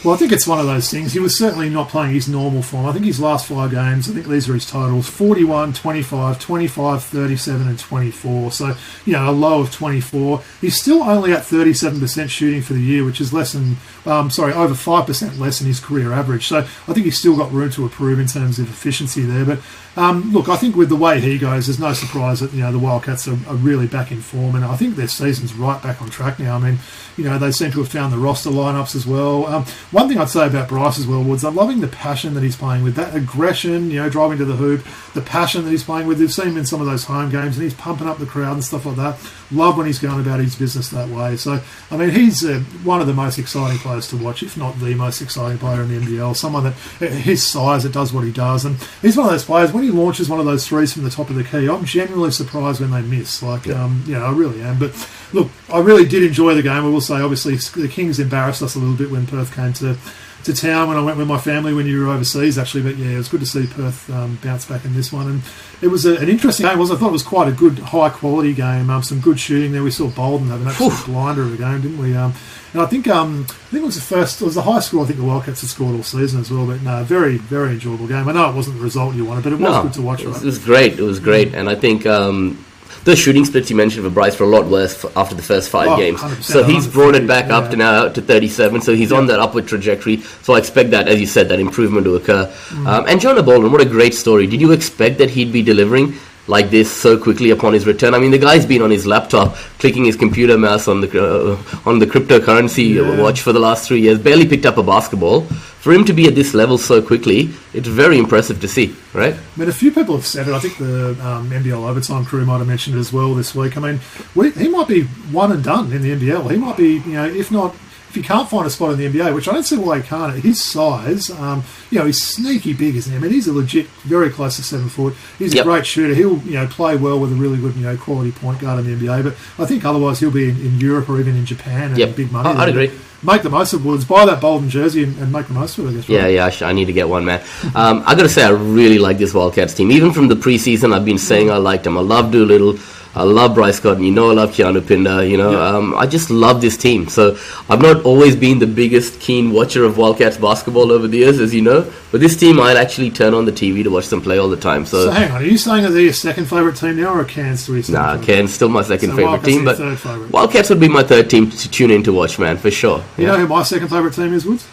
Well, 0.04 0.14
I 0.14 0.16
think 0.16 0.30
it's 0.30 0.46
one 0.46 0.60
of 0.60 0.66
those 0.66 0.88
things. 0.88 1.12
He 1.12 1.18
was 1.18 1.36
certainly 1.36 1.68
not 1.68 1.88
playing 1.88 2.14
his 2.14 2.28
normal 2.28 2.62
form. 2.62 2.86
I 2.86 2.92
think 2.92 3.04
his 3.04 3.18
last 3.18 3.48
five 3.48 3.72
games, 3.72 4.08
I 4.08 4.12
think 4.12 4.28
these 4.28 4.48
are 4.48 4.54
his 4.54 4.64
totals 4.64 5.08
41, 5.08 5.72
25, 5.72 6.38
25, 6.38 7.02
37, 7.02 7.66
and 7.66 7.76
24. 7.76 8.52
So, 8.52 8.76
you 9.04 9.14
know, 9.14 9.28
a 9.28 9.32
low 9.32 9.60
of 9.60 9.72
24. 9.72 10.40
He's 10.60 10.80
still 10.80 11.02
only 11.02 11.32
at 11.32 11.42
37% 11.42 12.30
shooting 12.30 12.62
for 12.62 12.74
the 12.74 12.80
year, 12.80 13.04
which 13.04 13.20
is 13.20 13.32
less 13.32 13.54
than, 13.54 13.76
um, 14.06 14.30
sorry, 14.30 14.52
over 14.52 14.72
5% 14.72 15.36
less 15.40 15.58
than 15.58 15.66
his 15.66 15.80
career 15.80 16.12
average. 16.12 16.46
So 16.46 16.58
I 16.58 16.92
think 16.92 16.98
he's 16.98 17.18
still 17.18 17.36
got 17.36 17.50
room 17.50 17.70
to 17.70 17.82
improve 17.82 18.20
in 18.20 18.28
terms 18.28 18.60
of 18.60 18.70
efficiency 18.70 19.22
there. 19.22 19.44
But 19.44 19.58
um, 19.96 20.32
look, 20.32 20.48
I 20.48 20.54
think 20.54 20.76
with 20.76 20.90
the 20.90 20.96
way 20.96 21.20
he 21.20 21.38
goes, 21.38 21.66
there's 21.66 21.80
no 21.80 21.92
surprise 21.92 22.38
that, 22.38 22.52
you 22.52 22.60
know, 22.60 22.70
the 22.70 22.78
Wildcats 22.78 23.26
are, 23.26 23.38
are 23.48 23.56
really 23.56 23.88
back 23.88 24.12
in 24.12 24.20
form. 24.20 24.54
And 24.54 24.64
I 24.64 24.76
think 24.76 24.94
their 24.94 25.08
season's 25.08 25.54
right 25.54 25.82
back 25.82 26.00
on 26.00 26.08
track 26.08 26.38
now. 26.38 26.54
I 26.54 26.60
mean, 26.60 26.78
you 27.16 27.24
know, 27.24 27.36
they 27.36 27.50
seem 27.50 27.72
to 27.72 27.78
have 27.80 27.88
found 27.88 28.12
the 28.12 28.18
roster 28.18 28.50
lineups 28.50 28.94
as 28.94 29.08
well. 29.08 29.46
Um, 29.46 29.64
one 29.90 30.08
thing 30.08 30.18
I'd 30.18 30.28
say 30.28 30.46
about 30.46 30.68
Bryce 30.68 30.98
as 30.98 31.06
well, 31.06 31.22
Woods, 31.22 31.44
I'm 31.44 31.54
loving 31.54 31.80
the 31.80 31.88
passion 31.88 32.34
that 32.34 32.42
he's 32.42 32.56
playing 32.56 32.82
with, 32.82 32.94
that 32.96 33.14
aggression, 33.14 33.90
you 33.90 34.00
know, 34.02 34.10
driving 34.10 34.38
to 34.38 34.44
the 34.44 34.56
hoop, 34.56 34.84
the 35.14 35.22
passion 35.22 35.64
that 35.64 35.70
he's 35.70 35.84
playing 35.84 36.06
with. 36.06 36.20
We've 36.20 36.32
seen 36.32 36.48
him 36.48 36.56
in 36.58 36.66
some 36.66 36.80
of 36.80 36.86
those 36.86 37.04
home 37.04 37.30
games, 37.30 37.56
and 37.56 37.64
he's 37.64 37.74
pumping 37.74 38.06
up 38.06 38.18
the 38.18 38.26
crowd 38.26 38.52
and 38.52 38.64
stuff 38.64 38.84
like 38.84 38.96
that. 38.96 39.18
Love 39.50 39.76
when 39.78 39.86
he's 39.86 39.98
going 39.98 40.20
about 40.20 40.40
his 40.40 40.56
business 40.56 40.90
that 40.90 41.08
way. 41.08 41.36
So, 41.36 41.60
I 41.90 41.96
mean, 41.96 42.10
he's 42.10 42.44
uh, 42.44 42.60
one 42.84 43.00
of 43.00 43.06
the 43.06 43.14
most 43.14 43.38
exciting 43.38 43.78
players 43.78 44.08
to 44.08 44.16
watch, 44.16 44.42
if 44.42 44.56
not 44.56 44.78
the 44.78 44.94
most 44.94 45.22
exciting 45.22 45.58
player 45.58 45.82
in 45.82 45.88
the 45.88 46.00
NBL. 46.00 46.36
Someone 46.36 46.64
that, 46.64 46.72
his 47.10 47.46
size, 47.50 47.84
it 47.84 47.92
does 47.92 48.12
what 48.12 48.24
he 48.24 48.32
does. 48.32 48.64
And 48.64 48.76
he's 49.00 49.16
one 49.16 49.26
of 49.26 49.32
those 49.32 49.44
players, 49.44 49.72
when 49.72 49.84
he 49.84 49.90
launches 49.90 50.28
one 50.28 50.38
of 50.40 50.46
those 50.46 50.66
threes 50.66 50.92
from 50.92 51.04
the 51.04 51.10
top 51.10 51.30
of 51.30 51.36
the 51.36 51.44
key, 51.44 51.68
I'm 51.68 51.84
genuinely 51.84 52.30
surprised 52.30 52.80
when 52.80 52.90
they 52.90 53.02
miss. 53.02 53.42
Like, 53.42 53.66
yeah. 53.66 53.84
um, 53.84 54.04
you 54.06 54.14
know, 54.14 54.24
I 54.24 54.32
really 54.32 54.60
am. 54.62 54.78
But 54.78 54.92
look, 55.32 55.50
I 55.72 55.80
really 55.80 56.06
did 56.06 56.22
enjoy 56.22 56.54
the 56.54 56.62
game. 56.62 56.84
I 56.84 56.88
will 56.88 57.00
say, 57.00 57.14
obviously, 57.14 57.56
the 57.56 57.88
Kings 57.88 58.20
embarrassed 58.20 58.62
us 58.62 58.74
a 58.74 58.78
little 58.78 58.96
bit 58.96 59.10
when 59.10 59.26
Perth 59.26 59.54
came 59.54 59.72
to 59.74 59.96
to 60.44 60.54
town 60.54 60.88
when 60.88 60.96
I 60.96 61.02
went 61.02 61.18
with 61.18 61.28
my 61.28 61.38
family 61.38 61.74
when 61.74 61.86
you 61.86 62.04
were 62.04 62.12
overseas, 62.12 62.58
actually. 62.58 62.82
But 62.82 62.96
yeah, 62.96 63.10
it 63.10 63.16
was 63.16 63.28
good 63.28 63.40
to 63.40 63.46
see 63.46 63.66
Perth 63.66 64.08
um, 64.10 64.38
bounce 64.42 64.64
back 64.66 64.84
in 64.84 64.94
this 64.94 65.12
one. 65.12 65.28
And 65.28 65.42
it 65.82 65.88
was 65.88 66.06
a, 66.06 66.16
an 66.16 66.28
interesting 66.28 66.66
game. 66.66 66.78
Was 66.78 66.90
I 66.90 66.96
thought 66.96 67.08
it 67.08 67.12
was 67.12 67.22
quite 67.22 67.48
a 67.48 67.52
good, 67.52 67.78
high 67.78 68.10
quality 68.10 68.54
game. 68.54 68.90
Um, 68.90 69.02
some 69.02 69.20
good 69.20 69.38
shooting 69.38 69.72
there. 69.72 69.82
We 69.82 69.90
saw 69.90 70.08
Bolden 70.08 70.48
have 70.48 70.62
an 70.62 70.68
absolute 70.68 71.06
blinder 71.06 71.42
of 71.42 71.54
a 71.54 71.56
game, 71.56 71.82
didn't 71.82 71.98
we? 71.98 72.16
Um, 72.16 72.32
and 72.72 72.82
I 72.82 72.86
think 72.86 73.08
um, 73.08 73.46
I 73.48 73.52
think 73.70 73.82
it 73.82 73.86
was 73.86 73.94
the 73.94 74.02
first, 74.02 74.40
it 74.42 74.44
was 74.44 74.54
the 74.54 74.62
high 74.62 74.80
score 74.80 75.02
I 75.02 75.06
think 75.06 75.18
the 75.18 75.24
Wildcats 75.24 75.62
had 75.62 75.70
scored 75.70 75.96
all 75.96 76.02
season 76.02 76.40
as 76.40 76.50
well. 76.50 76.66
But 76.66 76.82
no, 76.82 77.02
very 77.04 77.38
very 77.38 77.70
enjoyable 77.72 78.06
game. 78.06 78.28
I 78.28 78.32
know 78.32 78.48
it 78.50 78.54
wasn't 78.54 78.76
the 78.76 78.82
result 78.82 79.14
you 79.14 79.24
wanted, 79.24 79.44
but 79.44 79.52
it 79.54 79.58
was 79.58 79.70
no, 79.70 79.82
good 79.82 79.94
to 79.94 80.02
watch. 80.02 80.20
It 80.20 80.28
was, 80.28 80.36
right? 80.36 80.42
it 80.42 80.46
was 80.46 80.58
great. 80.58 80.98
It 80.98 81.02
was 81.02 81.20
great, 81.20 81.54
and 81.54 81.68
I 81.68 81.74
think 81.74 82.04
um, 82.06 82.62
the 83.04 83.16
shooting 83.16 83.44
splits 83.44 83.70
you 83.70 83.76
mentioned 83.76 84.04
for 84.04 84.10
Bryce 84.10 84.38
were 84.38 84.46
a 84.46 84.48
lot 84.48 84.66
worse 84.66 85.04
after 85.16 85.34
the 85.34 85.42
first 85.42 85.70
five 85.70 85.88
oh, 85.88 85.96
games. 85.96 86.20
So 86.44 86.64
he's 86.64 86.86
brought 86.86 87.14
it 87.14 87.26
back 87.26 87.48
yeah. 87.48 87.56
up 87.56 87.70
to 87.70 87.76
now 87.76 88.08
to 88.08 88.20
37. 88.20 88.80
So 88.82 88.94
he's 88.94 89.10
yeah. 89.10 89.16
on 89.18 89.26
that 89.26 89.38
upward 89.38 89.66
trajectory. 89.66 90.18
So 90.42 90.54
I 90.54 90.58
expect 90.58 90.90
that, 90.90 91.08
as 91.08 91.20
you 91.20 91.26
said, 91.26 91.48
that 91.48 91.60
improvement 91.60 92.04
to 92.04 92.16
occur. 92.16 92.46
Mm. 92.68 92.86
Um, 92.86 93.04
and 93.08 93.20
Jonah 93.20 93.42
Bolden, 93.42 93.72
what 93.72 93.80
a 93.80 93.86
great 93.86 94.14
story. 94.14 94.46
Did 94.46 94.60
you 94.60 94.72
expect 94.72 95.18
that 95.18 95.30
he'd 95.30 95.52
be 95.52 95.62
delivering? 95.62 96.14
like 96.48 96.70
this 96.70 96.90
so 96.90 97.18
quickly 97.18 97.50
upon 97.50 97.74
his 97.74 97.86
return. 97.86 98.14
I 98.14 98.18
mean, 98.18 98.30
the 98.30 98.38
guy's 98.38 98.64
been 98.66 98.82
on 98.82 98.90
his 98.90 99.06
laptop 99.06 99.54
clicking 99.78 100.06
his 100.06 100.16
computer 100.16 100.56
mouse 100.56 100.88
on 100.88 101.02
the 101.02 101.08
uh, 101.22 101.88
on 101.88 101.98
the 101.98 102.06
cryptocurrency 102.06 102.94
yeah. 102.94 103.20
watch 103.20 103.42
for 103.42 103.52
the 103.52 103.60
last 103.60 103.86
three 103.86 104.00
years. 104.00 104.18
Barely 104.18 104.48
picked 104.48 104.66
up 104.66 104.78
a 104.78 104.82
basketball. 104.82 105.46
For 105.88 105.94
him 105.94 106.04
to 106.04 106.12
be 106.12 106.26
at 106.26 106.34
this 106.34 106.52
level 106.52 106.76
so 106.76 107.00
quickly, 107.00 107.48
it's 107.72 107.88
very 107.88 108.18
impressive 108.18 108.60
to 108.60 108.68
see, 108.68 108.94
right? 109.14 109.32
I 109.32 109.58
mean, 109.58 109.70
a 109.70 109.72
few 109.72 109.90
people 109.90 110.16
have 110.16 110.26
said 110.26 110.46
it. 110.46 110.52
I 110.52 110.58
think 110.58 110.76
the 110.76 111.12
um, 111.26 111.48
NBL 111.48 111.88
overtime 111.88 112.26
crew 112.26 112.44
might 112.44 112.58
have 112.58 112.66
mentioned 112.66 112.96
it 112.96 112.98
as 112.98 113.10
well 113.10 113.34
this 113.34 113.54
week. 113.54 113.74
I 113.78 113.80
mean, 113.80 114.00
we, 114.34 114.50
he 114.50 114.68
might 114.68 114.86
be 114.86 115.04
one 115.32 115.50
and 115.50 115.64
done 115.64 115.90
in 115.90 116.02
the 116.02 116.14
NBL. 116.14 116.50
He 116.50 116.58
might 116.58 116.76
be, 116.76 116.96
you 116.96 117.12
know, 117.12 117.24
if 117.24 117.50
not 117.50 117.74
if 118.08 118.14
he 118.14 118.22
can't 118.22 118.48
find 118.48 118.66
a 118.66 118.70
spot 118.70 118.92
in 118.92 118.98
the 118.98 119.06
NBA, 119.06 119.34
which 119.34 119.48
I 119.48 119.52
don't 119.52 119.64
see 119.64 119.76
why 119.76 120.00
he 120.00 120.02
can't, 120.02 120.34
at 120.34 120.42
his 120.42 120.64
size, 120.64 121.30
um, 121.30 121.62
you 121.90 121.98
know, 121.98 122.06
he's 122.06 122.22
sneaky 122.22 122.72
big, 122.72 122.96
isn't 122.96 123.12
he? 123.12 123.18
I 123.18 123.20
mean, 123.20 123.30
he's 123.30 123.46
a 123.48 123.52
legit, 123.52 123.86
very 124.04 124.30
close 124.30 124.56
to 124.56 124.62
seven 124.62 124.88
foot. 124.88 125.14
He's 125.38 125.52
yep. 125.52 125.66
a 125.66 125.68
great 125.68 125.86
shooter. 125.86 126.14
He'll, 126.14 126.38
you 126.38 126.54
know, 126.54 126.66
play 126.66 126.96
well 126.96 127.20
with 127.20 127.32
a 127.32 127.34
really 127.34 127.58
good, 127.58 127.74
you 127.76 127.82
know, 127.82 127.96
quality 127.98 128.32
point 128.32 128.60
guard 128.60 128.84
in 128.84 128.86
the 128.86 129.06
NBA. 129.06 129.24
But 129.24 129.62
I 129.62 129.66
think 129.66 129.84
otherwise 129.84 130.20
he'll 130.20 130.30
be 130.30 130.48
in, 130.48 130.56
in 130.56 130.80
Europe 130.80 131.08
or 131.10 131.20
even 131.20 131.36
in 131.36 131.44
Japan 131.44 131.90
and 131.90 131.98
yep. 131.98 132.16
big 132.16 132.32
money. 132.32 132.48
I'd 132.48 132.70
agree. 132.70 132.90
Make 133.22 133.42
the 133.42 133.50
most 133.50 133.72
of 133.72 133.84
Woods. 133.84 134.04
Buy 134.04 134.24
that 134.26 134.40
Bolden 134.40 134.70
jersey 134.70 135.02
and, 135.02 135.18
and, 135.18 135.32
make 135.32 135.48
the 135.48 135.52
most 135.52 135.76
of 135.76 135.86
it. 135.86 135.88
I 135.88 135.92
guess. 135.94 136.08
Right? 136.08 136.14
Yeah, 136.14 136.26
yeah. 136.28 136.46
I, 136.46 136.50
sh- 136.50 136.62
I, 136.62 136.72
need 136.72 136.84
to 136.84 136.92
get 136.92 137.08
one, 137.08 137.24
man. 137.24 137.42
Um, 137.74 138.04
I 138.06 138.14
got 138.14 138.22
to 138.22 138.28
say, 138.28 138.44
I 138.44 138.50
really 138.50 139.00
like 139.00 139.18
this 139.18 139.34
Wildcats 139.34 139.74
team. 139.74 139.90
Even 139.90 140.12
from 140.12 140.28
the 140.28 140.36
preseason, 140.36 140.94
I've 140.94 141.04
been 141.04 141.18
saying 141.18 141.50
I 141.50 141.56
liked 141.56 141.84
them. 141.84 141.98
I 141.98 142.00
love 142.00 142.30
Doolittle. 142.30 142.78
I 143.14 143.22
love 143.22 143.54
Bryce 143.54 143.80
Cotton. 143.80 144.04
You 144.04 144.12
know, 144.12 144.30
I 144.30 144.34
love 144.34 144.50
Keanu 144.50 144.86
Pinder. 144.86 145.24
You 145.24 145.36
know, 145.36 145.52
yeah. 145.52 145.76
um, 145.76 145.94
I 145.96 146.06
just 146.06 146.30
love 146.30 146.60
this 146.60 146.76
team. 146.76 147.08
So 147.08 147.36
I've 147.68 147.80
not 147.80 148.04
always 148.04 148.36
been 148.36 148.58
the 148.58 148.66
biggest 148.66 149.20
keen 149.20 149.50
watcher 149.50 149.84
of 149.84 149.98
Wildcats 149.98 150.36
basketball 150.36 150.92
over 150.92 151.08
the 151.08 151.18
years, 151.18 151.40
as 151.40 151.54
you 151.54 151.62
know. 151.62 151.90
But 152.12 152.20
this 152.20 152.36
team, 152.36 152.60
I'd 152.60 152.76
actually 152.76 153.10
turn 153.10 153.34
on 153.34 153.44
the 153.44 153.52
TV 153.52 153.82
to 153.82 153.90
watch 153.90 154.08
them 154.08 154.20
play 154.20 154.38
all 154.38 154.48
the 154.48 154.56
time. 154.56 154.86
So, 154.86 155.06
so 155.06 155.10
hang 155.10 155.30
on, 155.30 155.42
are 155.42 155.44
you 155.44 155.58
saying 155.58 155.82
that 155.84 155.90
they're 155.90 156.02
your 156.02 156.12
second 156.12 156.46
favourite 156.46 156.76
team 156.76 156.96
now, 156.96 157.14
or 157.14 157.24
Cairns 157.24 157.66
three? 157.66 157.82
Nah, 157.88 158.20
Cairns 158.22 158.54
still 158.54 158.68
my 158.68 158.82
second 158.82 159.10
so 159.10 159.16
favourite 159.16 159.44
team, 159.44 159.64
but 159.64 159.76
favorite. 159.76 160.30
Wildcats 160.30 160.70
would 160.70 160.80
be 160.80 160.88
my 160.88 161.02
third 161.02 161.28
team 161.28 161.50
to 161.50 161.70
tune 161.70 161.90
in 161.90 162.02
to 162.04 162.12
watch, 162.12 162.38
man, 162.38 162.56
for 162.56 162.70
sure. 162.70 162.98
You 163.16 163.24
yeah. 163.24 163.32
know 163.32 163.38
who 163.38 163.48
my 163.48 163.62
second 163.62 163.88
favourite 163.88 164.14
team 164.14 164.32
is, 164.32 164.44
Woods? 164.44 164.66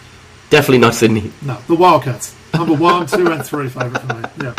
Definitely 0.50 0.78
not 0.78 0.94
Sydney. 0.94 1.32
No, 1.42 1.58
the 1.66 1.74
Wildcats. 1.74 2.34
Number 2.58 2.74
one, 2.74 3.06
two, 3.06 3.26
and 3.30 3.44
three 3.44 3.68
favourite 3.68 4.00
for 4.00 4.14
me. 4.14 4.24
Yeah. 4.42 4.54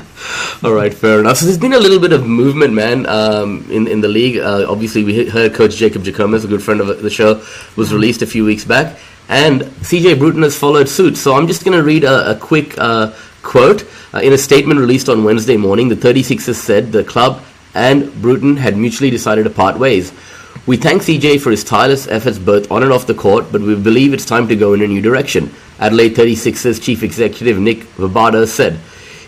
All 0.64 0.74
right, 0.74 0.94
fair 0.94 1.20
enough. 1.20 1.38
So 1.38 1.46
there's 1.46 1.58
been 1.58 1.74
a 1.74 1.80
little 1.80 2.00
bit 2.00 2.14
of 2.14 2.26
movement, 2.26 2.74
man, 2.74 3.06
um, 3.06 3.66
in 3.70 3.88
in 3.88 4.02
the 4.02 4.08
league. 4.08 4.38
Uh, 4.38 4.66
obviously, 4.70 5.04
we 5.04 5.28
heard 5.30 5.54
Coach 5.54 5.76
Jacob 5.76 6.04
Jackomas, 6.04 6.44
a 6.44 6.48
good 6.48 6.64
friend 6.64 6.82
of 6.82 7.02
the 7.02 7.10
show, 7.10 7.44
was 7.76 7.94
released 7.94 8.22
a 8.22 8.28
few 8.28 8.46
weeks 8.46 8.66
back, 8.66 8.98
and 9.30 9.62
CJ 9.62 10.20
Bruton 10.20 10.44
has 10.44 10.58
followed 10.58 10.90
suit. 10.90 11.18
So 11.18 11.36
I'm 11.36 11.48
just 11.48 11.64
going 11.64 11.78
to 11.78 11.84
read 11.84 12.04
a, 12.04 12.32
a 12.32 12.36
quick 12.36 12.78
uh, 12.78 13.14
quote 13.44 13.88
uh, 14.14 14.20
in 14.20 14.34
a 14.34 14.38
statement 14.38 14.80
released 14.80 15.10
on 15.10 15.24
Wednesday 15.24 15.58
morning. 15.58 15.90
The 15.90 15.96
36ers 15.96 16.56
said 16.56 16.92
the 16.92 17.04
club 17.04 17.44
and 17.78 18.12
Bruton 18.22 18.58
had 18.58 18.76
mutually 18.76 19.12
decided 19.12 19.44
to 19.44 19.50
part 19.52 19.78
ways. 19.78 20.12
We 20.66 20.78
thank 20.78 21.04
CJ 21.04 21.40
for 21.42 21.52
his 21.52 21.64
tireless 21.64 22.08
efforts 22.08 22.40
both 22.40 22.72
on 22.72 22.84
and 22.84 22.92
off 22.92 23.08
the 23.08 23.14
court, 23.14 23.52
but 23.52 23.62
we 23.62 23.76
believe 23.76 24.14
it's 24.14 24.26
time 24.26 24.48
to 24.48 24.56
go 24.56 24.74
in 24.74 24.82
a 24.82 24.88
new 24.88 25.02
direction. 25.02 25.54
Adelaide 25.80 26.16
36ers 26.16 26.82
chief 26.82 27.04
executive 27.04 27.60
Nick 27.60 27.80
Vabardo 27.98 28.48
said. 28.48 28.80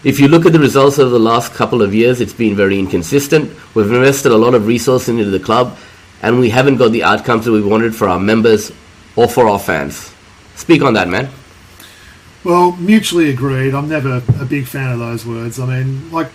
If 0.04 0.20
you 0.20 0.28
look 0.30 0.46
at 0.46 0.54
the 0.54 0.60
results 0.60 0.98
of 0.98 1.12
the 1.12 1.20
last 1.20 1.54
couple 1.54 1.82
of 1.82 1.94
years, 1.94 2.22
it's 2.22 2.34
been 2.34 2.56
very 2.56 2.80
inconsistent. 2.80 3.52
We've 3.76 3.92
invested 3.92 4.32
a 4.32 4.38
lot 4.38 4.56
of 4.56 4.66
resources 4.66 5.10
into 5.10 5.26
the 5.26 5.40
club, 5.40 5.78
and 6.22 6.40
we 6.40 6.50
haven't 6.50 6.78
got 6.78 6.92
the 6.92 7.04
outcomes 7.04 7.46
that 7.46 7.52
we 7.52 7.62
wanted 7.62 7.96
for 7.96 8.08
our 8.08 8.20
members 8.20 8.72
or 9.16 9.28
for 9.28 9.50
our 9.50 9.60
fans. 9.60 10.14
Speak 10.56 10.82
on 10.82 10.94
that, 10.94 11.10
man. 11.10 11.30
Well, 12.44 12.72
mutually 12.78 13.30
agreed. 13.30 13.76
I'm 13.76 13.90
never 13.90 14.24
a 14.40 14.46
big 14.46 14.66
fan 14.66 14.94
of 14.94 15.00
those 15.00 15.26
words. 15.26 15.60
I 15.60 15.66
mean, 15.66 16.10
like, 16.12 16.32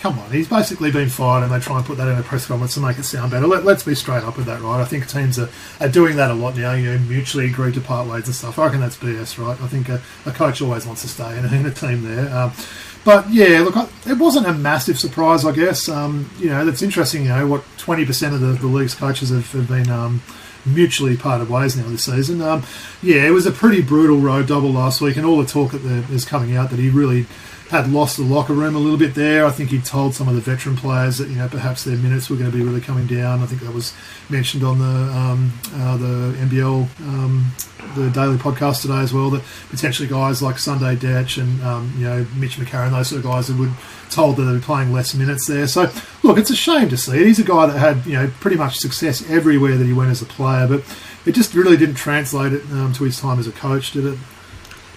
come 0.00 0.18
on, 0.18 0.30
he's 0.30 0.48
basically 0.48 0.90
been 0.92 1.08
fired, 1.08 1.42
and 1.42 1.52
they 1.52 1.58
try 1.58 1.76
and 1.76 1.86
put 1.86 1.96
that 1.96 2.08
in 2.08 2.18
a 2.18 2.22
press 2.22 2.46
conference 2.46 2.74
to 2.74 2.80
make 2.80 2.98
it 2.98 3.04
sound 3.04 3.30
better. 3.30 3.46
Let, 3.46 3.66
us 3.66 3.82
be 3.82 3.94
straight 3.94 4.22
up 4.22 4.36
with 4.36 4.46
that, 4.46 4.60
right? 4.60 4.80
I 4.80 4.84
think 4.84 5.08
teams 5.08 5.38
are, 5.38 5.48
are 5.80 5.88
doing 5.88 6.16
that 6.16 6.30
a 6.30 6.34
lot 6.34 6.56
now. 6.56 6.72
You 6.74 6.92
know, 6.92 6.98
mutually 6.98 7.46
agreed 7.46 7.74
to 7.74 7.80
part 7.80 8.08
ways 8.08 8.26
and 8.26 8.34
stuff. 8.34 8.58
I 8.58 8.66
reckon 8.66 8.80
that's 8.80 8.96
BS, 8.96 9.44
right? 9.44 9.60
I 9.60 9.66
think 9.66 9.88
a, 9.88 10.00
a 10.24 10.30
coach 10.30 10.62
always 10.62 10.86
wants 10.86 11.02
to 11.02 11.08
stay 11.08 11.36
in, 11.36 11.44
in 11.46 11.66
a 11.66 11.70
team 11.70 12.02
there. 12.04 12.34
Um, 12.34 12.52
but 13.04 13.28
yeah, 13.30 13.60
look, 13.60 13.76
it 14.06 14.18
wasn't 14.18 14.46
a 14.46 14.52
massive 14.52 14.98
surprise, 14.98 15.44
I 15.44 15.52
guess. 15.52 15.88
Um, 15.88 16.30
you 16.38 16.50
know, 16.50 16.64
that's 16.64 16.82
interesting. 16.82 17.22
You 17.22 17.30
know, 17.30 17.46
what 17.46 17.64
twenty 17.76 18.04
percent 18.04 18.34
of 18.34 18.40
the, 18.40 18.52
the 18.52 18.66
league's 18.66 18.94
coaches 18.94 19.30
have, 19.30 19.50
have 19.52 19.68
been. 19.68 19.90
Um, 19.90 20.22
mutually 20.66 21.16
parted 21.16 21.48
ways 21.48 21.76
now 21.76 21.88
this 21.88 22.04
season. 22.04 22.42
Um, 22.42 22.62
yeah, 23.00 23.26
it 23.26 23.30
was 23.30 23.46
a 23.46 23.52
pretty 23.52 23.80
brutal 23.80 24.18
road 24.18 24.48
double 24.48 24.70
last 24.70 25.00
week, 25.00 25.16
and 25.16 25.24
all 25.24 25.38
the 25.38 25.46
talk 25.46 25.72
that 25.72 26.10
is 26.10 26.26
coming 26.26 26.56
out 26.56 26.68
that 26.70 26.78
he 26.78 26.90
really 26.90 27.26
had 27.70 27.90
lost 27.90 28.16
the 28.16 28.22
locker 28.22 28.54
room 28.54 28.74
a 28.74 28.78
little 28.78 28.96
bit 28.96 29.14
there. 29.14 29.44
I 29.44 29.50
think 29.50 29.68
he 29.70 29.78
told 29.78 30.14
some 30.14 30.26
of 30.26 30.34
the 30.34 30.40
veteran 30.40 30.76
players 30.76 31.18
that 31.18 31.28
you 31.28 31.36
know 31.36 31.48
perhaps 31.48 31.84
their 31.84 31.96
minutes 31.96 32.30
were 32.30 32.36
going 32.36 32.50
to 32.50 32.56
be 32.56 32.62
really 32.62 32.80
coming 32.80 33.06
down. 33.06 33.42
I 33.42 33.46
think 33.46 33.60
that 33.60 33.74
was 33.74 33.94
mentioned 34.30 34.64
on 34.64 34.78
the 34.78 34.84
um, 34.84 35.52
uh, 35.74 35.96
the 35.98 36.34
NBL 36.38 37.00
um, 37.00 37.52
the 37.94 38.10
daily 38.10 38.36
podcast 38.36 38.82
today 38.82 39.00
as 39.00 39.12
well. 39.12 39.28
That 39.30 39.42
potentially 39.68 40.08
guys 40.08 40.42
like 40.42 40.58
Sunday 40.58 40.96
Dech 40.96 41.40
and 41.40 41.62
um, 41.62 41.92
you 41.98 42.04
know 42.04 42.26
Mitch 42.36 42.56
McCarron, 42.56 42.90
those 42.90 43.08
sort 43.08 43.18
of 43.18 43.24
guys, 43.24 43.48
that 43.48 43.58
would 43.58 43.72
told 44.10 44.36
that 44.36 44.44
they're 44.44 44.60
playing 44.60 44.90
less 44.90 45.14
minutes 45.14 45.46
there. 45.46 45.66
So 45.66 45.90
look, 46.22 46.38
it's 46.38 46.50
a 46.50 46.56
shame 46.56 46.88
to 46.88 46.96
see 46.96 47.20
it. 47.20 47.26
He's 47.26 47.38
a 47.38 47.44
guy 47.44 47.66
that 47.66 47.78
had 47.78 48.06
you 48.06 48.14
know 48.14 48.30
pretty 48.40 48.56
much 48.56 48.78
success 48.78 49.28
everywhere 49.28 49.76
that 49.76 49.84
he 49.84 49.92
went 49.92 50.10
as 50.10 50.22
a 50.22 50.26
player, 50.26 50.66
but 50.66 50.82
it 51.26 51.32
just 51.34 51.54
really 51.54 51.76
didn't 51.76 51.96
translate 51.96 52.54
it 52.54 52.62
um, 52.72 52.94
to 52.94 53.04
his 53.04 53.20
time 53.20 53.38
as 53.38 53.46
a 53.46 53.52
coach, 53.52 53.92
did 53.92 54.06
it? 54.06 54.18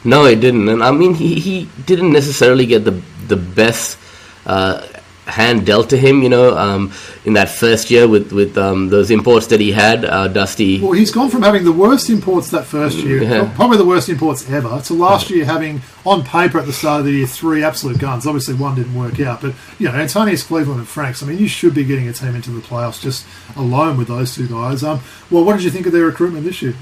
No, 0.03 0.25
it 0.25 0.39
didn't. 0.39 0.67
And 0.69 0.83
I 0.83 0.91
mean, 0.91 1.13
he, 1.13 1.39
he 1.39 1.69
didn't 1.85 2.11
necessarily 2.11 2.65
get 2.65 2.83
the 2.85 3.01
the 3.27 3.37
best 3.37 3.97
uh, 4.45 4.85
hand 5.27 5.65
dealt 5.65 5.89
to 5.91 5.97
him, 5.97 6.21
you 6.23 6.27
know, 6.29 6.57
um, 6.57 6.91
in 7.23 7.33
that 7.33 7.49
first 7.49 7.91
year 7.91 8.07
with 8.07 8.31
with 8.33 8.57
um, 8.57 8.89
those 8.89 9.11
imports 9.11 9.47
that 9.47 9.59
he 9.59 9.71
had, 9.71 10.03
uh, 10.03 10.27
Dusty. 10.27 10.81
Well, 10.81 10.93
he's 10.93 11.11
gone 11.11 11.29
from 11.29 11.43
having 11.43 11.63
the 11.63 11.71
worst 11.71 12.09
imports 12.09 12.49
that 12.49 12.65
first 12.65 12.97
year, 12.97 13.21
Yeah. 13.23 13.51
probably 13.55 13.77
the 13.77 13.85
worst 13.85 14.09
imports 14.09 14.49
ever, 14.49 14.81
to 14.85 14.93
last 14.95 15.29
year 15.29 15.45
having 15.45 15.81
on 16.03 16.23
paper 16.23 16.57
at 16.59 16.65
the 16.65 16.73
start 16.73 17.01
of 17.01 17.05
the 17.05 17.11
year 17.11 17.27
three 17.27 17.63
absolute 17.63 17.99
guns. 17.99 18.25
Obviously, 18.25 18.55
one 18.55 18.73
didn't 18.75 18.95
work 18.95 19.19
out, 19.19 19.41
but 19.41 19.53
you 19.77 19.87
know, 19.87 19.93
Antonius 19.93 20.41
Cleveland 20.43 20.79
and 20.79 20.87
Franks. 20.87 21.21
I 21.21 21.27
mean, 21.27 21.37
you 21.37 21.47
should 21.47 21.75
be 21.75 21.83
getting 21.85 22.07
a 22.07 22.13
team 22.13 22.33
into 22.35 22.49
the 22.49 22.61
playoffs 22.61 22.99
just 22.99 23.25
alone 23.55 23.97
with 23.97 24.07
those 24.07 24.33
two 24.33 24.47
guys. 24.47 24.83
Um, 24.83 24.99
well, 25.29 25.43
what 25.45 25.53
did 25.57 25.63
you 25.63 25.69
think 25.69 25.85
of 25.85 25.91
their 25.93 26.05
recruitment 26.05 26.43
this 26.43 26.61
year? 26.63 26.73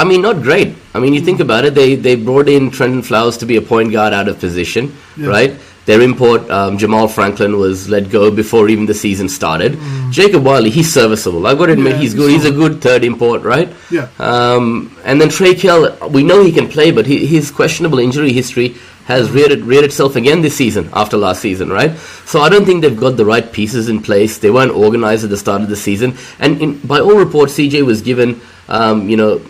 I 0.00 0.04
mean, 0.10 0.22
not 0.28 0.42
great. 0.42 0.74
I 0.94 0.98
mean, 1.02 1.12
you 1.14 1.20
think 1.30 1.40
about 1.46 1.64
it, 1.70 1.74
they 1.80 1.88
they 2.06 2.14
brought 2.28 2.48
in 2.58 2.70
Trentyn 2.76 3.02
Flowers 3.10 3.36
to 3.42 3.46
be 3.50 3.56
a 3.62 3.62
point 3.72 3.92
guard 3.96 4.12
out 4.20 4.28
of 4.32 4.38
position, 4.46 4.94
Yeah. 5.16 5.28
right? 5.36 5.52
Their 5.88 6.00
import, 6.06 6.48
um, 6.56 6.76
Jamal 6.82 7.08
Franklin, 7.08 7.56
was 7.58 7.88
let 7.94 8.10
go 8.14 8.30
before 8.30 8.68
even 8.72 8.86
the 8.90 8.94
season 8.94 9.28
started. 9.28 9.78
Jacob 10.18 10.44
Wiley, 10.48 10.70
he's 10.78 10.92
serviceable. 10.92 11.46
I've 11.46 11.58
got 11.62 11.66
to 11.66 11.72
admit, 11.78 11.94
Mm. 11.94 11.96
Yeah, 11.96 12.02
he's 12.02 12.12
he's 12.12 12.20
good. 12.20 12.30
He's 12.34 12.44
a 12.50 12.56
good 12.62 12.80
third 12.86 13.02
import, 13.10 13.42
right? 13.54 13.68
Yeah. 13.98 14.06
Um, 14.30 14.64
and 15.04 15.20
then 15.20 15.28
Trey 15.38 15.54
Kell, 15.54 15.82
we 16.18 16.22
know 16.22 16.38
he 16.44 16.52
can 16.60 16.68
play, 16.76 16.90
but 16.98 17.06
he, 17.12 17.16
his 17.36 17.50
questionable 17.60 17.98
injury 18.06 18.32
history 18.40 18.68
has 19.06 19.30
reared, 19.38 19.60
reared 19.72 19.84
itself 19.90 20.16
again 20.16 20.42
this 20.42 20.56
season 20.62 20.88
after 21.02 21.16
last 21.26 21.40
season, 21.48 21.70
right? 21.80 21.92
So 22.32 22.40
I 22.46 22.48
don't 22.48 22.64
think 22.66 22.82
they've 22.82 23.02
got 23.06 23.16
the 23.22 23.24
right 23.34 23.48
pieces 23.60 23.88
in 23.94 24.00
place. 24.10 24.38
They 24.44 24.50
weren't 24.58 24.72
organized 24.86 25.24
at 25.24 25.30
the 25.30 25.40
start 25.46 25.62
of 25.62 25.68
the 25.74 25.80
season, 25.88 26.10
and 26.38 26.60
in, 26.62 26.70
by 26.92 27.00
all 27.00 27.16
reports, 27.26 27.54
CJ 27.58 27.82
was 27.92 28.02
given, 28.02 28.40
um, 28.68 29.08
you 29.08 29.16
know, 29.16 29.40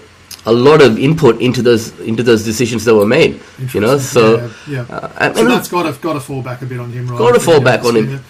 a 0.46 0.52
lot 0.52 0.80
of 0.82 0.98
input 0.98 1.40
into 1.40 1.60
those 1.62 1.98
into 2.00 2.22
those 2.22 2.44
decisions 2.44 2.84
that 2.86 2.94
were 2.94 3.06
made. 3.06 3.40
You 3.74 3.80
know, 3.80 3.98
so 3.98 4.36
yeah, 4.66 4.86
yeah. 4.88 4.96
uh, 4.96 5.12
and- 5.18 5.36
so 5.36 5.44
that's 5.48 5.68
got 5.68 5.82
to 5.92 6.00
got 6.00 6.14
to 6.14 6.20
fall 6.20 6.42
back 6.42 6.62
a 6.62 6.66
bit 6.66 6.80
on 6.80 6.90
him, 6.92 7.08
right? 7.08 7.18
Got 7.18 7.32
to 7.34 7.40
fall 7.40 7.60
back 7.60 7.84
on 7.84 7.96
him. 7.96 8.20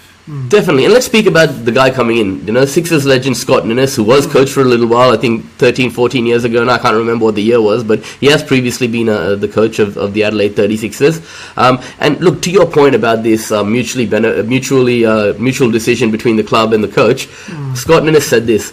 Definitely. 0.49 0.85
And 0.85 0.95
let's 0.95 1.07
speak 1.07 1.27
about 1.27 1.49
the 1.65 1.73
guy 1.73 1.91
coming 1.91 2.19
in. 2.19 2.47
You 2.47 2.53
know, 2.53 2.65
Sixers 2.65 3.05
legend 3.05 3.37
Scott 3.37 3.67
Ninnis, 3.67 3.97
who 3.97 4.05
was 4.05 4.29
coach 4.29 4.51
for 4.51 4.61
a 4.61 4.65
little 4.65 4.87
while, 4.87 5.11
I 5.11 5.17
think 5.17 5.45
13, 5.59 5.91
14 5.91 6.25
years 6.25 6.45
ago, 6.45 6.61
and 6.61 6.71
I 6.71 6.79
can't 6.79 6.95
remember 6.97 7.25
what 7.25 7.35
the 7.35 7.43
year 7.43 7.61
was, 7.61 7.83
but 7.83 8.05
he 8.21 8.27
has 8.27 8.41
previously 8.41 8.87
been 8.87 9.09
uh, 9.09 9.35
the 9.35 9.49
coach 9.49 9.81
of, 9.81 9.97
of 9.97 10.13
the 10.15 10.23
Adelaide 10.23 10.53
36ers. 10.55 11.21
Um, 11.59 11.81
and 11.99 12.21
look, 12.21 12.43
to 12.43 12.51
your 12.51 12.67
point 12.71 12.95
about 12.95 13.25
this 13.25 13.51
uh, 13.51 13.65
mutually 13.65 14.07
bene- 14.07 14.43
mutually 14.45 15.05
uh, 15.05 15.33
mutual 15.35 15.69
decision 15.71 16.13
between 16.13 16.37
the 16.37 16.45
club 16.45 16.73
and 16.75 16.85
the 16.85 16.89
coach, 16.89 17.27
Scott 17.75 18.05
Ninnis 18.05 18.29
said 18.29 18.47
this 18.47 18.73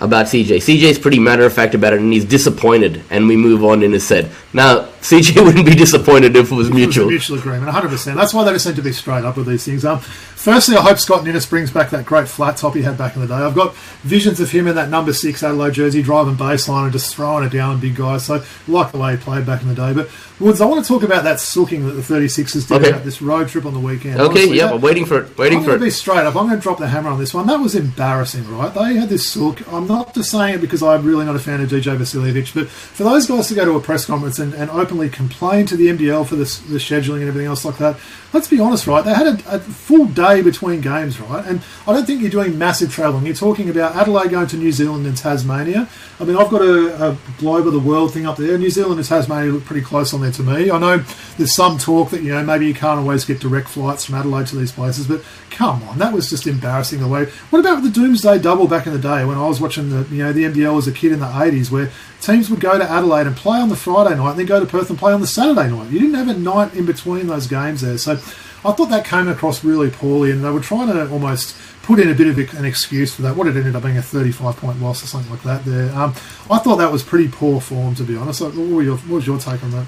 about 0.00 0.26
CJ. 0.26 0.56
CJ 0.56 0.82
is 0.82 0.98
pretty 0.98 1.18
matter 1.18 1.44
of 1.44 1.52
fact 1.52 1.74
about 1.74 1.92
it, 1.94 2.00
and 2.00 2.12
he's 2.12 2.24
disappointed, 2.24 3.02
and 3.10 3.26
we 3.26 3.36
move 3.36 3.64
on 3.64 3.82
in 3.82 3.92
his 3.92 4.06
said. 4.06 4.30
Now, 4.52 4.88
CJ 5.06 5.44
wouldn't 5.44 5.64
be 5.66 5.74
disappointed 5.74 6.34
if 6.36 6.50
it 6.50 6.54
was 6.54 6.68
It 6.68 6.70
was 6.70 6.70
a 6.70 6.74
mutual. 6.74 7.06
mutual 7.08 7.38
agreement, 7.38 7.70
100%. 7.72 8.14
That's 8.16 8.34
why 8.34 8.44
they 8.44 8.52
just 8.52 8.66
need 8.66 8.76
to 8.76 8.82
be 8.82 8.92
straight 8.92 9.24
up 9.24 9.36
with 9.36 9.46
these 9.46 9.64
things. 9.64 9.84
Um, 9.84 10.00
firstly, 10.00 10.76
I 10.76 10.80
hope 10.82 10.98
Scott 10.98 11.24
Ninnis 11.24 11.46
brings 11.48 11.70
back 11.70 11.90
that 11.90 12.04
great 12.04 12.28
flat 12.28 12.56
top 12.56 12.74
he 12.74 12.82
had 12.82 12.98
back 12.98 13.14
in 13.14 13.20
the 13.22 13.28
day. 13.28 13.34
I've 13.34 13.54
got 13.54 13.74
visions 14.02 14.40
of 14.40 14.50
him 14.50 14.66
in 14.66 14.74
that 14.74 14.88
number 14.90 15.12
six 15.12 15.42
Adelaide 15.44 15.74
jersey, 15.74 16.02
driving 16.02 16.34
baseline 16.34 16.84
and 16.84 16.92
just 16.92 17.14
throwing 17.14 17.44
it 17.44 17.50
down 17.52 17.78
big 17.80 17.94
guys. 17.96 18.24
So, 18.26 18.36
I 18.36 18.42
like 18.66 18.90
the 18.92 18.98
way 18.98 19.12
he 19.12 19.16
played 19.22 19.46
back 19.46 19.62
in 19.62 19.68
the 19.68 19.74
day. 19.74 19.92
But, 19.92 20.10
Woods, 20.40 20.60
I 20.60 20.66
want 20.66 20.84
to 20.84 20.88
talk 20.92 21.02
about 21.04 21.24
that 21.24 21.40
sulking 21.40 21.86
that 21.86 21.92
the 21.92 22.02
36ers 22.02 22.66
did 22.68 22.72
Okay. 22.78 22.90
about 22.90 23.04
this 23.04 23.22
road 23.22 23.48
trip 23.48 23.64
on 23.64 23.72
the 23.74 23.80
weekend. 23.80 24.20
Okay, 24.20 24.28
Honestly, 24.40 24.56
yeah, 24.58 24.66
that- 24.66 24.74
I'm 24.74 24.80
waiting 24.80 25.06
for 25.06 25.20
it. 25.20 25.38
Waiting 25.38 25.58
I'm 25.58 25.64
for 25.64 25.70
going 25.70 25.80
to 25.80 25.84
it. 25.84 25.88
be 25.88 25.90
straight 25.92 26.18
up. 26.26 26.34
I'm 26.36 26.46
going 26.48 26.58
to 26.58 26.62
drop 26.62 26.78
the 26.78 26.88
hammer 26.88 27.08
on 27.10 27.18
this 27.18 27.32
one. 27.32 27.46
That 27.46 27.60
was 27.60 27.74
embarrassing, 27.74 28.50
right? 28.50 28.74
They 28.74 28.94
had 28.96 29.08
this 29.08 29.28
sook. 29.30 29.60
I'm 29.72 29.85
not 29.86 30.14
just 30.14 30.30
saying 30.30 30.54
it 30.56 30.60
because 30.60 30.82
I'm 30.82 31.04
really 31.04 31.24
not 31.24 31.36
a 31.36 31.38
fan 31.38 31.60
of 31.60 31.68
DJ 31.68 31.96
Vasiljevic, 31.96 32.54
but 32.54 32.68
for 32.68 33.04
those 33.04 33.26
guys 33.26 33.48
to 33.48 33.54
go 33.54 33.64
to 33.64 33.72
a 33.72 33.80
press 33.80 34.04
conference 34.04 34.38
and, 34.38 34.54
and 34.54 34.70
openly 34.70 35.08
complain 35.08 35.66
to 35.66 35.76
the 35.76 35.88
NBL 35.88 36.26
for 36.26 36.36
this, 36.36 36.58
the 36.58 36.78
scheduling 36.78 37.20
and 37.20 37.28
everything 37.28 37.46
else 37.46 37.64
like 37.64 37.78
that, 37.78 37.96
let's 38.32 38.48
be 38.48 38.60
honest, 38.60 38.86
right? 38.86 39.04
They 39.04 39.14
had 39.14 39.26
a, 39.26 39.56
a 39.56 39.58
full 39.58 40.06
day 40.06 40.42
between 40.42 40.80
games, 40.80 41.20
right? 41.20 41.44
And 41.46 41.62
I 41.86 41.92
don't 41.92 42.06
think 42.06 42.20
you're 42.20 42.30
doing 42.30 42.58
massive 42.58 42.92
travelling. 42.92 43.26
You're 43.26 43.34
talking 43.34 43.70
about 43.70 43.96
Adelaide 43.96 44.30
going 44.30 44.46
to 44.48 44.56
New 44.56 44.72
Zealand 44.72 45.06
and 45.06 45.16
Tasmania. 45.16 45.88
I 46.20 46.24
mean, 46.24 46.36
I've 46.36 46.50
got 46.50 46.62
a, 46.62 47.10
a 47.10 47.18
globe 47.38 47.66
of 47.66 47.72
the 47.72 47.80
world 47.80 48.12
thing 48.12 48.26
up 48.26 48.36
there. 48.36 48.58
New 48.58 48.70
Zealand 48.70 48.98
and 48.98 49.08
Tasmania 49.08 49.52
look 49.52 49.64
pretty 49.64 49.82
close 49.82 50.12
on 50.12 50.20
there 50.20 50.32
to 50.32 50.42
me. 50.42 50.70
I 50.70 50.78
know 50.78 50.98
there's 51.36 51.54
some 51.54 51.78
talk 51.78 52.10
that, 52.10 52.22
you 52.22 52.32
know, 52.32 52.42
maybe 52.44 52.66
you 52.66 52.74
can't 52.74 53.00
always 53.00 53.24
get 53.24 53.40
direct 53.40 53.68
flights 53.68 54.04
from 54.04 54.16
Adelaide 54.16 54.46
to 54.48 54.56
these 54.56 54.72
places, 54.72 55.06
but 55.06 55.22
come 55.50 55.82
on, 55.84 55.98
that 55.98 56.12
was 56.12 56.28
just 56.28 56.46
embarrassing 56.46 57.00
the 57.00 57.08
way. 57.08 57.26
What 57.50 57.60
about 57.60 57.82
the 57.82 57.90
Doomsday 57.90 58.38
Double 58.40 58.68
back 58.68 58.86
in 58.86 58.92
the 58.92 58.98
day 58.98 59.24
when 59.24 59.38
I 59.38 59.46
was 59.46 59.60
watching 59.76 59.90
the, 59.90 60.14
you 60.14 60.22
know, 60.22 60.32
the 60.32 60.44
NBL 60.44 60.78
as 60.78 60.86
a 60.86 60.92
kid 60.92 61.12
in 61.12 61.20
the 61.20 61.26
80s 61.26 61.70
where 61.70 61.90
teams 62.20 62.50
would 62.50 62.60
go 62.60 62.78
to 62.78 62.90
Adelaide 62.90 63.26
and 63.26 63.36
play 63.36 63.58
on 63.58 63.68
the 63.68 63.76
Friday 63.76 64.16
night 64.16 64.30
and 64.30 64.38
then 64.38 64.46
go 64.46 64.60
to 64.60 64.66
Perth 64.66 64.90
and 64.90 64.98
play 64.98 65.12
on 65.12 65.20
the 65.20 65.26
Saturday 65.26 65.70
night. 65.70 65.90
You 65.90 65.98
didn't 65.98 66.14
have 66.14 66.28
a 66.28 66.38
night 66.38 66.74
in 66.74 66.86
between 66.86 67.26
those 67.26 67.46
games 67.46 67.82
there. 67.82 67.98
So 67.98 68.12
I 68.12 68.72
thought 68.72 68.90
that 68.90 69.04
came 69.04 69.28
across 69.28 69.62
really 69.62 69.90
poorly 69.90 70.30
and 70.30 70.44
they 70.44 70.50
were 70.50 70.60
trying 70.60 70.88
to 70.88 71.10
almost 71.10 71.56
put 71.82 72.00
in 72.00 72.10
a 72.10 72.14
bit 72.14 72.26
of 72.26 72.54
an 72.56 72.64
excuse 72.64 73.14
for 73.14 73.22
that. 73.22 73.36
What 73.36 73.46
it 73.46 73.56
ended 73.56 73.76
up 73.76 73.82
being 73.82 73.96
a 73.98 74.02
35 74.02 74.56
point 74.56 74.82
loss 74.82 75.04
or 75.04 75.06
something 75.06 75.30
like 75.30 75.42
that 75.42 75.64
there. 75.64 75.92
Um, 75.94 76.10
I 76.50 76.58
thought 76.58 76.76
that 76.76 76.90
was 76.90 77.02
pretty 77.02 77.28
poor 77.28 77.60
form, 77.60 77.94
to 77.96 78.02
be 78.02 78.16
honest. 78.16 78.40
What, 78.40 78.54
your, 78.54 78.96
what 78.96 79.16
was 79.16 79.26
your 79.26 79.38
take 79.38 79.62
on 79.62 79.70
that? 79.72 79.86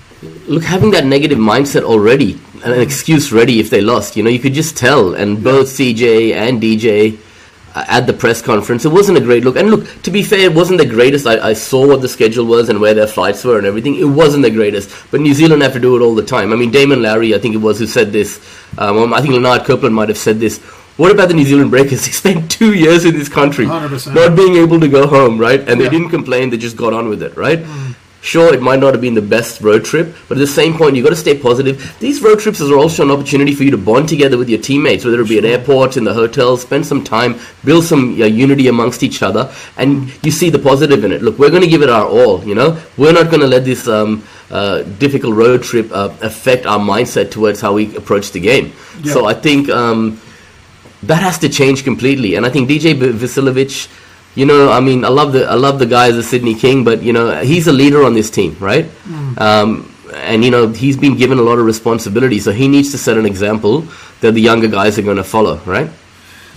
look, 0.49 0.63
having 0.63 0.91
that 0.93 1.07
negative 1.07 1.39
mindset 1.39 1.83
already, 1.83 2.39
an 2.65 2.81
excuse 2.81 3.33
ready 3.33 3.59
if 3.59 3.71
they 3.71 3.81
lost, 3.81 4.17
you 4.17 4.23
know, 4.23 4.31
you 4.31 4.39
could 4.39 4.55
just 4.55 4.77
tell. 4.77 5.15
And 5.15 5.43
both 5.43 5.69
CJ 5.69 6.35
and 6.35 6.63
DJ 6.63 7.19
at 7.89 8.07
the 8.07 8.13
press 8.13 8.41
conference, 8.43 8.85
it 8.85 8.89
wasn't 8.93 9.19
a 9.19 9.21
great 9.21 9.45
look. 9.45 9.57
And 9.57 9.71
look, 9.71 10.03
to 10.03 10.11
be 10.11 10.23
fair, 10.23 10.41
it 10.41 10.55
wasn't 10.55 10.79
the 10.79 10.87
greatest. 10.87 11.27
I, 11.27 11.51
I 11.51 11.53
saw 11.53 11.87
what 11.87 12.01
the 12.01 12.09
schedule 12.09 12.47
was 12.47 12.69
and 12.69 12.81
where 12.81 12.95
their 12.95 13.07
flights 13.07 13.45
were 13.45 13.59
and 13.59 13.67
everything. 13.67 13.95
It 13.97 14.05
wasn't 14.05 14.43
the 14.43 14.51
greatest. 14.51 14.91
But 15.11 15.21
New 15.21 15.35
Zealand 15.35 15.63
have 15.63 15.73
to 15.75 15.81
do 15.81 15.97
it 15.97 16.01
all 16.03 16.15
the 16.15 16.25
time. 16.25 16.53
I 16.53 16.57
mean, 16.57 16.71
Damon 16.71 17.03
Larry, 17.03 17.35
I 17.35 17.39
think 17.39 17.55
it 17.55 17.59
was, 17.59 17.79
who 17.79 17.87
said 17.87 18.13
this. 18.13 18.41
Um, 18.79 19.13
I 19.15 19.21
think 19.21 19.35
Lanard 19.35 19.65
Copeland 19.65 19.95
might 19.95 20.09
have 20.09 20.19
said 20.19 20.41
this. 20.41 20.59
What 20.99 21.13
about 21.13 21.29
the 21.29 21.35
New 21.35 21.45
Zealand 21.45 21.71
Breakers? 21.71 22.05
They 22.07 22.11
spent 22.13 22.51
two 22.51 22.75
years 22.75 23.05
in 23.05 23.15
this 23.17 23.29
country, 23.29 23.67
100%. 23.67 24.15
not 24.15 24.35
being 24.37 24.57
able 24.57 24.81
to 24.81 24.89
go 24.89 25.07
home, 25.07 25.39
right? 25.39 25.61
And 25.61 25.79
they 25.81 25.85
Yeah. 25.85 25.91
didn't 25.91 26.09
complain; 26.11 26.51
they 26.51 26.57
just 26.57 26.77
got 26.77 26.93
on 26.93 27.09
with 27.09 27.23
it, 27.23 27.37
right? 27.37 27.61
Sure, 28.21 28.53
it 28.53 28.61
might 28.61 28.81
not 28.81 28.95
have 28.95 29.01
been 29.01 29.15
the 29.15 29.23
best 29.23 29.61
road 29.61 29.85
trip, 29.85 30.15
but 30.29 30.37
at 30.37 30.41
the 30.41 30.47
same 30.47 30.77
point, 30.77 30.97
you've 30.97 31.05
got 31.05 31.11
to 31.11 31.17
stay 31.17 31.39
positive. 31.39 31.97
These 32.01 32.21
road 32.21 32.41
trips 32.41 32.61
are 32.61 32.77
also 32.77 33.05
an 33.05 33.13
opportunity 33.13 33.55
for 33.55 33.63
you 33.63 33.71
to 33.71 33.79
bond 33.79 34.09
together 34.09 34.37
with 34.37 34.49
your 34.49 34.61
teammates, 34.61 35.05
whether 35.05 35.21
it 35.21 35.29
be 35.29 35.39
at 35.39 35.45
airports, 35.45 35.97
in 35.97 36.03
the 36.05 36.13
hotels, 36.13 36.63
spend 36.63 36.85
some 36.85 37.05
time, 37.05 37.39
build 37.65 37.85
some 37.85 38.21
uh, 38.21 38.27
unity 38.27 38.67
amongst 38.67 39.05
each 39.05 39.23
other, 39.23 39.53
and 39.77 40.13
you 40.25 40.33
see 40.33 40.51
the 40.51 40.59
positive 40.59 41.05
in 41.05 41.13
it. 41.13 41.23
Look, 41.23 41.39
we're 41.39 41.51
going 41.51 41.63
to 41.63 41.69
give 41.69 41.83
it 41.83 41.91
our 41.91 42.07
all, 42.07 42.43
you 42.45 42.57
know? 42.57 42.81
We're 42.97 43.13
not 43.13 43.27
going 43.31 43.41
to 43.41 43.47
let 43.47 43.65
this 43.65 43.87
um, 43.87 44.25
uh, 44.51 44.83
difficult 44.83 45.37
road 45.37 45.63
trip 45.63 45.91
uh, 45.93 46.13
affect 46.21 46.67
our 46.67 46.79
mindset 46.81 47.31
towards 47.31 47.61
how 47.61 47.75
we 47.75 47.95
approach 47.97 48.33
the 48.33 48.41
game. 48.41 48.73
Yeah. 49.03 49.13
So 49.13 49.27
I 49.27 49.35
think 49.35 49.69
um, 49.69 50.21
that 51.05 51.23
has 51.23 51.39
to 51.39 51.49
change 51.49 51.85
completely, 51.85 52.35
and 52.35 52.45
I 52.45 52.51
think 52.51 52.69
DJ 52.69 52.99
V- 52.99 53.13
Vasiljevic 53.13 53.89
you 54.39 54.47
know, 54.47 54.71
I 54.71 54.81
mean, 54.89 55.05
I 55.05 55.09
love 55.09 55.33
the 55.33 55.43
I 55.55 55.55
love 55.55 55.79
the 55.81 55.87
guy 55.87 56.07
as 56.09 56.17
a 56.17 56.23
Sydney 56.23 56.55
King, 56.55 56.85
but 56.85 57.03
you 57.03 57.13
know, 57.13 57.25
he's 57.43 57.67
a 57.67 57.73
leader 57.73 58.05
on 58.05 58.15
this 58.15 58.31
team, 58.31 58.57
right? 58.61 58.87
Um, 59.47 59.71
and 60.15 60.45
you 60.45 60.51
know, 60.55 60.69
he's 60.69 60.97
been 60.97 61.17
given 61.17 61.39
a 61.39 61.43
lot 61.43 61.59
of 61.59 61.67
responsibility, 61.67 62.39
so 62.39 62.53
he 62.53 62.69
needs 62.69 62.91
to 62.93 62.99
set 62.99 63.17
an 63.19 63.27
example 63.27 63.85
that 64.21 64.33
the 64.33 64.41
younger 64.41 64.69
guys 64.69 64.99
are 64.99 65.03
going 65.03 65.17
to 65.17 65.25
follow, 65.25 65.57
right? 65.67 65.91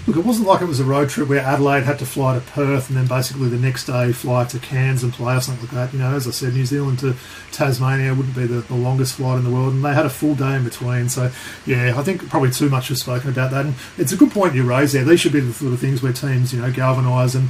Look, 0.08 0.18
it 0.18 0.26
wasn't 0.26 0.48
like 0.48 0.62
it 0.62 0.66
was 0.66 0.80
a 0.80 0.84
road 0.84 1.10
trip 1.10 1.30
where 1.30 1.42
Adelaide 1.42 1.84
had 1.84 2.00
to 2.00 2.08
fly 2.08 2.34
to 2.34 2.42
Perth 2.42 2.90
and 2.90 2.98
then 2.98 3.06
basically 3.06 3.50
the 3.50 3.60
next 3.60 3.86
day 3.86 4.12
fly 4.12 4.46
to 4.46 4.58
Cairns 4.58 5.04
and 5.04 5.14
play 5.14 5.36
or 5.36 5.42
something 5.42 5.66
like 5.66 5.76
that. 5.76 5.94
You 5.94 6.00
know, 6.00 6.16
as 6.16 6.28
I 6.28 6.32
said, 6.32 6.56
New 6.56 6.66
Zealand 6.66 7.00
to 7.00 7.16
Tasmania 7.52 8.16
wouldn't 8.16 8.36
be 8.36 8.48
the, 8.48 8.62
the 8.62 8.74
longest 8.74 9.14
flight 9.14 9.38
in 9.38 9.44
the 9.44 9.52
world, 9.52 9.74
and 9.74 9.86
they 9.86 9.94
had 9.94 10.08
a 10.08 10.10
full 10.10 10.34
day 10.34 10.56
in 10.56 10.64
between. 10.64 11.08
So, 11.08 11.32
yeah, 11.68 11.94
I 11.96 12.02
think 12.02 12.28
probably 12.30 12.50
too 12.50 12.70
much 12.70 12.90
was 12.90 13.00
spoken 13.00 13.30
about 13.30 13.52
that. 13.52 13.66
And 13.66 13.76
it's 13.98 14.12
a 14.12 14.18
good 14.18 14.32
point 14.32 14.56
you 14.56 14.64
raise 14.64 14.92
there. 14.92 15.04
These 15.04 15.20
should 15.20 15.34
be 15.34 15.40
the 15.40 15.54
sort 15.54 15.74
of 15.74 15.80
things 15.80 16.02
where 16.02 16.14
teams, 16.14 16.52
you 16.52 16.62
know, 16.62 16.72
galvanise 16.72 17.36
and 17.36 17.50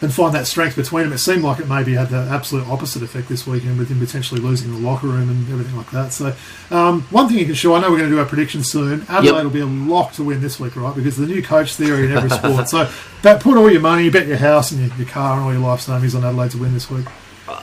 and 0.00 0.14
find 0.14 0.32
that 0.34 0.46
strength 0.46 0.76
between 0.76 1.04
them. 1.04 1.12
It 1.12 1.18
seemed 1.18 1.42
like 1.42 1.58
it 1.58 1.68
maybe 1.68 1.94
had 1.94 2.08
the 2.10 2.18
absolute 2.30 2.66
opposite 2.68 3.02
effect 3.02 3.28
this 3.28 3.46
weekend 3.46 3.78
with 3.78 3.88
him 3.88 3.98
potentially 3.98 4.40
losing 4.40 4.70
the 4.70 4.78
locker 4.78 5.08
room 5.08 5.28
and 5.28 5.50
everything 5.50 5.76
like 5.76 5.90
that. 5.90 6.12
So, 6.12 6.34
um, 6.70 7.02
one 7.10 7.28
thing 7.28 7.38
you 7.38 7.46
can 7.46 7.54
show, 7.54 7.74
I 7.74 7.80
know 7.80 7.90
we're 7.90 7.98
going 7.98 8.10
to 8.10 8.14
do 8.14 8.20
our 8.20 8.26
predictions 8.26 8.70
soon. 8.70 9.04
Adelaide 9.08 9.34
Yep. 9.36 9.44
will 9.44 9.50
be 9.50 9.60
a 9.60 9.66
lock 9.66 10.12
to 10.12 10.22
win 10.24 10.40
this 10.40 10.60
week, 10.60 10.76
right? 10.76 10.94
Because 10.94 11.16
the 11.16 11.26
new 11.26 11.42
coach 11.42 11.74
theory 11.74 12.06
in 12.06 12.12
every 12.16 12.30
sport. 12.30 12.68
So, 12.68 12.88
bet, 13.22 13.40
put 13.42 13.56
all 13.56 13.70
your 13.70 13.80
money, 13.80 14.08
bet 14.10 14.26
your 14.28 14.36
house 14.36 14.70
and 14.70 14.80
your, 14.86 14.96
your 14.98 15.08
car 15.08 15.36
and 15.36 15.44
all 15.44 15.52
your 15.52 15.62
life 15.62 15.80
savings 15.80 16.14
on 16.14 16.24
Adelaide 16.24 16.52
to 16.52 16.58
win 16.58 16.74
this 16.74 16.88
week. 16.90 17.06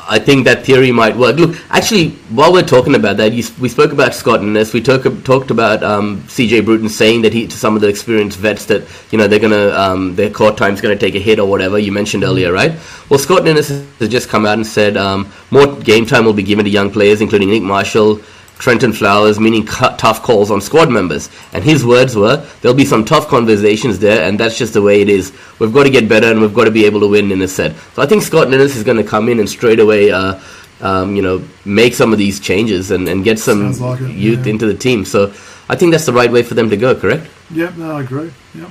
I 0.08 0.20
think 0.20 0.46
that 0.46 0.66
theory 0.66 0.92
might 0.92 1.16
work. 1.16 1.36
Look, 1.36 1.56
actually, 1.70 2.12
while 2.30 2.52
we're 2.52 2.64
talking 2.64 2.96
about 2.96 3.18
that, 3.18 3.34
you, 3.34 3.44
we 3.60 3.70
spoke 3.70 3.92
about 3.92 4.16
Scott 4.16 4.42
Ninnis. 4.42 4.74
We 4.74 4.82
talk, 4.82 5.04
talked 5.24 5.52
about 5.52 5.84
um, 5.84 6.22
CJ 6.24 6.66
Bruton 6.66 6.90
saying 6.90 7.22
that 7.22 7.34
he 7.34 7.48
to 7.48 7.58
some 7.58 7.76
of 7.76 7.82
the 7.82 7.88
experienced 7.88 8.40
vets 8.40 8.66
that 8.66 8.84
you 9.12 9.18
know 9.18 9.28
they're 9.28 9.40
gonna 9.40 9.70
um, 9.70 10.16
their 10.16 10.30
court 10.32 10.58
time's 10.58 10.82
gonna 10.82 10.96
take 10.96 11.14
a 11.16 11.20
hit 11.20 11.40
or 11.40 11.48
whatever 11.48 11.78
you 11.78 11.92
mentioned 11.92 12.24
earlier, 12.24 12.52
right? 12.52 12.74
Well, 13.10 13.20
Scott 13.20 13.44
Ninnis 13.44 13.70
has 13.70 14.10
just 14.10 14.28
come 14.28 14.46
out 14.46 14.54
and 14.56 14.66
said 14.66 14.98
um, 14.98 15.32
more 15.52 15.76
game 15.76 16.06
time 16.06 16.26
will 16.26 16.34
be 16.34 16.44
given 16.44 16.66
to 16.66 16.72
young 16.72 16.92
players, 16.92 17.22
including 17.22 17.50
Nick 17.50 17.64
Marshall. 17.64 18.22
Trentyn 18.58 18.96
Flowers, 18.96 19.40
meaning 19.40 19.66
cu- 19.66 19.96
tough 19.98 20.22
calls 20.22 20.50
on 20.50 20.62
squad 20.62 20.90
members. 20.90 21.30
And 21.54 21.64
his 21.64 21.86
words 21.86 22.16
were, 22.16 22.38
there'll 22.62 22.78
be 22.78 22.86
some 22.86 23.04
tough 23.04 23.28
conversations 23.28 24.00
there, 24.00 24.28
and 24.28 24.40
that's 24.40 24.58
just 24.58 24.74
the 24.74 24.82
way 24.82 25.02
it 25.02 25.10
is. 25.10 25.34
We've 25.60 25.74
got 25.74 25.84
to 25.84 25.90
get 25.90 26.08
better, 26.08 26.32
and 26.32 26.40
we've 26.40 26.54
got 26.54 26.66
to 26.66 26.72
be 26.72 26.86
able 26.86 27.02
to 27.02 27.08
win, 27.08 27.32
in 27.32 27.42
a 27.42 27.48
set. 27.48 27.76
So 27.94 28.02
I 28.02 28.06
think 28.06 28.24
Scott 28.24 28.48
Ninnis 28.48 28.76
is 28.76 28.84
going 28.84 28.98
to 28.98 29.04
come 29.04 29.30
in 29.30 29.40
and 29.40 29.50
straight 29.50 29.80
away, 29.80 30.12
uh, 30.12 30.40
um, 30.82 31.16
you 31.16 31.22
know, 31.22 31.44
make 31.66 31.94
some 31.94 32.14
of 32.14 32.18
these 32.18 32.40
changes 32.40 32.92
and, 32.92 33.08
and 33.08 33.24
get 33.24 33.40
some 33.40 33.78
like 33.80 34.02
it, 34.02 34.12
youth 34.12 34.46
yeah. 34.46 34.54
into 34.54 34.66
the 34.66 34.74
team. 34.74 35.06
So 35.06 35.34
I 35.68 35.76
think 35.76 35.92
that's 35.92 36.06
the 36.06 36.14
right 36.14 36.32
way 36.32 36.44
for 36.44 36.54
them 36.54 36.70
to 36.70 36.78
go. 36.78 36.96
Correct? 36.96 37.28
Yeah, 37.52 37.74
no, 37.76 37.98
I 37.98 38.02
agree. 38.02 38.32
Yeah. 38.54 38.70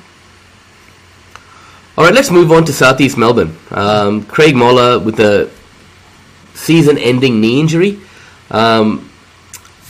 All 1.96 2.04
right, 2.04 2.14
let's 2.14 2.30
move 2.30 2.50
on 2.50 2.64
to 2.64 2.72
Southeast 2.72 3.16
Melbourne. 3.16 3.56
Um, 3.70 4.24
Craig 4.24 4.56
Moller 4.56 4.98
with 4.98 5.20
a 5.20 5.48
season-ending 6.54 7.40
knee 7.40 7.60
injury. 7.60 8.00
Um, 8.50 9.10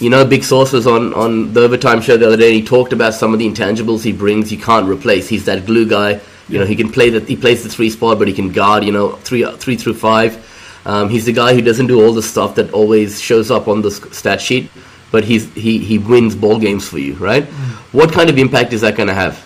you 0.01 0.11
know, 0.11 0.25
Big 0.25 0.43
Source 0.43 0.73
was 0.73 0.87
on, 0.87 1.15
on 1.15 1.53
the 1.53 1.61
overtime 1.61 2.01
show 2.01 2.17
the 2.17 2.27
other 2.27 2.37
day. 2.37 2.49
and 2.49 2.57
He 2.57 2.65
talked 2.65 2.93
about 2.93 3.15
some 3.15 3.33
of 3.33 3.39
the 3.39 3.49
intangibles 3.49 4.03
he 4.03 4.13
brings. 4.13 4.51
You 4.51 4.59
can't 4.59 4.89
replace. 4.89 5.29
He's 5.29 5.45
that 5.45 5.67
glue 5.67 5.87
guy. 5.89 6.21
You 6.49 6.59
know, 6.59 6.67
he 6.67 6.77
can 6.77 6.91
play 6.91 7.09
the 7.09 7.21
he 7.21 7.37
plays 7.37 7.63
the 7.63 7.71
three 7.71 7.89
spot, 7.89 8.19
but 8.19 8.29
he 8.29 8.35
can 8.35 8.53
guard. 8.53 8.85
You 8.85 8.93
know, 8.93 9.13
three 9.17 9.45
three 9.57 9.77
through 9.77 9.95
five. 9.95 10.37
Um, 10.85 11.09
he's 11.09 11.25
the 11.25 11.33
guy 11.33 11.55
who 11.55 11.63
doesn't 11.63 11.87
do 11.87 12.05
all 12.05 12.13
the 12.13 12.23
stuff 12.23 12.57
that 12.57 12.71
always 12.73 13.21
shows 13.21 13.51
up 13.51 13.69
on 13.69 13.81
the 13.81 13.91
stat 13.91 14.41
sheet, 14.41 14.71
but 15.11 15.25
he's 15.25 15.51
he 15.55 15.79
he 15.79 15.99
wins 15.99 16.35
ball 16.35 16.59
games 16.59 16.87
for 16.87 16.99
you, 16.99 17.15
right? 17.15 17.45
Mm. 17.45 17.71
What 17.93 18.13
kind 18.13 18.29
of 18.29 18.37
impact 18.37 18.75
is 18.75 18.83
that 18.83 18.97
going 18.97 19.09
to 19.09 19.15
have? 19.15 19.43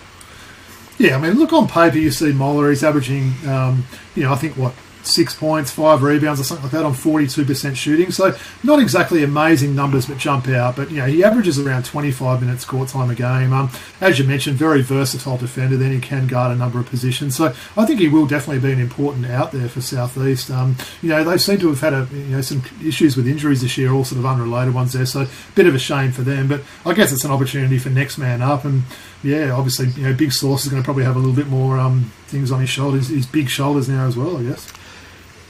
Yeah, 0.98 1.16
I 1.16 1.20
mean, 1.20 1.34
look 1.34 1.52
on 1.52 1.68
paper, 1.68 1.98
you 1.98 2.10
see 2.10 2.32
Moller. 2.32 2.70
He's 2.70 2.82
averaging, 2.82 3.32
um, 3.46 3.84
you 4.16 4.24
know, 4.24 4.32
I 4.32 4.36
think 4.36 4.56
what 4.56 4.74
six 5.08 5.34
points, 5.34 5.70
five 5.70 6.02
rebounds, 6.02 6.40
or 6.40 6.44
something 6.44 6.64
like 6.64 6.72
that 6.72 6.84
on 6.84 6.92
42% 6.92 7.76
shooting. 7.76 8.10
So 8.10 8.36
not 8.62 8.80
exactly 8.80 9.22
amazing 9.22 9.74
numbers, 9.74 10.06
but 10.06 10.18
jump 10.18 10.48
out. 10.48 10.76
But 10.76 10.90
you 10.90 10.98
know, 10.98 11.06
he 11.06 11.24
averages 11.24 11.58
around 11.58 11.84
25 11.84 12.40
minutes 12.40 12.64
court 12.64 12.88
time 12.88 13.10
a 13.10 13.14
game. 13.14 13.52
Um, 13.52 13.70
as 14.00 14.18
you 14.18 14.24
mentioned, 14.24 14.56
very 14.56 14.82
versatile 14.82 15.36
defender. 15.36 15.76
Then 15.76 15.92
he 15.92 16.00
can 16.00 16.26
guard 16.26 16.52
a 16.52 16.56
number 16.56 16.78
of 16.78 16.86
positions. 16.86 17.36
So 17.36 17.54
I 17.76 17.86
think 17.86 18.00
he 18.00 18.08
will 18.08 18.26
definitely 18.26 18.66
be 18.66 18.72
an 18.72 18.80
important 18.80 19.26
out 19.26 19.52
there 19.52 19.68
for 19.68 19.80
Southeast. 19.80 20.50
Um, 20.50 20.76
you 21.02 21.08
know, 21.08 21.24
they 21.24 21.38
seem 21.38 21.58
to 21.58 21.68
have 21.68 21.80
had 21.80 21.92
a, 21.92 22.08
you 22.12 22.36
know 22.36 22.40
some 22.40 22.62
issues 22.84 23.16
with 23.16 23.26
injuries 23.26 23.62
this 23.62 23.76
year, 23.78 23.92
all 23.92 24.04
sort 24.04 24.18
of 24.18 24.26
unrelated 24.26 24.74
ones 24.74 24.92
there. 24.92 25.06
So 25.06 25.22
a 25.22 25.28
bit 25.54 25.66
of 25.66 25.74
a 25.74 25.78
shame 25.78 26.12
for 26.12 26.22
them. 26.22 26.48
But 26.48 26.62
I 26.84 26.94
guess 26.94 27.12
it's 27.12 27.24
an 27.24 27.30
opportunity 27.30 27.78
for 27.78 27.90
next 27.90 28.18
man 28.18 28.42
up 28.42 28.64
and 28.64 28.84
yeah, 29.22 29.50
obviously, 29.50 29.88
you 29.88 30.04
know, 30.04 30.14
Big 30.14 30.32
Source 30.32 30.64
is 30.64 30.70
going 30.70 30.82
to 30.82 30.84
probably 30.84 31.04
have 31.04 31.16
a 31.16 31.18
little 31.18 31.34
bit 31.34 31.48
more 31.48 31.78
um, 31.78 32.12
things 32.26 32.52
on 32.52 32.60
his 32.60 32.70
shoulders, 32.70 33.08
his 33.08 33.26
big 33.26 33.48
shoulders 33.48 33.88
now 33.88 34.06
as 34.06 34.16
well, 34.16 34.36
I 34.36 34.44
guess. 34.44 34.72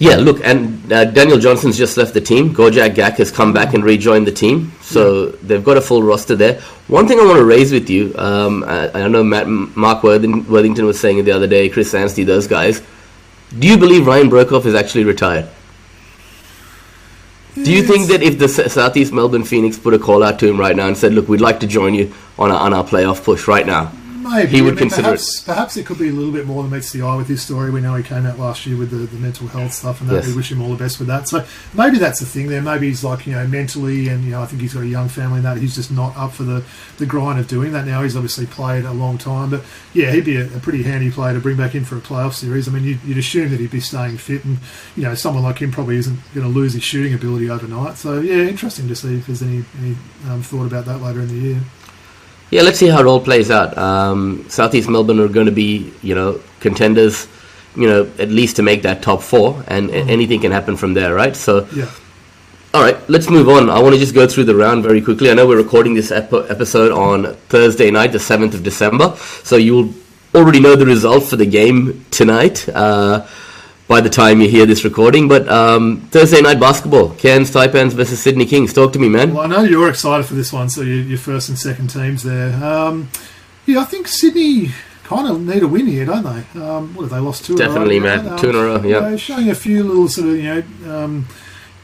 Yeah, 0.01 0.17
look, 0.17 0.41
and 0.45 0.93
uh, 0.93 1.07
Daniel 1.07 1.39
Johnson's 1.39 1.77
just 1.77 1.97
left 1.97 2.15
the 2.15 2.21
team. 2.21 2.55
Gorjok 2.55 2.95
Gak 2.95 3.17
has 3.17 3.33
come 3.33 3.53
back 3.53 3.75
and 3.75 3.83
rejoined 3.83 4.29
the 4.29 4.33
team, 4.33 4.73
so 4.81 5.31
they've 5.31 5.65
got 5.65 5.77
a 5.77 5.81
full 5.81 6.05
roster 6.05 6.37
there. 6.37 6.61
One 6.87 7.09
thing 7.09 7.19
I 7.19 7.25
want 7.25 7.39
to 7.39 7.45
raise 7.45 7.73
with 7.73 7.91
you, 7.91 8.15
um, 8.17 8.63
I, 8.63 8.93
I, 8.93 9.09
know 9.09 9.25
Matt, 9.25 9.49
Mark 9.49 10.05
Worthington 10.05 10.87
was 10.87 11.01
saying 11.01 11.19
it 11.19 11.23
the 11.23 11.33
other 11.33 11.49
day, 11.49 11.69
Chris 11.69 11.93
Anstey, 11.95 12.23
those 12.23 12.47
guys. 12.47 12.81
Do 13.59 13.67
you 13.67 13.77
believe 13.77 14.07
Ryan 14.07 14.31
Broekhoff 14.31 14.67
is 14.67 14.75
actually 14.77 15.03
retired? 15.03 15.49
Do 17.55 17.73
you 17.73 17.83
think 17.83 18.07
that 18.09 18.23
if 18.23 18.39
the 18.39 18.47
Southeast 18.49 19.13
Melbourne 19.13 19.43
Phoenix 19.43 19.77
put 19.79 19.95
a 19.95 19.99
call 19.99 20.23
out 20.23 20.39
to 20.39 20.49
him 20.49 20.61
right 20.61 20.77
now 20.77 20.87
and 20.87 20.97
said, 20.97 21.13
"Look, 21.13 21.29
we'd 21.29 21.41
like 21.41 21.59
to 21.61 21.67
join 21.67 21.93
you 21.95 22.15
on 22.39 22.53
our, 22.53 22.61
on 22.61 22.73
our 22.73 22.85
playoff 22.85 23.25
push 23.25 23.49
right 23.49 23.67
now," 23.67 23.91
Maybe. 24.19 24.57
He 24.57 24.63
would 24.63 24.73
I 24.73 24.77
mean, 24.77 24.79
consider 24.79 25.03
perhaps, 25.03 25.43
it. 25.43 25.47
Perhaps 25.47 25.77
it 25.77 25.87
could 25.87 25.99
be 25.99 26.09
a 26.09 26.13
little 26.13 26.33
bit 26.33 26.47
more 26.47 26.63
than 26.63 26.73
meets 26.73 26.93
the 26.93 27.03
eye 27.03 27.17
with 27.17 27.29
his 27.29 27.43
story. 27.43 27.71
We 27.71 27.81
know 27.81 27.95
he 27.95 28.03
came 28.03 28.27
out 28.27 28.39
last 28.39 28.67
year 28.67 28.77
with 28.77 28.91
the, 28.91 28.97
the 28.97 29.17
mental 29.19 29.47
health 29.47 29.73
stuff, 29.73 30.01
and 30.01 30.11
that. 30.11 30.15
Yes. 30.17 30.29
We 30.29 30.37
wish 30.37 30.51
him 30.51 30.61
all 30.61 30.71
the 30.71 30.77
best 30.77 30.99
with 30.99 31.09
that. 31.09 31.29
So 31.29 31.45
maybe 31.75 31.99
that's 31.99 32.21
the 32.21 32.27
thing 32.27 32.49
there. 32.49 32.61
Maybe 32.61 32.89
he's 32.89 33.05
like 33.05 33.27
you 33.27 33.33
know 33.33 33.47
mentally, 33.47 34.09
and 34.09 34.25
you 34.25 34.31
know 34.31 34.43
I 34.43 34.47
think 34.47 34.61
he's 34.61 34.75
got 34.75 34.83
a 34.83 34.87
young 34.87 35.09
family, 35.09 35.37
and 35.37 35.45
that 35.45 35.59
he's 35.59 35.75
just 35.75 35.91
not 35.91 36.17
up 36.17 36.33
for 36.33 36.43
the, 36.43 36.65
the 36.99 37.07
grind 37.07 37.39
of 37.39 37.49
doing 37.49 37.73
that 37.73 37.87
now. 37.87 38.03
He's 38.03 38.17
obviously 38.17 38.47
played 38.47 38.85
a 38.85 38.93
long 38.93 39.19
time, 39.19 39.51
but 39.51 39.65
yeah, 39.95 40.11
he'd 40.11 40.25
be 40.25 40.37
a, 40.37 40.47
a 40.57 40.61
pretty 40.61 40.83
handy 40.83 41.11
player 41.11 41.35
to 41.35 41.41
bring 41.41 41.57
back 41.57 41.75
in 41.75 41.85
for 41.85 41.97
a 41.97 42.01
playoff 42.01 42.35
series. 42.35 42.69
I 42.69 42.73
mean, 42.73 42.85
you'd, 42.85 43.03
you'd 43.05 43.19
assume 43.19 43.51
that 43.51 43.61
he'd 43.61 43.71
be 43.71 43.81
staying 43.81 44.19
fit, 44.19 44.45
and 44.45 44.59
you 44.97 45.05
know 45.05 45.15
someone 45.15 45.45
like 45.45 45.59
him 45.59 45.71
probably 45.71 45.97
isn't 45.97 46.19
going 46.35 46.47
to 46.47 46.53
lose 46.53 46.75
his 46.75 46.83
shooting 46.83 47.15
ability 47.15 47.49
overnight. 47.51 47.97
So 47.97 48.21
yeah, 48.21 48.45
interesting 48.45 48.89
to 48.89 48.97
see 48.97 49.17
if 49.17 49.27
there's 49.27 49.43
any, 49.43 49.65
any 49.81 49.97
um, 50.29 50.43
thought 50.43 50.67
about 50.67 50.85
that 50.87 50.99
later 50.99 51.21
in 51.21 51.29
the 51.29 51.35
year. 51.35 51.61
Yeah, 52.51 52.63
let's 52.63 52.79
see 52.79 52.89
how 52.89 53.01
it 53.01 53.07
all 53.07 53.21
plays 53.21 53.51
out. 53.51 53.77
Um, 53.77 54.47
Southeast 54.49 54.89
Melbourne 54.89 55.21
are 55.21 55.29
going 55.29 55.47
to 55.47 55.53
be, 55.53 55.93
you 56.03 56.15
know, 56.15 56.41
contenders, 56.61 57.29
you 57.77 57.87
know, 57.87 58.11
at 58.19 58.31
least 58.31 58.57
to 58.57 58.63
make 58.63 58.83
that 58.83 59.03
top 59.03 59.23
four, 59.23 59.63
and 59.69 59.91
mm-hmm. 59.91 60.09
anything 60.09 60.41
can 60.41 60.53
happen 60.53 60.77
from 60.77 60.95
there, 60.95 61.15
right? 61.15 61.37
So, 61.37 61.69
yeah. 61.75 61.91
All 62.75 62.83
right, 62.83 62.97
let's 63.09 63.31
move 63.31 63.49
on. 63.49 63.71
I 63.71 63.81
want 63.81 63.95
to 63.95 63.99
just 63.99 64.15
go 64.15 64.27
through 64.27 64.45
the 64.45 64.55
round 64.55 64.83
very 64.83 65.01
quickly. 65.01 65.31
I 65.31 65.35
know 65.35 65.47
we're 65.47 65.57
recording 65.57 65.95
this 65.95 66.11
ep- 66.11 66.33
episode 66.33 66.93
on 66.93 67.35
Thursday 67.49 67.91
night, 67.91 68.13
the 68.13 68.19
7th 68.19 68.53
of 68.53 68.63
December, 68.63 69.17
so 69.43 69.57
you'll 69.57 69.95
already 70.35 70.61
know 70.61 70.77
the 70.77 70.85
result 70.85 71.25
for 71.25 71.37
the 71.37 71.47
game 71.47 72.05
tonight. 72.11 72.69
Uh, 72.69 73.27
by 73.89 74.01
the 74.03 74.11
time 74.11 74.41
you 74.41 74.49
hear 74.49 74.67
this 74.67 74.85
recording. 74.85 75.27
But 75.27 75.49
um, 75.49 76.03
Thursday 76.11 76.41
night 76.41 76.61
basketball, 76.61 77.11
Cairns 77.15 77.51
Taipans 77.51 77.95
versus 77.95 78.21
Sydney 78.21 78.45
Kings. 78.45 78.73
Talk 78.73 78.93
to 78.93 78.99
me, 78.99 79.09
man. 79.09 79.35
Well, 79.35 79.45
I 79.45 79.47
know 79.47 79.63
you're 79.63 79.89
excited 79.89 80.27
for 80.27 80.35
this 80.35 80.53
one, 80.53 80.69
so 80.69 80.83
you, 80.83 80.95
your 80.95 81.19
first 81.19 81.49
and 81.49 81.59
second 81.59 81.89
teams 81.89 82.23
there. 82.23 82.53
Um, 82.63 83.09
yeah, 83.67 83.81
I 83.81 83.85
think 83.85 84.07
Sydney 84.07 84.71
kind 85.05 85.27
of 85.27 85.41
need 85.41 85.63
a 85.63 85.69
win 85.69 85.87
here, 85.87 86.05
don't 86.05 86.23
they? 86.23 86.61
Um, 86.61 86.95
what 86.95 87.03
have 87.03 87.11
they 87.11 87.19
lost 87.19 87.47
two? 87.47 87.57
Definitely, 87.57 87.97
in 87.97 88.05
a 88.05 88.07
row, 88.07 88.17
man. 88.23 88.29
Um, 88.29 88.39
two 88.39 88.51
in 88.51 88.55
a 88.55 88.59
row. 88.59 88.77
Yeah, 88.77 88.83
you 88.83 89.11
know, 89.11 89.17
showing 89.17 89.51
a 89.51 89.55
few 89.55 89.83
little 89.83 90.09
sort 90.09 90.29
of 90.29 90.37
you 90.37 90.43
know. 90.43 90.95
Um, 90.95 91.27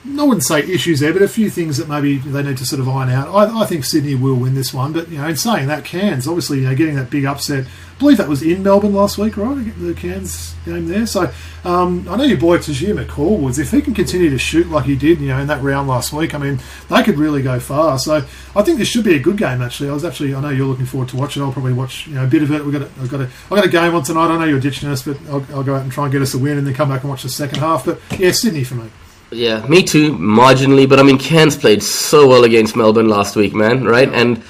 I 0.07 0.23
wouldn't 0.23 0.45
say 0.45 0.61
issues 0.61 1.01
there, 1.01 1.13
but 1.13 1.23
a 1.23 1.29
few 1.29 1.49
things 1.49 1.79
that 1.79 1.89
maybe 1.89 2.19
they 2.19 2.43
need 2.43 2.59
to 2.59 2.67
sort 2.67 2.81
of 2.81 2.89
iron 2.89 3.09
out. 3.09 3.29
I, 3.29 3.63
I 3.63 3.67
think 3.67 3.85
Sydney 3.85 4.15
will 4.15 4.35
win 4.35 4.55
this 4.55 4.75
one, 4.75 4.93
but 4.93 5.09
you 5.09 5.19
know, 5.19 5.27
in 5.27 5.37
saying 5.37 5.69
that, 5.69 5.85
Cairns 5.85 6.29
obviously 6.29 6.61
you 6.61 6.69
know 6.69 6.75
getting 6.75 6.97
that 6.97 7.11
big 7.11 7.25
upset 7.25 7.67
I 7.95 7.99
believe 7.99 8.17
that 8.17 8.29
was 8.29 8.43
in 8.43 8.65
Melbourne 8.65 8.93
last 8.93 9.19
week, 9.19 9.37
right? 9.37 9.55
The 9.79 9.95
Cairns 9.95 10.57
game 10.65 10.89
there. 10.89 11.07
So 11.07 11.33
um, 11.63 12.09
I 12.09 12.17
know 12.17 12.25
your 12.25 12.39
boy 12.39 12.59
Tahjere 12.59 13.05
McCall 13.05 13.57
If 13.57 13.71
he 13.71 13.81
can 13.83 13.95
continue 13.95 14.31
to 14.31 14.39
shoot 14.39 14.69
like 14.69 14.85
he 14.87 14.97
did, 14.97 15.21
you 15.21 15.29
know, 15.29 15.39
in 15.39 15.47
that 15.47 15.63
round 15.63 15.87
last 15.87 16.13
week, 16.13 16.35
I 16.35 16.39
mean, 16.39 16.59
they 16.91 17.05
could 17.05 17.19
really 17.19 17.41
go 17.41 17.61
far. 17.61 17.97
So 18.01 18.25
I 18.57 18.63
think 18.63 18.79
this 18.79 18.89
should 18.89 19.05
be 19.05 19.15
a 19.15 19.21
good 19.21 19.37
game. 19.37 19.63
Actually, 19.63 19.91
I 19.91 19.93
was 19.93 20.05
actually, 20.05 20.35
I 20.35 20.41
know 20.41 20.49
you're 20.49 20.67
looking 20.67 20.87
forward 20.87 21.09
to 21.11 21.17
watching. 21.17 21.41
I'll 21.41 21.53
probably 21.53 21.73
watch, 21.73 22.09
you 22.09 22.17
know, 22.17 22.25
a 22.25 22.27
bit 22.27 22.43
of 22.43 22.51
it. 22.51 22.65
We 22.65 22.73
got, 22.73 22.83
a, 22.83 22.91
I've 23.01 23.11
got 23.11 23.21
a, 23.21 23.25
I've 23.25 23.51
got 23.51 23.65
a 23.65 23.69
game 23.69 23.95
on 23.95 24.03
tonight. 24.03 24.27
I 24.27 24.39
know 24.39 24.45
you're 24.45 24.59
ditching 24.59 24.89
us, 24.89 25.03
but 25.05 25.17
I'll, 25.29 25.47
I'll 25.55 25.63
go 25.63 25.77
out 25.77 25.83
and 25.83 25.93
try 25.93 26.05
and 26.05 26.13
get 26.13 26.21
us 26.21 26.35
a 26.35 26.39
win, 26.39 26.59
and 26.59 26.67
then 26.67 26.75
come 26.75 26.89
back 26.89 27.03
and 27.03 27.11
watch 27.11 27.23
the 27.23 27.29
second 27.29 27.61
half. 27.61 27.85
But 27.85 28.01
yeah, 28.19 28.33
Sydney 28.33 28.65
for 28.65 28.75
me. 28.75 28.91
Yeah, 29.35 29.67
me 29.67 29.83
too, 29.83 30.13
marginally. 30.13 30.89
But 30.89 31.01
I 31.01 31.03
mean, 31.03 31.19
Cairns 31.19 31.57
played 31.57 31.83
so 31.83 32.27
well 32.29 32.45
against 32.45 32.77
Melbourne 32.77 33.09
last 33.09 33.37
week, 33.37 33.55
man. 33.55 33.85
Right, 33.85 34.09
and 34.09 34.43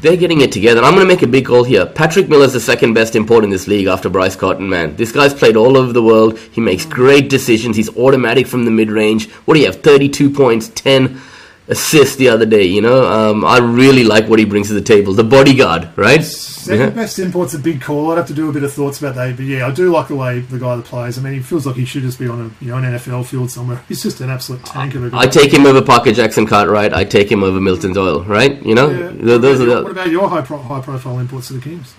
they're 0.00 0.16
getting 0.16 0.40
it 0.40 0.50
together. 0.50 0.82
I'm 0.82 0.94
going 0.94 1.06
to 1.06 1.14
make 1.14 1.22
a 1.22 1.28
big 1.28 1.46
call 1.46 1.64
here. 1.64 1.86
Patrick 1.86 2.28
Miller's 2.28 2.52
the 2.52 2.60
second 2.60 2.94
best 2.94 3.14
import 3.14 3.44
in 3.44 3.50
this 3.50 3.68
league 3.68 3.86
after 3.86 4.08
Bryce 4.08 4.34
Cotton, 4.34 4.68
man. 4.68 4.96
This 4.96 5.12
guy's 5.12 5.32
played 5.32 5.56
all 5.56 5.76
over 5.76 5.92
the 5.92 6.02
world. 6.02 6.38
He 6.38 6.60
makes 6.60 6.84
mm. 6.84 6.90
great 6.90 7.30
decisions. 7.30 7.76
He's 7.76 7.94
automatic 7.96 8.46
from 8.46 8.64
the 8.64 8.70
mid 8.70 8.90
range. 8.90 9.30
What 9.44 9.54
do 9.54 9.60
you 9.60 9.66
have? 9.66 9.82
32 9.82 10.30
points, 10.30 10.68
10 10.68 11.20
assist 11.68 12.18
the 12.18 12.28
other 12.28 12.46
day. 12.46 12.64
You 12.64 12.82
know, 12.82 13.04
um, 13.04 13.44
I 13.44 13.58
really 13.58 14.04
like 14.04 14.28
what 14.28 14.38
he 14.38 14.44
brings 14.44 14.68
to 14.68 14.74
the 14.74 14.80
table. 14.80 15.12
The 15.12 15.24
bodyguard, 15.24 15.88
right? 15.96 16.22
Second 16.22 16.80
yeah. 16.80 16.90
best 16.90 17.18
import's 17.18 17.54
a 17.54 17.58
big 17.58 17.80
call. 17.80 18.12
I'd 18.12 18.18
have 18.18 18.28
to 18.28 18.34
do 18.34 18.48
a 18.48 18.52
bit 18.52 18.62
of 18.62 18.72
thoughts 18.72 18.98
about 19.00 19.16
that, 19.16 19.36
but 19.36 19.44
yeah, 19.44 19.66
I 19.66 19.72
do 19.72 19.90
like 19.90 20.08
the 20.08 20.16
way 20.16 20.40
the 20.40 20.58
guy 20.58 20.76
that 20.76 20.84
plays. 20.84 21.18
I 21.18 21.22
mean, 21.22 21.34
he 21.34 21.40
feels 21.40 21.66
like 21.66 21.76
he 21.76 21.84
should 21.84 22.02
just 22.02 22.18
be 22.18 22.28
on 22.28 22.40
a 22.40 22.64
you 22.64 22.70
know 22.70 22.78
an 22.78 22.84
NFL 22.84 23.26
field 23.26 23.50
somewhere. 23.50 23.82
He's 23.88 24.02
just 24.02 24.20
an 24.20 24.30
absolute 24.30 24.64
tank 24.64 24.94
of 24.94 25.04
a 25.04 25.10
guy. 25.10 25.18
I 25.18 25.26
take 25.26 25.52
him 25.52 25.66
over 25.66 25.82
Parker 25.82 26.12
Jackson 26.12 26.46
Cartwright. 26.46 26.92
I 26.92 27.04
take 27.04 27.30
him 27.30 27.42
over 27.42 27.60
Milton 27.60 27.92
Doyle, 27.92 28.22
right? 28.24 28.62
You 28.64 28.74
know, 28.74 28.90
yeah. 28.90 29.38
those 29.38 29.60
are 29.60 29.64
the. 29.64 29.82
What 29.82 29.92
about 29.92 30.10
your 30.10 30.28
high, 30.28 30.42
pro- 30.42 30.62
high 30.62 30.80
profile 30.80 31.18
imports 31.18 31.48
to 31.48 31.54
the 31.54 31.60
Kings? 31.60 31.94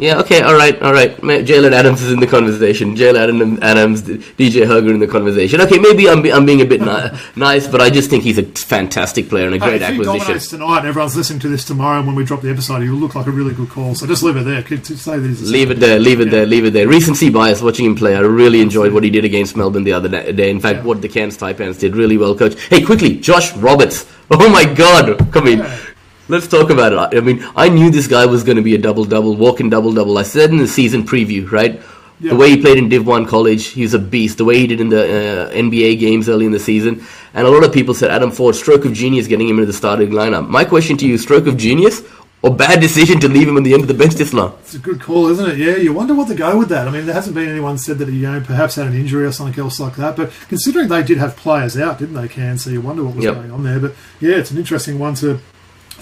Yeah, 0.00 0.20
okay, 0.20 0.40
all 0.40 0.54
right, 0.54 0.80
all 0.82 0.92
right. 0.92 1.14
Jalen 1.18 1.72
Adams 1.72 2.00
is 2.00 2.10
in 2.10 2.20
the 2.20 2.26
conversation. 2.26 2.96
Jalen 2.96 3.62
Adams, 3.62 4.02
DJ 4.02 4.66
Hogg 4.66 4.86
in 4.86 4.98
the 4.98 5.06
conversation. 5.06 5.60
Okay, 5.60 5.78
maybe 5.78 6.08
I'm, 6.08 6.24
I'm 6.24 6.46
being 6.46 6.62
a 6.62 6.64
bit 6.64 6.80
ni- 6.80 7.18
nice, 7.36 7.66
but 7.68 7.82
I 7.82 7.90
just 7.90 8.08
think 8.08 8.24
he's 8.24 8.38
a 8.38 8.44
fantastic 8.44 9.28
player 9.28 9.46
and 9.46 9.56
a 9.56 9.58
great 9.58 9.82
hey, 9.82 9.88
if 9.88 10.00
acquisition. 10.00 10.14
If 10.14 10.22
dominates 10.22 10.48
tonight 10.48 10.78
and 10.78 10.88
everyone's 10.88 11.16
listening 11.16 11.40
to 11.40 11.48
this 11.48 11.66
tomorrow 11.66 11.98
and 11.98 12.06
when 12.06 12.16
we 12.16 12.24
drop 12.24 12.40
the 12.40 12.50
episode, 12.50 12.82
he'll 12.82 12.94
look 12.94 13.14
like 13.14 13.26
a 13.26 13.30
really 13.30 13.52
good 13.52 13.68
call. 13.68 13.94
So 13.94 14.06
just 14.06 14.22
leave 14.22 14.36
it 14.36 14.44
there. 14.44 14.64
Say 14.84 15.18
that 15.18 15.28
he's 15.28 15.50
leave 15.50 15.70
it 15.70 15.80
there, 15.80 15.98
leave 15.98 16.20
it 16.20 16.28
yeah. 16.28 16.30
there, 16.30 16.46
leave 16.46 16.64
it 16.64 16.72
there. 16.72 16.88
Recency 16.88 17.28
bias 17.28 17.60
watching 17.60 17.84
him 17.84 17.94
play. 17.94 18.16
I 18.16 18.20
really 18.20 18.62
enjoyed 18.62 18.94
what 18.94 19.04
he 19.04 19.10
did 19.10 19.26
against 19.26 19.54
Melbourne 19.54 19.84
the 19.84 19.92
other 19.92 20.08
day. 20.08 20.50
In 20.50 20.60
fact, 20.60 20.78
yeah. 20.78 20.84
what 20.84 21.02
the 21.02 21.08
Cairns 21.08 21.36
Taipans 21.36 21.78
did 21.78 21.94
really 21.94 22.16
well, 22.16 22.34
coach. 22.34 22.58
Hey, 22.68 22.82
quickly, 22.82 23.16
Josh 23.16 23.54
Roberts. 23.56 24.06
Oh 24.30 24.48
my 24.48 24.64
God, 24.64 25.32
come 25.32 25.48
in. 25.48 25.58
Yeah. 25.58 25.89
Let's 26.30 26.46
talk 26.46 26.70
about 26.70 26.92
it. 26.92 27.18
I 27.18 27.20
mean, 27.20 27.44
I 27.56 27.68
knew 27.68 27.90
this 27.90 28.06
guy 28.06 28.24
was 28.24 28.44
going 28.44 28.56
to 28.56 28.62
be 28.62 28.76
a 28.76 28.78
double 28.78 29.04
double, 29.04 29.34
walking 29.34 29.68
double 29.68 29.92
double. 29.92 30.16
I 30.16 30.22
said 30.22 30.50
in 30.50 30.58
the 30.58 30.68
season 30.68 31.02
preview, 31.02 31.50
right? 31.50 31.82
The 32.20 32.36
way 32.36 32.50
he 32.50 32.60
played 32.60 32.76
in 32.76 32.88
Div 32.90 33.06
1 33.06 33.26
college, 33.26 33.68
he's 33.68 33.94
a 33.94 33.98
beast. 33.98 34.38
The 34.38 34.44
way 34.44 34.58
he 34.58 34.66
did 34.66 34.80
in 34.80 34.90
the 34.90 35.02
uh, 35.02 35.50
NBA 35.52 35.98
games 35.98 36.28
early 36.28 36.44
in 36.44 36.52
the 36.52 36.60
season. 36.60 37.02
And 37.32 37.46
a 37.46 37.50
lot 37.50 37.64
of 37.64 37.72
people 37.72 37.94
said 37.94 38.10
Adam 38.10 38.30
Ford, 38.30 38.54
stroke 38.54 38.84
of 38.84 38.92
genius 38.92 39.26
getting 39.26 39.48
him 39.48 39.56
into 39.56 39.66
the 39.66 39.72
starting 39.72 40.10
lineup. 40.10 40.46
My 40.46 40.64
question 40.64 40.98
to 40.98 41.06
you, 41.06 41.16
stroke 41.16 41.46
of 41.46 41.56
genius 41.56 42.02
or 42.42 42.54
bad 42.54 42.80
decision 42.80 43.20
to 43.20 43.28
leave 43.28 43.48
him 43.48 43.56
on 43.56 43.62
the 43.62 43.72
end 43.72 43.82
of 43.82 43.88
the 43.88 43.94
bench 43.94 44.14
this 44.14 44.32
long? 44.32 44.56
It's 44.60 44.74
a 44.74 44.78
good 44.78 45.00
call, 45.00 45.28
isn't 45.28 45.50
it? 45.50 45.58
Yeah, 45.58 45.76
you 45.76 45.92
wonder 45.92 46.14
what 46.14 46.28
to 46.28 46.34
go 46.34 46.58
with 46.58 46.68
that. 46.68 46.86
I 46.86 46.90
mean, 46.90 47.06
there 47.06 47.14
hasn't 47.14 47.34
been 47.34 47.48
anyone 47.48 47.78
said 47.78 47.98
that 47.98 48.08
he 48.08 48.16
you 48.16 48.30
know, 48.30 48.40
perhaps 48.40 48.74
had 48.74 48.86
an 48.86 48.94
injury 48.94 49.24
or 49.24 49.32
something 49.32 49.58
else 49.58 49.80
like 49.80 49.96
that. 49.96 50.16
But 50.16 50.30
considering 50.48 50.88
they 50.88 51.02
did 51.02 51.18
have 51.18 51.36
players 51.36 51.78
out, 51.78 51.98
didn't 51.98 52.14
they, 52.14 52.28
Can? 52.28 52.58
So 52.58 52.70
you 52.70 52.80
wonder 52.80 53.02
what 53.02 53.16
was 53.16 53.24
yep. 53.24 53.34
going 53.34 53.50
on 53.50 53.64
there. 53.64 53.80
But 53.80 53.94
yeah, 54.20 54.36
it's 54.36 54.50
an 54.50 54.58
interesting 54.58 54.98
one 54.98 55.14
to 55.16 55.40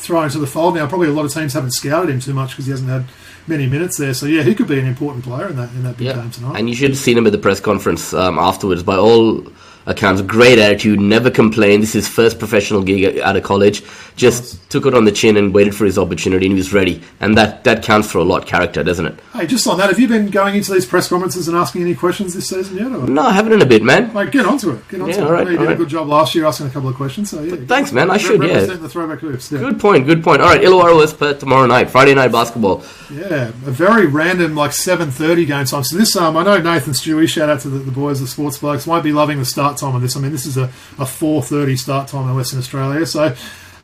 throw 0.00 0.22
into 0.22 0.38
the 0.38 0.46
fold 0.46 0.74
now. 0.74 0.86
Probably 0.86 1.08
a 1.08 1.12
lot 1.12 1.24
of 1.24 1.32
teams 1.32 1.52
haven't 1.52 1.72
scouted 1.72 2.10
him 2.10 2.20
too 2.20 2.34
much 2.34 2.50
because 2.50 2.66
he 2.66 2.70
hasn't 2.70 2.90
had 2.90 3.04
many 3.46 3.66
minutes 3.66 3.96
there. 3.98 4.14
So 4.14 4.26
yeah, 4.26 4.42
he 4.42 4.54
could 4.54 4.68
be 4.68 4.78
an 4.78 4.86
important 4.86 5.24
player 5.24 5.48
in 5.48 5.56
that 5.56 5.70
in 5.70 5.82
that 5.84 5.96
big 5.96 6.14
game 6.14 6.30
tonight. 6.30 6.58
And 6.58 6.68
you 6.68 6.74
should 6.74 6.90
have 6.90 6.98
seen 6.98 7.18
him 7.18 7.26
at 7.26 7.32
the 7.32 7.38
press 7.38 7.60
conference 7.60 8.12
um, 8.14 8.38
afterwards. 8.38 8.82
By 8.82 8.96
all 8.96 9.46
accounts. 9.88 10.22
Great 10.22 10.58
attitude, 10.58 11.00
never 11.00 11.30
complained. 11.30 11.82
This 11.82 11.94
is 11.94 12.06
his 12.06 12.08
first 12.14 12.38
professional 12.38 12.82
gig 12.82 13.18
out 13.20 13.36
of 13.36 13.42
college. 13.42 13.82
Just 14.16 14.68
took 14.70 14.84
it 14.86 14.94
on 14.94 15.04
the 15.04 15.12
chin 15.12 15.36
and 15.36 15.54
waited 15.54 15.74
for 15.74 15.84
his 15.84 15.98
opportunity, 15.98 16.46
and 16.46 16.52
he 16.52 16.56
was 16.58 16.72
ready. 16.72 17.02
And 17.20 17.36
that 17.36 17.64
that 17.64 17.82
counts 17.82 18.10
for 18.10 18.18
a 18.18 18.24
lot, 18.24 18.46
character, 18.46 18.82
doesn't 18.84 19.06
it? 19.06 19.18
Hey, 19.32 19.46
just 19.46 19.66
on 19.66 19.78
that, 19.78 19.88
have 19.88 19.98
you 19.98 20.08
been 20.08 20.28
going 20.30 20.56
into 20.56 20.72
these 20.72 20.84
press 20.86 21.08
conferences 21.08 21.48
and 21.48 21.56
asking 21.56 21.82
any 21.82 21.94
questions 21.94 22.34
this 22.34 22.48
season 22.48 22.76
yet? 22.76 22.86
Or? 22.86 23.06
No, 23.06 23.22
I 23.22 23.32
haven't 23.32 23.52
in 23.52 23.62
a 23.62 23.66
bit, 23.66 23.82
man. 23.82 24.12
Like, 24.12 24.32
get 24.32 24.44
onto 24.46 24.70
it. 24.70 24.88
Get 24.88 25.00
onto 25.00 25.12
Yeah, 25.14 25.20
it. 25.20 25.24
all 25.24 25.32
right, 25.32 25.46
you 25.48 25.58
all 25.58 25.64
did 25.64 25.72
a 25.72 25.76
good 25.76 25.88
job 25.88 26.08
last 26.08 26.34
year 26.34 26.44
asking 26.46 26.66
a 26.66 26.70
couple 26.70 26.88
of 26.88 26.96
questions. 26.96 27.30
So 27.30 27.42
yeah, 27.42 27.56
thanks, 27.66 27.92
man. 27.92 28.10
I 28.10 28.14
Re- 28.14 28.18
should, 28.18 28.42
yeah. 28.42 28.64
the 28.64 28.88
throwback 28.88 29.20
hoops. 29.20 29.50
Yeah. 29.52 29.60
Good 29.60 29.80
point. 29.80 30.06
Good 30.06 30.22
point. 30.22 30.42
All 30.42 30.48
right, 30.48 30.60
Illawarra 30.60 30.96
was 30.96 31.12
Perth 31.14 31.38
tomorrow 31.38 31.66
night, 31.66 31.90
Friday 31.90 32.14
night 32.14 32.32
basketball. 32.32 32.82
Yeah, 33.10 33.48
a 33.48 33.50
very 33.50 34.06
random 34.06 34.54
like 34.54 34.72
seven 34.72 35.10
thirty 35.10 35.46
game 35.46 35.64
time. 35.64 35.84
So 35.84 35.96
this, 35.96 36.14
um, 36.16 36.36
I 36.36 36.42
know 36.42 36.60
Nathan 36.60 36.92
Stewie. 36.92 37.28
Shout 37.28 37.48
out 37.48 37.60
to 37.60 37.68
the, 37.70 37.78
the 37.78 37.92
boys, 37.92 38.20
the 38.20 38.26
sports 38.26 38.58
blokes. 38.58 38.86
Might 38.86 39.02
be 39.02 39.12
loving 39.12 39.38
the 39.38 39.44
start 39.46 39.77
time 39.80 39.94
of 39.94 40.02
this. 40.02 40.16
I 40.16 40.20
mean, 40.20 40.32
this 40.32 40.46
is 40.46 40.56
a, 40.56 40.64
a 40.98 41.06
four 41.06 41.42
thirty 41.42 41.76
start 41.76 42.08
time 42.08 42.28
in 42.28 42.34
Western 42.36 42.58
Australia. 42.58 43.04
So, 43.06 43.34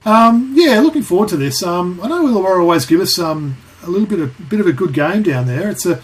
um, 0.05 0.53
yeah, 0.55 0.80
looking 0.80 1.03
forward 1.03 1.28
to 1.30 1.36
this. 1.36 1.62
Um, 1.62 2.01
I 2.03 2.09
know 2.09 2.26
Illawarra 2.26 2.61
always 2.61 2.86
give 2.86 3.01
us 3.01 3.18
um, 3.18 3.57
a 3.82 3.88
little 3.90 4.07
bit 4.07 4.20
of 4.20 4.49
bit 4.49 4.61
of 4.61 4.66
a 4.66 4.72
good 4.72 4.92
game 4.92 5.22
down 5.22 5.47
there. 5.47 5.70
It's 5.70 5.86
a 5.86 6.01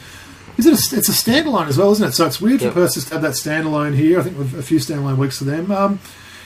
is 0.58 0.66
it 0.66 0.72
a, 0.92 0.96
it's 0.98 1.08
a 1.08 1.12
standalone 1.12 1.68
as 1.68 1.78
well, 1.78 1.90
isn't 1.92 2.08
it? 2.08 2.12
So 2.12 2.26
it's 2.26 2.40
weird 2.40 2.60
Yep. 2.60 2.72
for 2.74 2.80
Perth 2.80 2.94
just 2.94 3.08
to 3.08 3.14
have 3.14 3.22
that 3.22 3.32
standalone 3.32 3.94
here. 3.96 4.20
I 4.20 4.22
think 4.22 4.36
we've 4.36 4.58
a 4.58 4.62
few 4.62 4.78
standalone 4.78 5.16
weeks 5.16 5.38
for 5.38 5.44
them. 5.44 5.70
Um, 5.72 6.00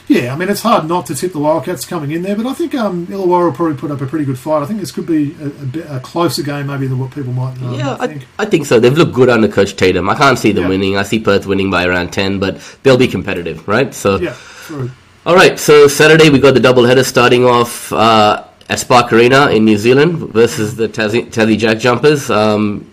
yeah, 0.08 0.32
I 0.32 0.36
mean 0.36 0.48
it's 0.48 0.60
hard 0.60 0.86
not 0.86 1.06
to 1.06 1.14
tip 1.14 1.32
the 1.32 1.38
Wildcats 1.38 1.86
coming 1.86 2.10
in 2.10 2.22
there, 2.22 2.36
but 2.36 2.46
I 2.46 2.52
think 2.52 2.74
um, 2.74 3.06
Illawarra 3.06 3.46
will 3.46 3.52
probably 3.52 3.76
put 3.76 3.90
up 3.90 4.00
a 4.00 4.06
pretty 4.06 4.24
good 4.24 4.38
fight. 4.38 4.62
I 4.62 4.66
think 4.66 4.80
this 4.80 4.92
could 4.92 5.06
be 5.06 5.34
a, 5.40 5.46
a, 5.46 5.48
bit, 5.66 5.86
a 5.90 6.00
closer 6.00 6.42
game 6.42 6.66
maybe 6.66 6.86
than 6.86 6.98
what 6.98 7.10
people 7.10 7.32
might 7.32 7.56
um, 7.62 7.74
Yeah, 7.74 7.96
I, 7.98 8.06
think. 8.06 8.26
I 8.38 8.44
think 8.44 8.66
so. 8.66 8.78
They've 8.78 8.96
looked 8.96 9.14
good 9.14 9.28
under 9.30 9.48
Coach 9.48 9.76
Tatum. 9.76 10.08
I 10.10 10.14
can't 10.14 10.38
see 10.38 10.52
them 10.52 10.64
Yeah. 10.64 10.68
winning. 10.70 10.96
I 10.98 11.02
see 11.04 11.20
Perth 11.20 11.46
winning 11.46 11.70
by 11.70 11.86
around 11.86 12.12
10, 12.12 12.38
but 12.38 12.58
they'll 12.82 12.98
be 12.98 13.08
competitive, 13.08 13.66
right? 13.66 13.94
So, 13.94 14.16
Yeah, 14.18 14.34
true. 14.66 14.90
all 15.24 15.34
right. 15.34 15.58
So 15.58 15.88
Saturday 15.88 16.28
we 16.28 16.38
got 16.38 16.54
the 16.54 16.60
double 16.60 16.84
header 16.84 17.04
starting 17.04 17.44
off 17.46 17.90
uh, 17.92 18.44
at 18.68 18.78
Spark 18.80 19.12
Arena 19.12 19.48
in 19.50 19.64
New 19.64 19.78
Zealand 19.78 20.18
versus 20.32 20.76
the 20.76 20.88
Tassie, 20.88 21.30
Tassie 21.30 21.56
Jack 21.58 21.78
Jumpers. 21.78 22.30
Um, 22.30 22.90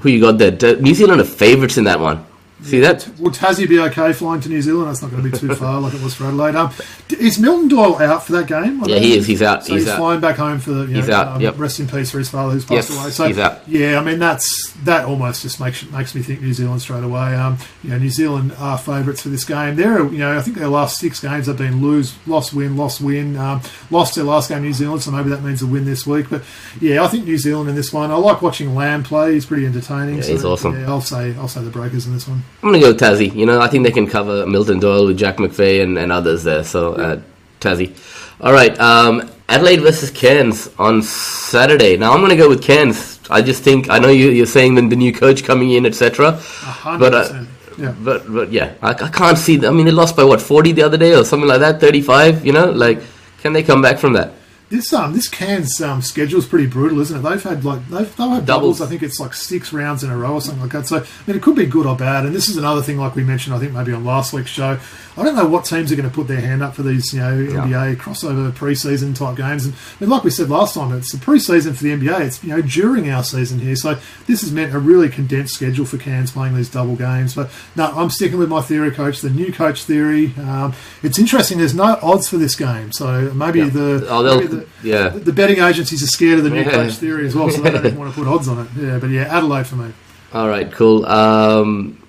who 0.00 0.08
you 0.08 0.20
got 0.20 0.38
there? 0.38 0.76
New 0.80 0.94
Zealand 0.94 1.20
are 1.20 1.24
favourites 1.24 1.78
in 1.78 1.84
that 1.84 1.98
one. 2.00 2.24
See 2.62 2.80
that? 2.80 3.08
Will 3.18 3.30
Tassie 3.30 3.68
be 3.68 3.78
okay 3.80 4.12
flying 4.12 4.40
to 4.42 4.48
New 4.48 4.62
Zealand? 4.62 4.88
That's 4.88 5.02
not 5.02 5.10
going 5.10 5.22
to 5.24 5.30
be 5.30 5.36
too 5.36 5.54
far 5.56 5.80
like 5.80 5.94
it 5.94 6.02
was 6.02 6.14
for 6.14 6.24
Adelaide. 6.24 6.54
Um, 6.54 6.70
is 7.10 7.38
Milton 7.38 7.68
Doyle 7.68 7.96
out 7.98 8.24
for 8.24 8.32
that 8.32 8.46
game? 8.46 8.82
I 8.84 8.86
Yeah, 8.86 8.98
he 8.98 9.16
is. 9.16 9.26
He's 9.26 9.42
out. 9.42 9.64
So 9.64 9.74
he's 9.74 9.82
he's, 9.84 9.92
out. 9.92 9.98
flying 9.98 10.20
back 10.20 10.36
home 10.36 10.58
for 10.60 10.70
the. 10.70 10.86
You 10.86 10.96
He's 10.96 11.08
know, 11.08 11.14
out, 11.16 11.28
Um, 11.28 11.40
yep. 11.40 11.58
Rest 11.58 11.80
in 11.80 11.88
peace 11.88 12.10
for 12.10 12.18
his 12.18 12.28
father 12.30 12.52
who's 12.52 12.64
passed 12.64 12.90
Yes, 12.90 12.98
away. 13.00 13.10
So 13.10 13.26
he's 13.26 13.38
out. 13.38 13.68
Yeah, 13.68 13.98
I 13.98 14.04
mean 14.04 14.18
that's 14.18 14.72
that 14.84 15.04
almost 15.06 15.42
just 15.42 15.60
makes 15.60 15.84
makes 15.90 16.14
me 16.14 16.22
think 16.22 16.40
New 16.40 16.52
Zealand 16.52 16.80
straight 16.82 17.04
away. 17.04 17.34
Um, 17.34 17.58
you 17.82 17.90
know, 17.90 17.98
New 17.98 18.10
Zealand 18.10 18.54
are 18.58 18.78
favourites 18.78 19.22
for 19.22 19.28
this 19.28 19.44
game. 19.44 19.76
They're 19.76 20.04
you 20.04 20.18
know 20.18 20.36
I 20.36 20.40
think 20.42 20.56
their 20.56 20.68
last 20.68 20.98
six 20.98 21.20
games 21.20 21.46
have 21.46 21.58
been 21.58 21.82
lose, 21.82 22.14
loss, 22.26 22.52
win, 22.52 22.76
lost, 22.76 23.00
win. 23.00 23.36
Um, 23.36 23.60
lost 23.90 24.14
their 24.14 24.24
last 24.24 24.48
game 24.48 24.62
New 24.62 24.72
Zealand, 24.72 25.02
so 25.02 25.10
maybe 25.10 25.30
that 25.30 25.42
means 25.42 25.62
a 25.62 25.66
win 25.66 25.84
this 25.84 26.06
week. 26.06 26.30
But 26.30 26.42
yeah, 26.80 27.02
I 27.02 27.08
think 27.08 27.24
New 27.24 27.38
Zealand 27.38 27.68
in 27.68 27.74
this 27.74 27.92
one. 27.92 28.10
I 28.10 28.14
like 28.14 28.40
watching 28.42 28.74
Lamb 28.74 29.02
play. 29.02 29.34
He's 29.34 29.46
pretty 29.46 29.66
entertaining. 29.66 30.16
Yeah, 30.16 30.22
so, 30.22 30.32
he's 30.32 30.44
awesome. 30.44 30.78
Yeah, 30.80 30.88
I'll 30.88 31.00
say 31.00 31.34
I'll 31.36 31.48
say 31.48 31.62
the 31.62 31.70
Breakers 31.70 32.06
in 32.06 32.12
this 32.14 32.28
one. 32.28 32.42
I'm 32.62 32.68
going 32.68 32.74
to 32.74 32.80
go 32.80 32.92
with 32.92 33.00
Tassie. 33.00 33.34
You 33.34 33.46
know, 33.46 33.60
I 33.60 33.68
think 33.68 33.84
they 33.84 33.90
can 33.90 34.06
cover 34.06 34.46
Milton 34.46 34.78
Doyle 34.78 35.06
with 35.06 35.18
Jack 35.18 35.38
McVeigh 35.38 35.82
and, 35.82 35.98
and 35.98 36.12
others 36.12 36.44
there. 36.44 36.62
So, 36.64 36.94
uh, 36.94 37.20
Tassie. 37.60 37.96
All 38.40 38.52
right. 38.52 38.78
Um, 38.78 39.30
Adelaide 39.48 39.80
versus 39.80 40.10
Cairns 40.10 40.68
on 40.78 41.02
Saturday. 41.02 41.96
Now, 41.96 42.12
I'm 42.12 42.20
going 42.20 42.30
to 42.30 42.36
go 42.36 42.48
with 42.48 42.62
Cairns. 42.62 43.20
I 43.30 43.42
just 43.42 43.62
think, 43.62 43.90
I 43.90 43.98
know 43.98 44.08
you, 44.08 44.30
you're 44.30 44.46
saying 44.46 44.74
the, 44.76 44.82
the 44.82 44.96
new 44.96 45.12
coach 45.12 45.44
coming 45.44 45.70
in, 45.72 45.86
etc. 45.86 46.28
A 46.28 46.32
hundred 46.32 47.10
But, 47.10 47.14
uh. 47.14 47.44
Yeah. 47.78 47.94
But, 47.98 48.30
but 48.32 48.52
yeah, 48.52 48.74
I, 48.82 48.90
I 48.90 49.08
can't 49.08 49.38
see. 49.38 49.66
I 49.66 49.70
mean, 49.70 49.86
they 49.86 49.92
lost 49.92 50.14
by 50.16 50.24
what, 50.24 50.40
40 50.42 50.72
the 50.72 50.82
other 50.82 50.98
day 50.98 51.14
or 51.14 51.24
something 51.24 51.48
like 51.48 51.60
that? 51.60 51.80
35? 51.80 52.44
You 52.44 52.52
know, 52.52 52.70
like, 52.70 53.00
can 53.40 53.52
they 53.52 53.62
come 53.62 53.80
back 53.82 53.98
from 53.98 54.12
that? 54.12 54.32
This 54.72 54.90
um 54.94 55.12
this 55.12 55.28
Cairns 55.28 55.82
um 55.82 56.00
schedule 56.00 56.38
is 56.38 56.46
pretty 56.46 56.66
brutal, 56.66 56.98
isn't 57.00 57.18
it? 57.18 57.28
They've 57.28 57.42
had 57.42 57.62
like 57.62 57.86
they've 57.88 58.16
they'll 58.16 58.30
have 58.30 58.46
doubles. 58.46 58.78
Doubles. 58.78 58.80
I 58.80 58.86
think 58.86 59.02
it's 59.02 59.20
like 59.20 59.34
six 59.34 59.70
rounds 59.70 60.02
in 60.02 60.08
a 60.08 60.16
row 60.16 60.32
or 60.32 60.40
something 60.40 60.62
like 60.62 60.72
that. 60.72 60.86
So 60.86 60.96
I 60.96 61.00
mean, 61.26 61.36
it 61.36 61.42
could 61.42 61.56
be 61.56 61.66
good 61.66 61.84
or 61.84 61.94
bad. 61.94 62.24
And 62.24 62.34
this 62.34 62.48
is 62.48 62.56
another 62.56 62.80
thing, 62.80 62.96
like 62.96 63.14
we 63.14 63.22
mentioned, 63.22 63.54
I 63.54 63.58
think 63.58 63.72
maybe 63.72 63.92
on 63.92 64.02
last 64.02 64.32
week's 64.32 64.48
show. 64.48 64.78
I 65.14 65.22
don't 65.24 65.36
know 65.36 65.46
what 65.46 65.66
teams 65.66 65.92
are 65.92 65.96
going 65.96 66.08
to 66.08 66.14
put 66.14 66.26
their 66.26 66.40
hand 66.40 66.62
up 66.62 66.74
for 66.74 66.82
these, 66.82 67.12
you 67.12 67.20
know, 67.20 67.36
NBA 67.36 67.96
crossover 67.96 68.50
preseason 68.50 69.14
type 69.14 69.36
games. 69.36 69.66
And 69.66 70.08
like 70.08 70.24
we 70.24 70.30
said 70.30 70.48
last 70.48 70.74
time, 70.74 70.90
it's 70.96 71.12
the 71.12 71.18
preseason 71.18 71.74
for 71.76 71.82
the 71.84 71.90
NBA. 71.90 72.20
It's 72.20 72.42
you 72.42 72.48
know 72.50 72.62
during 72.62 73.10
our 73.10 73.22
season 73.22 73.58
here, 73.58 73.76
so 73.76 73.98
this 74.26 74.40
has 74.40 74.52
meant 74.52 74.74
a 74.74 74.78
really 74.78 75.10
condensed 75.10 75.54
schedule 75.54 75.84
for 75.84 75.98
Cairns 75.98 76.30
playing 76.30 76.54
these 76.54 76.70
double 76.70 76.96
games. 76.96 77.34
But 77.34 77.50
no, 77.76 77.86
I'm 77.94 78.08
sticking 78.08 78.38
with 78.38 78.48
my 78.48 78.62
theory, 78.62 78.90
coach. 78.90 79.20
The 79.20 79.28
new 79.28 79.52
coach 79.52 79.84
theory. 79.84 80.32
Um, 80.38 80.72
it's 81.02 81.18
interesting. 81.18 81.58
There's 81.58 81.74
no 81.74 81.98
odds 82.02 82.28
for 82.28 82.38
this 82.38 82.54
game, 82.54 82.90
so 82.92 83.32
maybe 83.34 83.58
Yeah. 83.58 83.68
the 83.68 84.06
Oh, 84.08 84.22
maybe 84.38 84.46
the, 84.46 84.66
yeah. 84.82 85.08
the 85.10 85.32
betting 85.32 85.58
agencies 85.58 86.02
are 86.02 86.06
scared 86.06 86.38
of 86.38 86.44
the 86.44 86.50
new 86.50 86.64
coach 86.64 86.94
theory 86.94 87.26
as 87.26 87.34
well, 87.34 87.50
so 87.50 87.60
they 87.60 87.70
don't 87.70 87.84
even 87.86 87.98
want 87.98 88.14
to 88.14 88.18
put 88.18 88.26
odds 88.28 88.48
on 88.48 88.60
it. 88.66 88.68
Yeah, 88.80 88.98
but 88.98 89.10
yeah, 89.10 89.22
Adelaide 89.24 89.66
for 89.66 89.76
me. 89.76 89.92
All 90.32 90.48
right, 90.48 90.72
cool. 90.72 91.04
Um, 91.04 92.02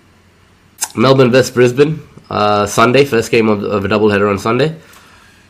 Melbourne 0.95 1.31
versus 1.31 1.51
Brisbane. 1.51 1.99
Uh, 2.29 2.65
Sunday, 2.65 3.05
first 3.05 3.31
game 3.31 3.49
of, 3.49 3.63
of 3.63 3.85
a 3.85 3.87
doubleheader 3.87 4.29
on 4.29 4.39
Sunday. 4.39 4.75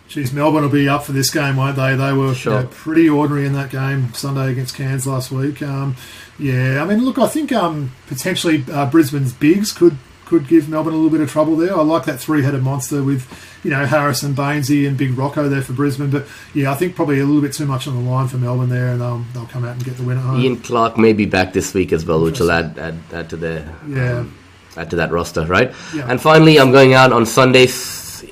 Geez, 0.10 0.32
Melbourne 0.34 0.64
will 0.64 0.70
be 0.70 0.88
up 0.88 1.04
for 1.06 1.12
this 1.12 1.32
game, 1.32 1.56
won't 1.56 1.76
they? 1.76 1.96
They 1.96 2.14
were 2.14 2.34
you 2.34 2.50
know, 2.52 2.68
pretty 2.72 3.10
ordinary 3.10 3.46
in 3.48 3.54
that 3.54 3.72
game 3.72 4.14
Sunday 4.14 4.52
against 4.52 4.76
Cairns 4.76 5.08
last 5.08 5.32
week. 5.32 5.62
Um, 5.64 5.96
yeah, 6.38 6.84
I 6.84 6.86
mean, 6.86 7.04
look, 7.04 7.18
I 7.18 7.28
think 7.28 7.52
um, 7.52 7.92
potentially 8.08 8.64
uh, 8.72 8.86
Brisbane's 8.90 9.34
bigs 9.34 9.72
could 9.72 9.98
could 10.26 10.48
give 10.48 10.70
Melbourne 10.70 10.94
a 10.94 10.96
little 10.96 11.12
bit 11.12 11.22
of 11.22 11.30
trouble 11.30 11.56
there. 11.56 11.76
I 11.78 11.82
like 11.82 12.06
that 12.06 12.18
three-headed 12.20 12.64
monster 12.64 13.04
with 13.04 13.28
you 13.64 13.72
know 13.72 13.86
Harrison, 13.86 14.34
Bainesy, 14.36 14.88
and 14.88 14.98
Big 14.98 15.18
Rocco 15.18 15.50
there 15.50 15.62
for 15.62 15.74
Brisbane. 15.74 16.10
But 16.12 16.28
yeah, 16.54 16.72
I 16.72 16.76
think 16.76 16.96
probably 16.96 17.20
a 17.20 17.26
little 17.26 17.42
bit 17.42 17.54
too 17.54 17.66
much 17.66 17.88
on 17.88 17.96
the 17.96 18.10
line 18.10 18.28
for 18.28 18.38
Melbourne 18.38 18.70
there, 18.70 18.90
and 18.90 19.02
um, 19.02 19.26
they'll 19.34 19.46
come 19.48 19.64
out 19.66 19.76
and 19.76 19.84
get 19.86 19.98
the 19.98 20.04
win 20.04 20.18
at 20.18 20.24
home. 20.24 20.40
Ian 20.42 20.58
Clark 20.58 20.98
may 20.98 21.14
be 21.14 21.26
back 21.26 21.54
this 21.54 21.74
week 21.74 21.92
as 21.92 22.06
well, 22.06 22.22
which 22.22 22.40
will 22.40 22.52
add, 22.52 22.78
add, 22.78 23.00
add 23.12 23.30
to 23.32 23.38
their 23.38 23.74
Yeah. 23.88 24.20
um, 24.20 24.36
add 24.78 24.90
to 24.92 24.96
that 24.98 25.12
roster, 25.12 25.46
right? 25.46 25.74
Yeah. 25.94 26.10
And 26.10 26.22
finally, 26.22 26.60
I'm 26.60 26.72
going 26.72 26.94
out 26.94 27.12
on 27.12 27.26
Sunday. 27.26 27.64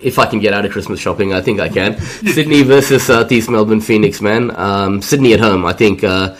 If 0.02 0.18
I 0.18 0.26
can 0.26 0.40
get 0.40 0.54
out 0.54 0.66
of 0.66 0.72
Christmas 0.72 1.00
shopping, 1.00 1.34
I 1.34 1.42
think 1.42 1.60
I 1.60 1.70
can. 1.70 2.00
Sydney 2.34 2.64
versus 2.64 3.04
Southeast 3.04 3.50
Melbourne 3.50 3.82
Phoenix, 3.82 4.22
man. 4.22 4.56
Um, 4.58 5.02
Sydney 5.02 5.34
at 5.34 5.40
home. 5.40 5.66
I 5.66 5.74
think. 5.74 6.04
Uh, 6.04 6.36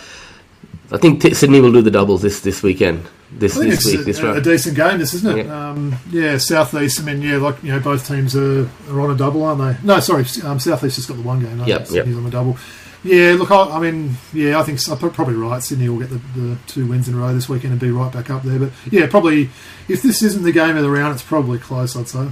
I 0.90 0.98
think 0.98 1.22
t- 1.22 1.32
Sydney 1.32 1.60
will 1.60 1.72
do 1.72 1.80
the 1.80 1.90
doubles 1.90 2.22
this 2.22 2.40
this 2.40 2.62
weekend. 2.62 3.08
This 3.30 3.54
this 3.54 3.86
week, 3.86 4.04
this 4.04 4.18
a, 4.18 4.32
a 4.32 4.40
decent 4.42 4.76
game, 4.76 4.98
this 4.98 5.14
isn't 5.14 5.38
it? 5.38 5.46
Yeah. 5.46 5.70
Um, 5.70 5.96
yeah, 6.10 6.36
southeast. 6.36 7.00
I 7.00 7.04
mean, 7.04 7.22
yeah, 7.22 7.38
like 7.38 7.62
you 7.62 7.72
know, 7.72 7.80
both 7.80 8.06
teams 8.06 8.36
are, 8.36 8.68
are 8.90 9.00
on 9.00 9.10
a 9.10 9.16
double, 9.16 9.42
aren't 9.42 9.58
they? 9.58 9.86
No, 9.86 10.00
sorry, 10.00 10.26
um, 10.44 10.60
southeast 10.60 10.96
just 10.96 11.08
got 11.08 11.16
the 11.16 11.22
one 11.22 11.40
game. 11.40 11.58
Yep, 11.60 11.66
yep. 11.66 11.86
Sydney's 11.86 12.16
on 12.16 12.24
the 12.24 12.30
double. 12.30 12.58
Yeah, 13.04 13.34
look, 13.36 13.50
I, 13.50 13.62
I 13.64 13.80
mean, 13.80 14.14
yeah, 14.32 14.60
I 14.60 14.62
think 14.62 14.78
so, 14.78 14.94
probably 14.94 15.34
right. 15.34 15.60
Sydney 15.62 15.88
will 15.88 15.98
get 15.98 16.10
the, 16.10 16.20
the 16.40 16.56
two 16.68 16.86
wins 16.86 17.08
in 17.08 17.14
a 17.14 17.18
row 17.18 17.34
this 17.34 17.48
weekend 17.48 17.72
and 17.72 17.80
be 17.80 17.90
right 17.90 18.12
back 18.12 18.30
up 18.30 18.42
there. 18.44 18.60
But 18.60 18.70
yeah, 18.90 19.08
probably 19.08 19.50
if 19.88 20.02
this 20.02 20.22
isn't 20.22 20.44
the 20.44 20.52
game 20.52 20.76
of 20.76 20.82
the 20.84 20.90
round, 20.90 21.12
it's 21.14 21.22
probably 21.22 21.58
close. 21.58 21.96
I'd 21.96 22.06
say. 22.08 22.28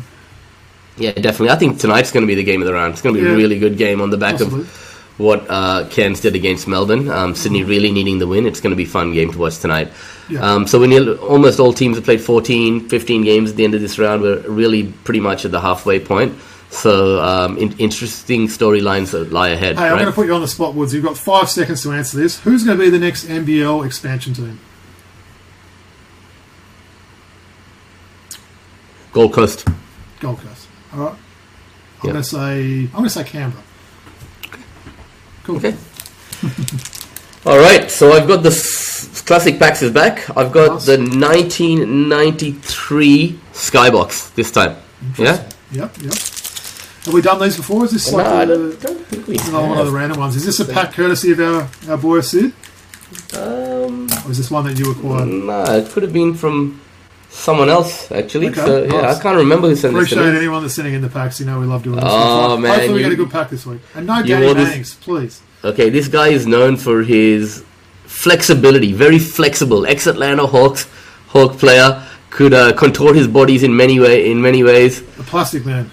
Yeah, 0.97 1.13
definitely. 1.13 1.51
I 1.51 1.57
think 1.57 1.79
tonight's 1.81 2.13
going 2.13 2.23
to 2.23 2.27
be 2.29 2.35
the 2.37 2.45
game 2.45 2.61
of 2.63 2.67
the 2.67 2.75
round. 2.75 2.93
It's 2.93 3.03
going 3.03 3.15
to 3.17 3.21
be 3.21 3.27
Yeah. 3.27 3.33
a 3.33 3.37
really 3.37 3.59
good 3.59 3.79
game 3.79 4.01
on 4.01 4.11
the 4.11 4.17
back 4.19 4.41
of 4.41 4.53
what 5.19 5.45
uh, 5.51 5.87
Cairns 5.91 6.21
did 6.21 6.35
against 6.37 6.69
Melbourne. 6.69 7.11
Um, 7.11 7.35
Sydney 7.35 7.65
really 7.65 7.91
needing 7.91 8.19
the 8.19 8.27
win. 8.27 8.47
It's 8.47 8.61
going 8.61 8.71
to 8.71 8.77
be 8.77 8.85
a 8.85 8.89
fun 8.89 9.13
game 9.13 9.33
to 9.33 9.39
watch 9.39 9.59
tonight. 9.59 9.93
Yeah. 10.29 10.41
Um, 10.41 10.67
so 10.67 10.79
when 10.79 10.93
you 10.93 11.15
almost 11.17 11.59
all 11.59 11.73
teams 11.73 11.97
have 11.97 12.05
played 12.05 12.21
14, 12.21 12.89
15 12.89 13.25
games 13.25 13.51
at 13.51 13.57
the 13.57 13.65
end 13.65 13.75
of 13.75 13.81
this 13.81 13.99
round, 13.99 14.23
we're 14.23 14.41
really 14.49 14.85
pretty 14.85 15.21
much 15.21 15.45
at 15.45 15.51
the 15.51 15.61
halfway 15.61 15.99
point. 16.01 16.35
So 16.71 17.21
um, 17.21 17.59
in- 17.59 17.77
interesting 17.79 18.47
storylines 18.47 19.11
that 19.11 19.33
lie 19.33 19.49
ahead. 19.49 19.77
Hey, 19.77 19.87
I'm 19.89 19.97
going 19.97 20.07
to 20.07 20.13
put 20.13 20.27
you 20.27 20.35
on 20.35 20.41
the 20.41 20.49
spot, 20.49 20.75
Woods. 20.75 20.95
You've 20.95 21.05
got 21.05 21.17
five 21.19 21.51
seconds 21.51 21.83
to 21.83 21.93
answer 21.93 22.17
this. 22.17 22.39
Who's 22.41 22.65
going 22.65 22.79
to 22.79 22.85
be 22.85 22.91
the 22.91 22.99
next 22.99 23.25
NBL 23.27 23.85
expansion 23.85 24.33
team? 24.35 24.61
Gold 29.13 29.33
Coast. 29.33 29.67
Gold 30.21 30.39
Coast. 30.39 30.69
All 30.95 31.01
right. 31.01 31.13
I'm 31.13 31.19
Yeah. 32.07 32.13
going 32.13 32.23
to 32.23 32.29
say. 32.29 32.61
I'm 32.85 32.91
going 32.93 33.05
to 33.05 33.11
say 33.11 33.25
Canberra. 33.25 33.63
Cool. 35.45 35.57
Okay. 35.57 35.75
All 37.47 37.59
right, 37.59 37.91
so 37.91 38.13
I've 38.13 38.29
got 38.29 38.43
the 38.43 38.51
s- 38.51 39.23
classic 39.23 39.59
packs 39.59 39.81
is 39.83 39.91
back. 39.91 40.29
I've 40.37 40.53
got 40.53 40.75
Nice. 40.75 40.85
the 40.87 40.99
1993 40.99 43.39
Skybox 43.55 44.35
this 44.35 44.51
time. 44.53 44.77
Yeah. 45.19 45.49
Yep, 45.73 45.97
yep. 46.03 46.13
Have 47.05 47.15
we 47.15 47.23
done 47.23 47.41
these 47.41 47.57
before? 47.57 47.85
Is 47.85 47.93
this 47.93 48.11
No, 48.11 48.19
like 48.19 48.27
I 48.27 48.43
a, 48.43 48.47
don't, 48.47 48.81
don't 48.81 49.07
think 49.07 49.27
we 49.27 49.39
another 49.39 49.69
one 49.69 49.79
of 49.79 49.87
the 49.87 49.93
random 49.93 50.19
ones? 50.19 50.37
Is 50.37 50.45
this 50.45 50.61
a 50.61 50.65
pack 50.71 50.93
courtesy 50.93 51.33
of 51.33 51.41
our, 51.41 51.69
our 51.89 51.97
boy 51.97 52.21
Sid? 52.21 52.53
Um, 53.37 54.09
Or 54.25 54.31
is 54.31 54.37
this 54.39 54.51
one 54.51 54.65
that 54.67 54.79
you 54.79 54.91
acquired? 54.93 55.27
no, 55.29 55.63
it 55.65 55.89
could 55.91 56.03
have 56.03 56.13
been 56.13 56.35
from 56.35 56.81
someone 57.31 57.69
else 57.69 58.11
actually. 58.13 58.49
Okay, 58.49 58.61
so 58.61 58.83
yeah, 58.85 59.01
nice. 59.03 59.19
I 59.19 59.23
can't 59.23 59.37
remember 59.39 59.69
who 59.69 59.77
sent 59.77 59.95
this 59.95 60.11
to 60.11 60.15
Appreciate 60.17 60.37
anyone 60.37 60.63
that's 60.63 60.75
sending 60.75 60.95
in 60.95 61.01
the 61.01 61.09
packs. 61.09 61.41
You 61.41 61.47
know 61.47 61.59
we 61.59 61.67
love 61.67 61.83
doing 61.83 61.97
this. 61.97 62.05
Oh, 62.07 62.57
man, 62.57 62.71
Hopefully 62.71 62.95
we 62.95 63.03
get 63.03 63.13
a 63.13 63.17
good 63.17 63.31
pack 63.31 63.51
this 63.51 63.65
week. 63.65 63.81
And 63.95 64.07
no 64.07 64.19
you 64.19 64.27
Danny 64.27 64.53
this- 64.55 64.95
please. 64.95 65.41
Okay, 65.65 65.91
this 65.91 66.09
guy 66.09 66.29
is 66.29 66.47
known 66.47 66.77
for 66.77 67.03
his 67.03 67.65
flexibility, 68.05 68.93
very 68.93 69.19
flexible. 69.19 69.87
Ex 69.87 70.07
Atlanta 70.07 70.47
Hawks 70.47 70.87
Hawk 71.29 71.57
player. 71.59 72.03
could 72.31 72.55
uh, 72.55 72.73
contort 72.75 73.17
his 73.17 73.27
bodies 73.27 73.63
in 73.65 73.77
many 73.77 73.99
way 73.99 74.31
in 74.31 74.41
many 74.41 74.63
ways. 74.63 75.01
A 75.19 75.23
Plastic 75.25 75.65
Man. 75.67 75.91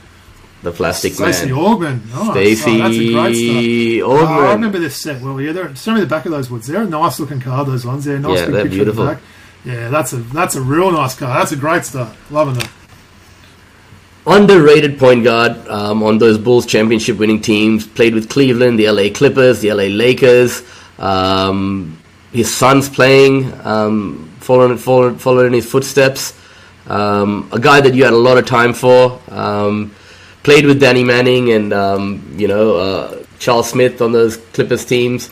The 0.64 0.72
Plastic 0.72 1.14
Stacey 1.14 1.48
Man. 1.48 1.56
Augmon. 1.56 2.14
Nice. 2.14 2.32
Stacey 2.32 2.72
Oh, 2.72 2.78
that's 2.80 2.98
a 2.98 3.14
great 3.14 4.02
start. 4.02 4.20
Oh, 4.20 4.46
I 4.48 4.54
remember 4.54 4.80
this 4.80 5.00
set 5.00 5.22
well. 5.22 5.40
Yeah, 5.40 5.52
they're, 5.52 5.76
show 5.76 5.94
me 5.94 6.00
the 6.00 6.08
back 6.08 6.26
of 6.26 6.32
those 6.32 6.50
woods. 6.50 6.68
They're 6.68 6.82
a 6.82 6.88
nice 6.88 7.20
looking 7.20 7.40
card. 7.40 7.68
Those 7.68 7.86
ones. 7.86 8.08
Yeah, 8.08 8.18
nice 8.18 8.40
Yeah, 8.40 8.46
big 8.46 8.54
they're 8.54 8.64
picture 8.64 8.76
beautiful. 8.76 9.06
The 9.06 9.12
back. 9.14 9.22
Yeah, 9.66 9.90
that's 9.90 10.14
a 10.14 10.18
that's 10.18 10.56
a 10.56 10.62
real 10.62 10.92
nice 10.92 11.16
card. 11.16 11.40
That's 11.40 11.52
a 11.52 11.58
great 11.58 11.86
start. 11.86 12.16
Loving 12.32 12.56
that. 12.56 12.70
underrated 14.26 15.00
point 15.00 15.24
guard 15.24 15.54
um, 15.68 16.04
on 16.04 16.18
those 16.18 16.38
Bulls 16.38 16.66
championship 16.66 17.18
winning 17.18 17.42
teams. 17.42 17.86
Played 17.86 18.14
with 18.14 18.30
Cleveland, 18.30 18.80
the 18.80 18.90
LA 18.90 19.10
Clippers, 19.14 19.62
the 19.62 19.72
LA 19.72 19.86
Lakers. 19.86 20.64
Um, 20.98 21.98
his 22.32 22.56
son's 22.56 22.90
playing, 22.90 23.54
um, 23.66 24.30
following, 24.40 24.78
following, 24.78 25.18
following 25.18 25.48
in 25.48 25.54
his 25.54 25.70
footsteps. 25.70 26.34
Um, 26.88 27.50
a 27.52 27.60
guy 27.60 27.82
that 27.82 27.94
you 27.94 28.04
had 28.06 28.14
a 28.14 28.18
lot 28.18 28.38
of 28.38 28.46
time 28.46 28.74
for. 28.74 29.22
Played 30.48 30.66
with 30.66 30.80
Danny 30.80 31.04
Manning 31.04 31.52
and 31.52 31.74
um, 31.74 32.34
you 32.38 32.48
know 32.48 32.78
uh, 32.78 33.24
Charles 33.38 33.70
Smith 33.70 34.02
on 34.02 34.14
those 34.14 34.38
Clippers 34.38 34.86
teams. 34.86 35.30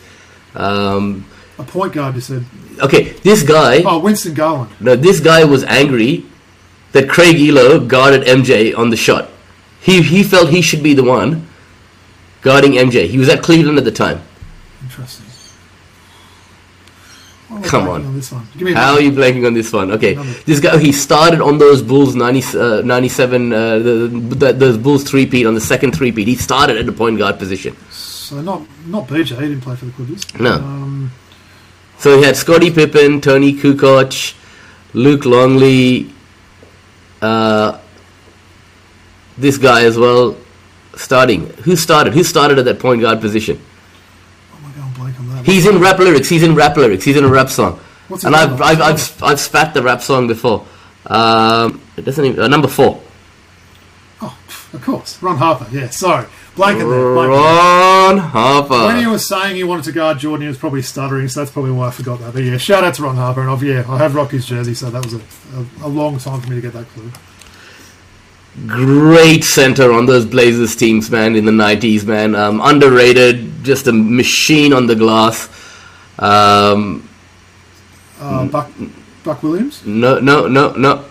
Um, 0.56 1.26
A 1.58 1.64
point 1.64 1.94
guard. 1.94 2.16
You 2.16 2.20
said. 2.20 2.44
okay, 2.82 3.14
this 3.24 3.42
guy. 3.42 3.82
Oh, 3.86 4.00
Winston 4.00 4.34
Garland. 4.34 4.72
No, 4.82 4.98
this 4.98 5.22
guy 5.22 5.46
was 5.46 5.64
angry 5.64 6.26
that 6.92 7.08
Craig 7.08 7.38
Ehlo 7.38 7.88
guarded 7.88 8.24
MJ 8.28 8.78
on 8.78 8.90
the 8.90 8.98
shot. 8.98 9.30
He 9.80 10.02
he 10.02 10.22
felt 10.22 10.50
he 10.50 10.62
should 10.62 10.84
be 10.84 10.94
the 10.94 11.06
one 11.06 11.48
guarding 12.42 12.74
MJ. 12.74 13.08
He 13.08 13.18
was 13.18 13.30
at 13.30 13.42
Cleveland 13.42 13.78
at 13.78 13.86
the 13.86 13.92
time. 13.94 14.22
Interesting. 14.84 15.26
I 17.48 17.62
Come 17.62 17.86
blanking 17.86 18.06
on. 18.08 18.16
this 18.16 18.32
one. 18.32 18.74
How 18.74 18.94
are 18.94 19.02
you 19.02 19.12
blanking 19.12 19.46
on 19.46 19.54
this 19.54 19.72
one? 19.72 19.92
Okay, 19.92 20.16
this 20.46 20.60
guy 20.60 20.78
he 20.80 20.92
started 20.92 21.42
on 21.42 21.58
those 21.60 21.82
Bulls 21.84 22.16
90, 22.16 22.58
uh, 22.58 22.82
97, 22.82 23.54
uh, 23.54 23.80
the, 23.80 24.08
the, 24.10 24.54
those 24.54 24.78
Bulls 24.80 25.04
three 25.04 25.26
peat 25.28 25.46
on 25.46 25.54
the 25.54 25.62
second 25.62 25.96
three 25.96 26.12
peat. 26.12 26.28
He 26.28 26.36
started 26.36 26.78
at 26.78 26.86
the 26.88 26.92
point 26.92 27.18
guard 27.20 27.38
position. 27.38 27.76
So 27.92 28.42
not 28.42 28.64
not 28.88 29.08
BJ. 29.08 29.36
He 29.36 29.48
didn't 29.50 29.62
play 29.62 29.76
for 29.76 29.86
the 29.86 29.92
Clippers. 29.92 30.24
No. 30.40 30.54
Um, 30.56 31.12
So 32.00 32.18
he 32.18 32.24
had 32.24 32.36
Scottie 32.36 32.72
Pippen, 32.72 33.22
Toni 33.22 33.54
Kukoc, 33.54 34.34
Luke 34.94 35.24
Longley, 35.26 36.12
uh, 37.22 37.80
this 39.38 39.58
guy 39.58 39.84
as 39.86 39.98
well, 39.98 40.36
starting. 40.96 41.48
Who 41.66 41.76
started? 41.76 42.14
Who 42.14 42.24
started 42.24 42.58
at 42.60 42.66
that 42.66 42.80
point 42.80 43.02
guard 43.02 43.22
position? 43.22 43.62
oh 44.54 44.58
my 44.64 44.70
god, 44.72 44.84
I'm 44.88 44.94
blank 44.94 45.20
on 45.20 45.28
that. 45.30 45.35
He's 45.46 45.66
in 45.66 45.80
rap 45.80 46.00
lyrics. 46.00 46.28
He's 46.28 46.44
in 46.44 46.56
rap 46.56 46.76
lyrics. 46.76 47.04
He's 47.04 47.18
in 47.18 47.24
a 47.24 47.30
rap 47.30 47.50
song. 47.50 47.80
What's 48.08 48.24
and 48.24 48.36
I've? 48.36 48.62
I've, 48.62 48.82
I've, 48.82 49.24
I've 49.24 49.40
spat 49.40 49.74
the 49.74 49.82
rap 49.82 50.02
song 50.02 50.28
before. 50.28 50.66
Um, 51.08 51.82
it 51.98 52.04
doesn't 52.04 52.26
even, 52.26 52.40
uh, 52.40 52.48
number 52.48 52.68
four. 52.68 53.02
Oh, 54.22 54.38
of 54.74 54.82
course, 54.82 55.22
Ron 55.22 55.38
Harper. 55.38 55.68
Yeah, 55.72 55.90
sorry, 55.90 56.26
blanking 56.56 56.90
there. 56.90 57.14
there. 57.14 57.30
Ron 57.30 58.18
Harper. 58.18 58.86
When 58.88 58.98
he 58.98 59.08
was 59.08 59.28
saying 59.28 59.56
he 59.56 59.64
wanted 59.64 59.86
to 59.86 59.92
guard 59.92 60.20
Jordan, 60.20 60.42
he 60.42 60.48
was 60.48 60.58
probably 60.58 60.82
stuttering, 60.82 61.28
so 61.28 61.42
that's 61.42 61.52
probably 61.52 61.72
why 61.72 61.88
I 61.88 61.92
forgot 61.92 62.20
that. 62.22 62.34
But 62.34 62.44
yeah, 62.44 62.58
shout 62.58 62.84
out 62.84 62.96
to 62.96 63.04
Ron 63.04 63.16
Harper, 63.18 63.42
and 63.42 63.50
I've, 63.52 63.62
yeah, 63.64 63.86
I 63.88 63.98
have 64.00 64.16
rocked 64.16 64.32
his 64.32 64.46
jersey, 64.46 64.74
so 64.74 64.90
that 64.90 65.04
was 65.04 65.14
a, 65.14 65.22
a, 65.84 65.88
a 65.88 65.90
long 65.90 66.18
time 66.18 66.42
for 66.42 66.50
me 66.50 66.56
to 66.56 66.62
get 66.62 66.74
that 66.74 66.88
clue. 66.90 67.12
Great 68.68 69.44
center 69.44 69.92
on 69.92 70.06
those 70.06 70.26
Blazers 70.26 70.76
teams, 70.78 71.12
man, 71.12 71.36
in 71.36 71.44
the 71.46 71.52
90s, 71.52 72.06
man. 72.06 72.36
Um, 72.36 72.62
underrated, 72.64 73.64
just 73.64 73.88
a 73.88 73.92
machine 73.92 74.72
on 74.74 74.88
the 74.88 74.96
glass. 74.96 75.50
Um, 76.20 77.08
Uh, 78.20 78.46
Buck, 78.46 78.72
Buck 79.26 79.44
Williams. 79.44 79.86
no, 79.86 80.20
no, 80.20 80.48
no, 80.48 80.72
no. 80.72 81.04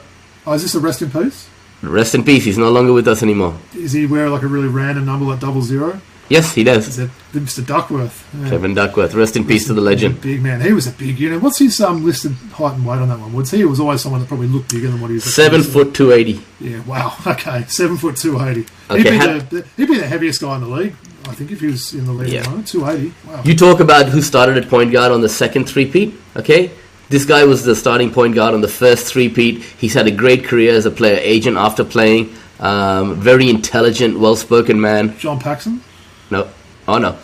Oh, 0.46 0.54
is 0.54 0.62
this 0.62 0.74
a 0.74 0.80
rest 0.80 1.02
in 1.02 1.10
peace? 1.10 1.48
Rest 1.82 2.14
in 2.14 2.24
peace. 2.24 2.44
He's 2.44 2.56
no 2.56 2.70
longer 2.70 2.94
with 2.94 3.06
us 3.06 3.22
anymore. 3.22 3.54
Is 3.74 3.92
he 3.92 4.06
wearing 4.06 4.32
like 4.32 4.42
a 4.42 4.46
really 4.46 4.68
random 4.68 5.04
number 5.04 5.26
like 5.26 5.40
double 5.40 5.60
zero? 5.60 6.00
Yes, 6.28 6.54
he 6.54 6.62
Is 6.62 6.96
does. 6.96 6.98
it 6.98 7.10
Mr. 7.32 7.66
Duckworth? 7.66 8.26
Yeah. 8.34 8.48
Kevin 8.50 8.72
Duckworth. 8.74 9.12
Rest 9.14 9.36
in 9.36 9.46
peace 9.46 9.66
to 9.66 9.74
the 9.74 9.80
legend. 9.82 10.20
Big 10.22 10.40
man. 10.42 10.60
He 10.60 10.72
was 10.72 10.86
a 10.86 10.92
big 10.92 11.18
unit. 11.18 11.42
What's 11.42 11.58
his 11.58 11.78
um, 11.80 12.04
listed 12.04 12.32
height 12.52 12.74
and 12.74 12.86
weight 12.86 12.98
on 13.00 13.08
that 13.08 13.18
one? 13.18 13.32
Woods 13.32 13.50
he 13.50 13.64
was 13.64 13.78
always 13.80 14.00
someone 14.00 14.20
that 14.20 14.26
probably 14.28 14.46
looked 14.46 14.72
bigger 14.72 14.88
than 14.88 15.00
what 15.00 15.08
he 15.08 15.14
was. 15.14 15.34
Seven 15.34 15.62
foot 15.62 15.94
two 15.94 16.12
eighty. 16.12 16.40
Yeah. 16.60 16.80
Wow. 16.84 17.14
Okay. 17.26 17.64
Seven 17.68 17.96
foot 17.98 18.16
two 18.16 18.40
eighty. 18.40 18.64
Okay, 18.90 19.02
He'd 19.02 19.10
be 19.10 19.16
ha- 19.18 19.46
the, 19.50 19.66
he'd 19.76 19.88
be 19.88 19.96
the 19.98 20.06
heaviest 20.06 20.40
guy 20.40 20.54
in 20.56 20.62
the 20.62 20.68
league. 20.68 20.94
I 21.26 21.34
think 21.34 21.50
if 21.50 21.60
he 21.60 21.66
was 21.68 21.92
in 21.94 22.04
the 22.06 22.12
league 22.12 22.32
Yeah. 22.32 22.48
moment. 22.48 22.68
Two 22.68 22.86
eighty. 22.86 23.12
Wow. 23.26 23.42
You 23.44 23.54
talk 23.56 23.80
about 23.80 24.06
who 24.06 24.22
started 24.22 24.56
at 24.56 24.68
point 24.70 24.92
guard 24.92 25.12
on 25.12 25.20
the 25.20 25.28
second 25.28 25.64
three-peat, 25.68 26.14
okay? 26.36 26.70
This 27.10 27.24
guy 27.26 27.44
was 27.44 27.64
the 27.64 27.74
starting 27.76 28.10
point 28.10 28.34
guard 28.34 28.54
on 28.54 28.60
the 28.62 28.68
first 28.68 29.06
three-peat. 29.12 29.62
He's 29.62 29.92
had 29.94 30.06
a 30.06 30.10
great 30.10 30.44
career 30.44 30.74
as 30.74 30.86
a 30.86 30.90
player 30.90 31.18
agent 31.20 31.56
after 31.58 31.84
playing. 31.84 32.34
Um, 32.60 33.16
very 33.20 33.48
intelligent, 33.50 34.18
well-spoken 34.18 34.80
man. 34.80 35.16
John 35.18 35.38
Paxson. 35.40 35.82
No, 36.30 36.48
oh 36.88 36.98
no, 36.98 37.16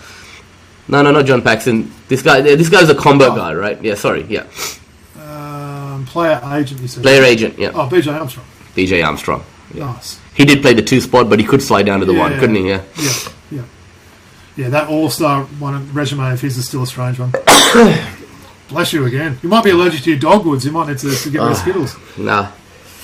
no, 0.89 1.03
no, 1.03 1.11
no, 1.11 1.23
John 1.23 1.43
Paxson. 1.43 1.91
This 2.09 2.23
guy, 2.23 2.41
this 2.41 2.69
guy's 2.69 2.89
a 2.91 2.95
combo 2.95 3.27
Oh. 3.33 3.37
guy, 3.37 3.55
right? 3.55 3.83
Yeah, 3.83 3.95
sorry, 3.95 4.25
yeah, 4.29 4.45
Um, 5.19 6.05
player 6.07 6.41
agent. 6.53 6.81
You 6.81 6.89
said. 6.89 7.03
player 7.03 7.23
agent, 7.25 7.59
yeah. 7.59 7.71
Oh, 7.75 7.89
BJ 7.89 8.13
Armstrong. 8.19 8.47
BJ 8.77 9.05
Armstrong. 9.05 9.43
Nice. 9.75 10.19
He 10.35 10.45
did 10.45 10.63
play 10.63 10.75
the 10.75 10.83
two 10.83 11.01
spot, 11.01 11.29
but 11.31 11.39
he 11.39 11.45
could 11.45 11.63
slide 11.63 11.87
down 11.87 12.01
to 12.01 12.07
the 12.07 12.15
one, 12.15 12.39
couldn't 12.39 12.57
he? 12.57 12.69
Yeah. 12.69 12.83
Yeah. 12.99 13.11
Yeah. 13.51 13.63
Yeah. 14.57 14.69
That 14.71 14.89
All 14.89 15.09
Star 15.11 15.45
one 15.61 15.93
resume 15.93 16.33
of 16.33 16.41
his 16.41 16.57
is 16.57 16.67
still 16.67 16.83
a 16.83 16.87
strange 16.87 17.19
one. 17.21 17.31
Bless 18.69 18.93
you 18.93 19.05
again. 19.07 19.39
You 19.43 19.49
might 19.49 19.65
be 19.65 19.71
allergic 19.71 20.03
to 20.03 20.11
your 20.11 20.19
dogwoods. 20.19 20.65
You 20.65 20.73
might 20.73 20.89
need 20.89 20.99
to, 20.99 21.15
to 21.15 21.31
get 21.31 21.41
Ah. 21.41 21.45
rid 21.45 21.53
of 21.53 21.59
Skittles. 21.59 21.97
Nah. 22.17 22.49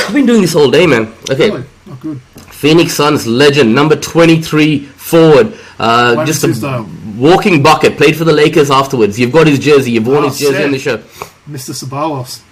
I've 0.07 0.15
been 0.15 0.27
doing 0.27 0.43
this 0.43 0.55
all 0.55 0.71
day, 0.71 0.87
man. 0.87 1.13
Okay. 1.31 1.51
Really? 1.51 1.65
Not 1.87 2.01
good. 2.01 2.21
Phoenix 2.51 2.95
Suns 2.95 3.27
legend, 3.27 3.75
number 3.75 3.97
23 3.97 4.81
forward. 4.81 5.59
Uh, 5.79 6.25
just 6.25 6.43
a 6.45 6.49
Tisdale. 6.49 6.89
walking 7.17 7.63
bucket. 7.63 7.97
Played 7.97 8.17
for 8.17 8.25
the 8.25 8.33
Lakers 8.33 8.71
afterwards. 8.71 9.19
You've 9.19 9.33
got 9.33 9.47
his 9.47 9.59
jersey. 9.59 9.93
You've 9.93 10.07
worn 10.07 10.25
Oh, 10.25 10.29
his 10.29 10.39
jersey 10.39 10.65
on 10.65 10.71
the 10.73 10.79
show. 10.79 10.99
Mr. 11.49 11.75
Ceballos. 11.75 12.43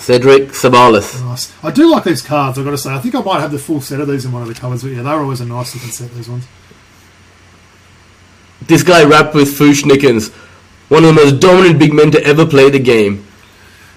Cedric 0.00 0.48
Ceballos. 0.48 1.22
Nice. 1.24 1.52
I 1.62 1.70
do 1.70 1.88
like 1.88 2.02
these 2.02 2.20
cards, 2.20 2.58
I've 2.58 2.64
got 2.64 2.72
to 2.72 2.78
say. 2.78 2.92
I 2.92 2.98
think 2.98 3.14
I 3.14 3.20
might 3.20 3.40
have 3.40 3.52
the 3.52 3.60
full 3.60 3.80
set 3.80 4.00
of 4.00 4.08
these 4.08 4.24
in 4.24 4.32
one 4.32 4.42
of 4.42 4.48
the 4.48 4.54
covers, 4.54 4.82
but 4.82 4.88
yeah, 4.90 5.02
they're 5.02 5.20
always 5.20 5.40
a 5.40 5.46
nice 5.46 5.72
looking 5.74 5.90
set, 5.90 6.10
these 6.14 6.28
ones. 6.28 6.44
This 8.62 8.82
guy 8.82 9.04
rapped 9.04 9.34
with 9.34 9.56
Fu-Schnickens, 9.56 10.32
one 10.88 11.04
of 11.04 11.14
the 11.14 11.22
most 11.22 11.38
dominant 11.40 11.78
big 11.78 11.92
men 11.92 12.10
to 12.10 12.22
ever 12.24 12.44
play 12.46 12.70
the 12.70 12.78
game. 12.80 13.24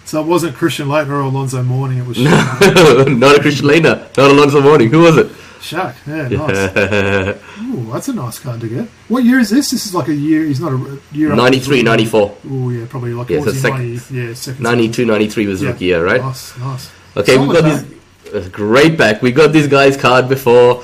So 0.08 0.22
it 0.22 0.26
wasn't 0.26 0.56
Christian 0.56 0.88
Laettner 0.88 1.10
or 1.10 1.20
Alonzo 1.22 1.62
Mourning, 1.62 2.00
it 2.00 2.08
was 2.08 2.18
Shaq. 2.18 3.18
not 3.20 3.38
a 3.38 3.42
Christian 3.42 3.68
Lena, 3.68 4.10
not 4.18 4.32
Alonzo 4.32 4.62
Mourning. 4.62 4.90
Who 4.90 5.02
was 5.02 5.18
it? 5.18 5.28
Shaq. 5.60 5.96
Yeah, 6.08 6.28
nice. 7.38 7.62
Ooh, 7.62 7.92
that's 7.92 8.08
a 8.08 8.14
nice 8.14 8.40
card 8.40 8.62
to 8.62 8.70
get. 8.70 8.86
What 9.10 9.26
year 9.26 9.38
is 9.40 9.50
this? 9.50 9.70
This 9.72 9.86
is 9.86 9.94
like 9.94 10.08
a 10.08 10.16
year, 10.16 10.44
he's 10.46 10.62
not 10.62 10.72
a 10.72 11.00
year 11.12 11.32
up. 11.32 11.38
93, 11.38 11.84
94. 11.84 12.38
Oh, 12.50 12.70
yeah, 12.70 12.86
probably 12.90 13.14
like, 13.14 13.30
Yeah, 13.30 13.42
so 13.44 13.52
sec- 13.52 13.74
90, 13.74 14.16
yeah, 14.16 14.34
second. 14.34 14.64
92, 14.64 15.06
93 15.06 15.46
was 15.48 15.62
Yeah. 15.62 15.70
rookie 15.70 15.86
year, 15.86 16.06
right? 16.06 16.22
Nice, 16.22 16.58
nice. 16.58 16.90
Okay, 17.18 17.38
we've 17.38 17.52
got 17.52 17.64
back. 17.64 17.86
this 18.32 18.48
great 18.48 18.98
back. 18.98 19.22
We 19.22 19.32
got 19.34 19.52
this 19.52 19.68
guy's 19.68 19.98
card 19.98 20.30
before. 20.30 20.84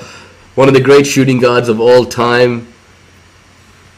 One 0.54 0.68
of 0.68 0.74
the 0.74 0.80
great 0.82 1.06
shooting 1.06 1.38
guards 1.40 1.68
of 1.70 1.80
all 1.80 2.04
time. 2.04 2.66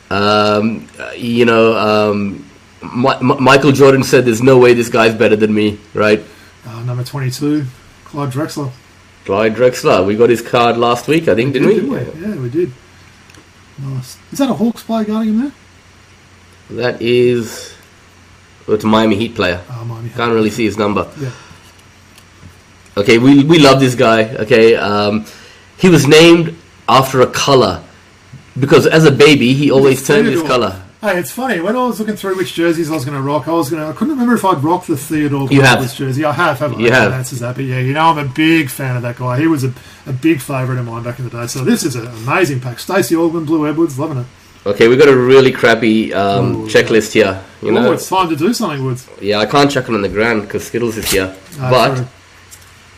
Um, 0.08 0.86
uh, 1.00 1.10
you 1.16 1.44
know, 1.46 1.76
um, 1.76 2.45
Mi- 2.94 3.20
Mi- 3.22 3.40
Michael 3.40 3.72
Jordan 3.72 4.02
said, 4.02 4.24
"There's 4.24 4.42
no 4.42 4.58
way 4.58 4.74
this 4.74 4.88
guy's 4.88 5.14
better 5.14 5.36
than 5.36 5.52
me." 5.54 5.78
Right? 5.94 6.22
Uh, 6.66 6.82
number 6.82 7.04
22, 7.04 7.64
Clyde 8.04 8.30
Drexler. 8.32 8.70
Clyde 9.24 9.54
Drexler. 9.54 10.04
We 10.06 10.16
got 10.16 10.30
his 10.30 10.42
card 10.42 10.76
last 10.76 11.08
week, 11.08 11.28
I 11.28 11.34
think, 11.34 11.52
didn't 11.52 11.68
we? 11.68 11.74
Didn't 11.74 11.90
we? 11.90 12.26
Yeah, 12.28 12.36
we 12.42 12.48
did. 12.50 12.72
Nice. 13.78 14.18
Is 14.32 14.38
that 14.38 14.50
a 14.50 14.54
Hawks 14.54 14.82
player 14.82 15.04
guarding 15.04 15.34
him 15.34 15.40
there? 15.42 15.52
That 16.82 17.02
is. 17.02 17.74
oh, 18.66 18.72
it's 18.74 18.84
a 18.84 18.86
Miami 18.86 19.16
Heat 19.16 19.34
player. 19.34 19.62
Oh, 19.70 19.84
Miami. 19.84 20.10
Can't 20.10 20.32
really 20.32 20.50
see 20.50 20.64
his 20.64 20.76
number. 20.78 21.08
Yeah. 21.20 21.30
Okay, 22.96 23.18
we 23.18 23.44
we 23.44 23.58
love 23.58 23.78
this 23.80 23.94
guy. 23.94 24.24
Okay, 24.36 24.74
um, 24.74 25.26
he 25.76 25.88
was 25.88 26.06
named 26.06 26.56
after 26.88 27.20
a 27.20 27.26
color 27.26 27.82
because 28.58 28.86
as 28.86 29.04
a 29.04 29.10
baby 29.12 29.52
he 29.52 29.70
always 29.70 30.06
turned 30.06 30.26
his 30.28 30.42
color. 30.42 30.82
Hey, 31.06 31.20
it's 31.20 31.30
funny. 31.30 31.60
When 31.60 31.76
I 31.76 31.86
was 31.86 32.00
looking 32.00 32.16
through 32.16 32.36
which 32.36 32.54
jerseys 32.54 32.90
I 32.90 32.94
was 32.94 33.04
going 33.04 33.16
to 33.16 33.22
rock, 33.22 33.46
I 33.46 33.52
was 33.52 33.70
going 33.70 33.80
to. 33.80 33.88
I 33.90 33.92
couldn't 33.92 34.14
remember 34.14 34.34
if 34.34 34.44
I'd 34.44 34.60
rocked 34.64 34.88
the 34.88 34.96
Theodore 34.96 35.46
You 35.52 35.62
have. 35.62 35.94
Jersey. 35.94 36.24
I 36.24 36.32
have, 36.32 36.58
haven't 36.58 36.80
You 36.80 36.88
I? 36.88 36.94
have. 36.94 37.12
Answers 37.12 37.38
that. 37.38 37.54
But 37.54 37.64
yeah, 37.66 37.78
you 37.78 37.92
know, 37.92 38.06
I'm 38.06 38.18
a 38.18 38.24
big 38.24 38.68
fan 38.68 38.96
of 38.96 39.02
that 39.02 39.14
guy. 39.14 39.38
He 39.38 39.46
was 39.46 39.62
a, 39.62 39.72
a 40.06 40.12
big 40.12 40.40
favourite 40.40 40.80
of 40.80 40.84
mine 40.84 41.04
back 41.04 41.20
in 41.20 41.24
the 41.24 41.30
day. 41.30 41.46
So 41.46 41.62
this 41.62 41.84
is 41.84 41.94
an 41.94 42.08
amazing 42.08 42.58
pack. 42.58 42.80
Stacey 42.80 43.14
Augmon, 43.14 43.46
Blue 43.46 43.68
Edwards, 43.68 43.96
loving 44.00 44.18
it. 44.18 44.26
Okay, 44.66 44.88
we 44.88 44.96
got 44.96 45.06
a 45.06 45.16
really 45.16 45.52
crappy 45.52 46.12
um, 46.12 46.56
Ooh, 46.56 46.66
checklist 46.66 47.12
here. 47.12 47.40
You 47.62 47.68
oh, 47.68 47.82
know, 47.82 47.92
it's 47.92 48.08
time 48.08 48.28
to 48.28 48.34
do 48.34 48.52
something, 48.52 48.84
Woods. 48.84 49.08
yeah, 49.20 49.38
I 49.38 49.46
can't 49.46 49.70
chuck 49.70 49.88
it 49.88 49.94
on 49.94 50.02
the 50.02 50.08
ground 50.08 50.42
because 50.42 50.66
Skittles 50.66 50.96
is 50.96 51.08
here. 51.08 51.36
Ah, 51.60 51.70
but 51.70 52.08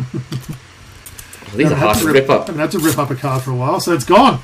these 1.55 1.71
are 1.71 1.75
hard 1.75 1.99
to 1.99 2.05
to 2.05 2.13
rip 2.13 2.31
up. 2.31 2.47
Haven't 2.47 2.59
had 2.59 2.71
to 2.71 2.79
rip 2.79 2.97
up 2.97 3.11
a 3.11 3.17
card 3.17 3.43
for 3.43 3.51
a 3.51 3.55
while, 3.55 3.81
so 3.81 3.93
it's 3.93 4.07
gone. 4.07 4.41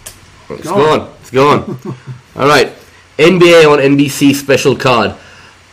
It's 0.50 0.64
Go 0.64 0.74
gone. 0.74 1.14
It's 1.22 1.30
gone. 1.30 1.80
All 2.36 2.46
right, 2.46 2.70
NBA 3.18 3.70
on 3.70 3.78
NBC 3.78 4.34
special 4.34 4.76
card. 4.76 5.14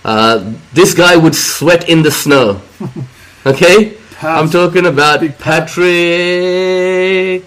Uh, 0.03 0.53
this 0.73 0.93
guy 0.93 1.15
would 1.15 1.35
sweat 1.35 1.89
in 1.89 2.01
the 2.01 2.11
snow. 2.11 2.61
Okay, 3.43 3.97
I'm 4.23 4.49
talking 4.49 4.85
about. 4.85 5.21
Patrick 5.39 5.91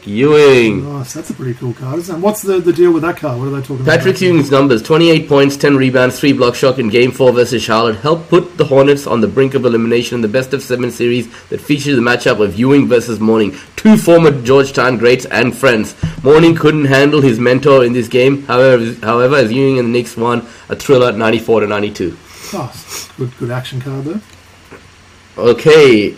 Ewing. 0.06 0.92
Nice, 0.92 1.12
that's 1.14 1.30
a 1.30 1.34
pretty 1.34 1.54
cool 1.54 1.72
card, 1.72 1.98
isn't 2.00 2.12
it? 2.12 2.16
And 2.16 2.22
what's 2.22 2.42
the, 2.42 2.58
the 2.58 2.72
deal 2.72 2.92
with 2.92 3.02
that 3.02 3.16
card? 3.16 3.38
What 3.38 3.48
are 3.48 3.50
they 3.50 3.60
talking 3.60 3.80
about? 3.80 3.86
Patrick 3.86 4.20
Ewing's 4.20 4.50
numbers 4.50 4.82
28 4.82 5.28
points, 5.28 5.56
10 5.56 5.76
rebounds, 5.76 6.18
3 6.18 6.32
block 6.32 6.54
shot 6.54 6.78
in 6.78 6.88
game 6.88 7.12
4 7.12 7.32
versus 7.32 7.62
Charlotte 7.62 7.96
helped 7.96 8.28
put 8.28 8.56
the 8.56 8.64
Hornets 8.64 9.06
on 9.06 9.20
the 9.20 9.28
brink 9.28 9.54
of 9.54 9.64
elimination 9.64 10.16
in 10.16 10.20
the 10.22 10.28
best 10.28 10.52
of 10.52 10.62
7 10.62 10.90
series 10.90 11.28
that 11.48 11.60
featured 11.60 11.96
the 11.96 12.02
matchup 12.02 12.40
of 12.40 12.58
Ewing 12.58 12.88
versus 12.88 13.20
Mourning, 13.20 13.54
two 13.76 13.96
former 13.96 14.30
Georgetown 14.42 14.98
greats 14.98 15.26
and 15.26 15.56
friends. 15.56 15.94
Mourning 16.24 16.54
couldn't 16.56 16.86
handle 16.86 17.20
his 17.20 17.38
mentor 17.38 17.84
in 17.84 17.92
this 17.92 18.08
game, 18.08 18.42
however, 18.44 18.94
however 19.02 19.36
as 19.36 19.52
Ewing 19.52 19.78
and 19.78 19.88
the 19.88 19.92
Knicks 19.92 20.16
won 20.16 20.46
a 20.68 20.76
thriller 20.76 21.12
94 21.12 21.60
to 21.60 21.66
92. 21.66 22.16
Nice. 22.52 23.08
Good, 23.12 23.36
good 23.38 23.50
action 23.50 23.80
card 23.80 24.04
there. 24.04 24.20
Okay, 25.36 26.14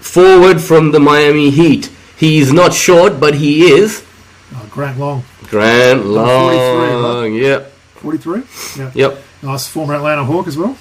forward 0.00 0.60
from 0.60 0.92
the 0.92 1.00
Miami 1.00 1.50
Heat. 1.50 1.90
He's 2.16 2.52
not 2.52 2.74
short, 2.74 3.20
but 3.20 3.34
he 3.34 3.70
is. 3.70 4.04
Oh, 4.54 4.66
Grant 4.70 4.98
Long, 4.98 5.24
Grant 5.44 6.04
Long. 6.06 7.34
Yep, 7.34 7.70
43. 7.96 8.42
Yeah. 8.76 8.90
yep. 8.94 9.18
Nice 9.42 9.68
former 9.68 9.94
Atlanta 9.94 10.24
Hawk 10.24 10.48
as 10.48 10.56
well. 10.56 10.76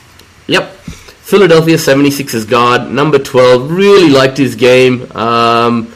Yep. 0.48 0.72
Philadelphia 0.72 1.76
76ers 1.76 2.50
guard, 2.50 2.90
number 2.90 3.20
12. 3.20 3.70
Really 3.70 4.10
liked 4.10 4.38
his 4.38 4.56
game. 4.56 5.12
Um, 5.12 5.94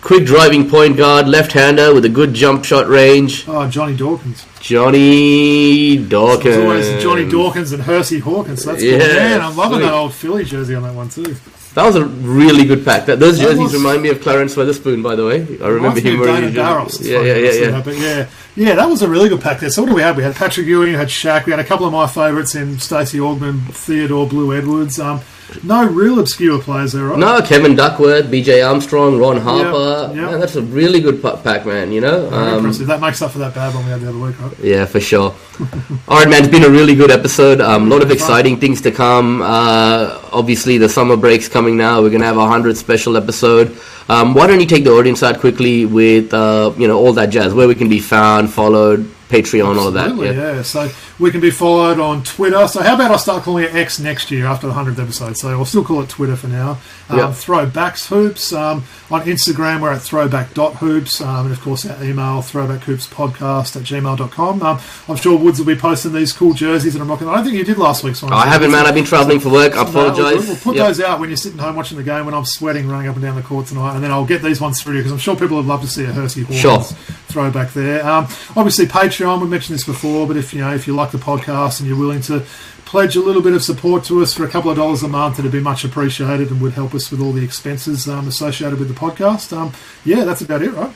quick 0.00 0.24
driving 0.24 0.70
point 0.70 0.96
guard, 0.96 1.28
left 1.28 1.52
hander 1.52 1.92
with 1.92 2.04
a 2.04 2.08
good 2.08 2.32
jump 2.32 2.64
shot 2.64 2.86
range. 2.88 3.44
Oh, 3.48 3.68
Johnny 3.68 3.96
Dawkins. 3.96 4.46
Johnny 4.60 5.96
Dawkins. 5.98 6.46
It's 6.56 6.64
always 6.64 7.02
Johnny 7.02 7.28
Dawkins 7.28 7.72
and 7.72 7.82
Hersey 7.82 8.20
Hawkins. 8.20 8.62
So 8.62 8.70
that's 8.70 8.82
Yeah, 8.84 8.98
cool. 8.98 9.06
Man, 9.08 9.40
I'm 9.42 9.56
loving 9.56 9.78
sweet. 9.80 9.84
that 9.86 9.94
old 9.94 10.14
Philly 10.14 10.44
jersey 10.44 10.74
on 10.76 10.84
that 10.84 10.94
one 10.94 11.08
too. 11.08 11.34
That 11.78 11.86
was 11.86 11.94
a 11.94 12.04
really 12.04 12.64
good 12.64 12.84
pack. 12.84 13.06
That, 13.06 13.20
those 13.20 13.38
jerseys 13.38 13.58
was- 13.60 13.72
remind 13.74 14.02
me 14.02 14.08
of 14.08 14.20
Clarence 14.20 14.56
Weatherspoon, 14.56 15.00
by 15.00 15.14
the 15.14 15.24
way. 15.24 15.46
I 15.62 15.68
remember 15.68 16.00
him 16.00 16.18
wearing 16.18 16.34
Dana 16.34 16.46
his 16.48 16.56
Barros. 16.56 16.98
jersey. 16.98 17.12
It's 17.14 17.24
Yeah, 17.24 17.34
yeah, 17.34 17.34
yeah, 17.36 17.70
yeah. 17.76 17.80
that, 17.80 17.96
yeah, 17.96 18.26
yeah, 18.68 18.74
that 18.74 18.88
was 18.90 19.02
a 19.02 19.08
really 19.08 19.28
good 19.28 19.40
pack 19.40 19.60
there. 19.60 19.70
So 19.70 19.82
what 19.82 19.88
do 19.90 19.94
we 19.94 20.02
have? 20.02 20.16
We 20.16 20.24
had 20.24 20.34
Patrick 20.34 20.66
Ewing, 20.66 20.88
we 20.90 20.98
had 20.98 21.06
Shaq, 21.06 21.46
we 21.46 21.52
had 21.52 21.60
a 21.60 21.64
couple 21.64 21.86
of 21.86 21.92
my 21.92 22.08
favourites 22.08 22.56
in 22.56 22.80
Stacey 22.80 23.18
Augmon, 23.18 23.60
Theodore 23.72 24.26
Blue 24.26 24.52
Edwards. 24.56 24.98
Um, 24.98 25.20
no 25.62 25.86
real 25.86 26.18
obscure 26.18 26.60
players 26.60 26.92
there, 26.92 27.04
right? 27.04 27.18
No, 27.18 27.40
Kevin 27.42 27.74
Duckworth, 27.74 28.26
BJ 28.26 28.66
Armstrong, 28.66 29.18
Ron 29.18 29.38
Harper. 29.38 30.12
yeah. 30.14 30.26
Man, 30.26 30.40
that's 30.40 30.56
a 30.56 30.62
really 30.62 31.00
good 31.00 31.22
pa- 31.22 31.36
pack, 31.36 31.64
man, 31.66 31.90
you 31.92 32.00
know? 32.00 32.30
Um, 32.32 32.58
impressive. 32.58 32.86
That 32.86 33.00
makes 33.00 33.22
up 33.22 33.30
for 33.32 33.38
that 33.38 33.54
bad 33.54 33.74
one 33.74 33.84
we 33.84 33.90
had 33.90 34.00
the 34.00 34.08
other 34.10 34.18
week, 34.18 34.40
right? 34.40 34.58
Yeah, 34.60 34.84
for 34.84 35.00
sure. 35.00 35.34
All 36.08 36.18
right, 36.18 36.28
man. 36.28 36.42
It's 36.42 36.52
been 36.52 36.64
a 36.64 36.70
really 36.70 36.94
good 36.94 37.10
episode. 37.10 37.60
Um, 37.60 37.86
a 37.86 37.94
lot 37.94 38.02
of 38.02 38.10
exciting 38.10 38.60
things 38.60 38.80
to 38.82 38.90
come. 38.90 39.42
Uh, 39.42 40.20
obviously, 40.32 40.78
the 40.78 40.88
summer 40.88 41.16
break's 41.16 41.48
coming 41.48 41.76
now. 41.76 42.00
We're 42.02 42.10
gonna 42.10 42.24
have 42.26 42.36
a 42.36 42.46
hundred 42.46 42.76
special 42.76 43.16
episode. 43.16 43.76
Um, 44.08 44.34
why 44.34 44.46
don't 44.46 44.60
you 44.60 44.66
take 44.66 44.84
the 44.84 44.92
audience 44.92 45.22
out 45.22 45.40
quickly 45.40 45.84
with 45.84 46.32
uh, 46.32 46.72
you 46.78 46.86
know 46.86 46.98
all 46.98 47.12
that 47.14 47.30
jazz, 47.30 47.52
where 47.54 47.66
we 47.68 47.74
can 47.74 47.88
be 47.88 47.98
found, 48.00 48.52
followed, 48.52 49.00
Patreon, 49.28 49.76
all 49.76 49.88
of 49.88 49.94
that. 49.94 50.14
Yeah. 50.16 50.30
yeah. 50.32 50.62
So 50.62 50.88
we 51.18 51.30
can 51.30 51.40
be 51.40 51.50
followed 51.50 51.98
on 51.98 52.22
Twitter. 52.22 52.66
So 52.68 52.82
how 52.82 52.94
about 52.94 53.10
I 53.10 53.16
start 53.16 53.42
calling 53.42 53.64
it 53.64 53.74
X 53.74 53.98
next 53.98 54.30
year 54.30 54.46
after 54.46 54.66
the 54.66 54.72
hundredth 54.72 54.98
episode? 55.00 55.36
So 55.36 55.48
we'll 55.56 55.64
still 55.66 55.84
call 55.84 56.00
it 56.02 56.08
Twitter 56.08 56.36
for 56.36 56.48
now. 56.48 56.78
Um, 57.10 57.18
Yep. 57.18 57.28
Throwbacks 57.30 58.06
hoops 58.08 58.52
um, 58.52 58.84
on 59.10 59.22
Instagram. 59.22 59.80
We're 59.80 59.92
at 59.92 60.02
throwback.hoops, 60.02 61.20
um, 61.20 61.46
and 61.46 61.52
of 61.54 61.60
course 61.60 61.86
our 61.86 62.02
email 62.04 62.42
throwbackhoopspodcast 62.42 63.76
at 63.76 63.82
gmail.com. 63.82 64.62
Um, 64.62 64.80
I'm 65.08 65.16
sure 65.16 65.36
Woods 65.38 65.58
will 65.58 65.66
be 65.66 65.74
posting 65.74 66.12
these 66.12 66.32
cool 66.32 66.52
jerseys 66.52 66.94
that 66.94 67.00
I'm 67.02 67.08
rocking. 67.08 67.28
I 67.28 67.36
don't 67.36 67.44
think 67.44 67.56
you 67.56 67.64
did 67.64 67.78
last 67.78 68.04
week's 68.04 68.22
one. 68.22 68.32
I 68.32 68.46
haven't, 68.46 68.70
man. 68.70 68.86
I've 68.86 68.94
been 68.94 69.04
traveling 69.04 69.40
for 69.40 69.50
work. 69.50 69.72
I 69.76 69.84
No, 69.84 69.90
we'll- 69.92 70.08
apologize. 70.10 70.46
We'll, 70.48 70.56
put 70.56 70.76
Yep. 70.76 70.86
those 70.86 71.00
out 71.00 71.20
when 71.20 71.30
you're 71.30 71.36
sitting 71.36 71.58
home 71.58 71.76
watching 71.76 71.96
the 71.96 72.04
game 72.04 72.24
when 72.26 72.34
I'm 72.34 72.44
sweating 72.44 72.88
running 72.88 73.08
up 73.08 73.14
and 73.16 73.22
down 73.24 73.36
the 73.36 73.42
court 73.42 73.66
tonight, 73.66 73.94
and 73.94 74.04
then 74.04 74.10
I'll 74.10 74.24
get 74.26 74.42
these 74.42 74.60
ones 74.60 74.82
through 74.82 74.98
because 74.98 75.12
I'm 75.12 75.18
sure 75.18 75.34
people 75.36 75.56
would 75.56 75.66
love 75.66 75.80
to 75.82 75.86
see 75.88 76.04
a 76.04 76.08
Hersey 76.12 76.42
Hawkins 76.42 76.60
Sure. 76.60 76.80
throwback 77.28 77.72
there. 77.72 78.06
Um, 78.06 78.24
obviously, 78.56 78.86
Patreon. 78.86 79.40
We 79.40 79.48
mentioned 79.48 79.74
this 79.78 79.84
before, 79.84 80.26
but 80.26 80.36
if 80.36 80.52
you 80.52 80.60
know 80.60 80.74
if 80.74 80.86
you 80.86 80.94
like 80.94 81.07
the 81.12 81.18
podcast 81.18 81.80
and 81.80 81.88
you're 81.88 81.98
willing 81.98 82.20
to 82.22 82.44
pledge 82.84 83.16
a 83.16 83.20
little 83.20 83.42
bit 83.42 83.52
of 83.52 83.62
support 83.62 84.02
to 84.04 84.22
us 84.22 84.32
for 84.32 84.44
a 84.44 84.48
couple 84.48 84.70
of 84.70 84.76
dollars 84.78 85.02
a 85.02 85.08
month, 85.08 85.38
it'd 85.38 85.52
be 85.52 85.60
much 85.60 85.84
appreciated 85.84 86.50
and 86.50 86.60
would 86.60 86.72
help 86.72 86.94
us 86.94 87.10
with 87.10 87.20
all 87.20 87.32
the 87.32 87.44
expenses 87.44 88.08
um, 88.08 88.26
associated 88.26 88.78
with 88.78 88.88
the 88.88 88.94
podcast. 88.94 89.54
Um, 89.54 89.72
yeah, 90.04 90.24
that's 90.24 90.40
about 90.40 90.62
it, 90.62 90.72
right? 90.72 90.92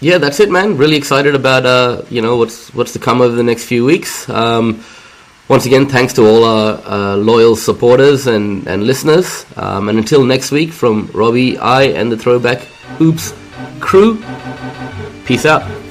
Yeah, 0.00 0.18
that's 0.18 0.40
it, 0.40 0.50
man. 0.50 0.76
Really 0.76 0.96
excited 0.96 1.34
about 1.34 1.64
uh, 1.64 2.02
you 2.10 2.20
know 2.20 2.36
what's 2.36 2.74
what's 2.74 2.92
to 2.92 2.98
come 2.98 3.20
over 3.20 3.34
the 3.34 3.42
next 3.42 3.64
few 3.64 3.84
weeks. 3.84 4.28
Um, 4.28 4.84
once 5.48 5.64
again, 5.64 5.86
thanks 5.88 6.12
to 6.14 6.26
all 6.26 6.44
our 6.44 6.82
uh, 6.84 7.16
loyal 7.16 7.56
supporters 7.56 8.26
and 8.26 8.66
and 8.66 8.82
listeners. 8.84 9.46
Um, 9.56 9.88
and 9.88 9.98
until 9.98 10.24
next 10.24 10.50
week, 10.50 10.70
from 10.70 11.06
Robbie, 11.14 11.56
I, 11.58 11.84
and 11.84 12.12
the 12.12 12.16
Throwback 12.16 12.58
Hoops 12.98 13.32
crew. 13.80 14.22
Peace 15.24 15.46
out. 15.46 15.85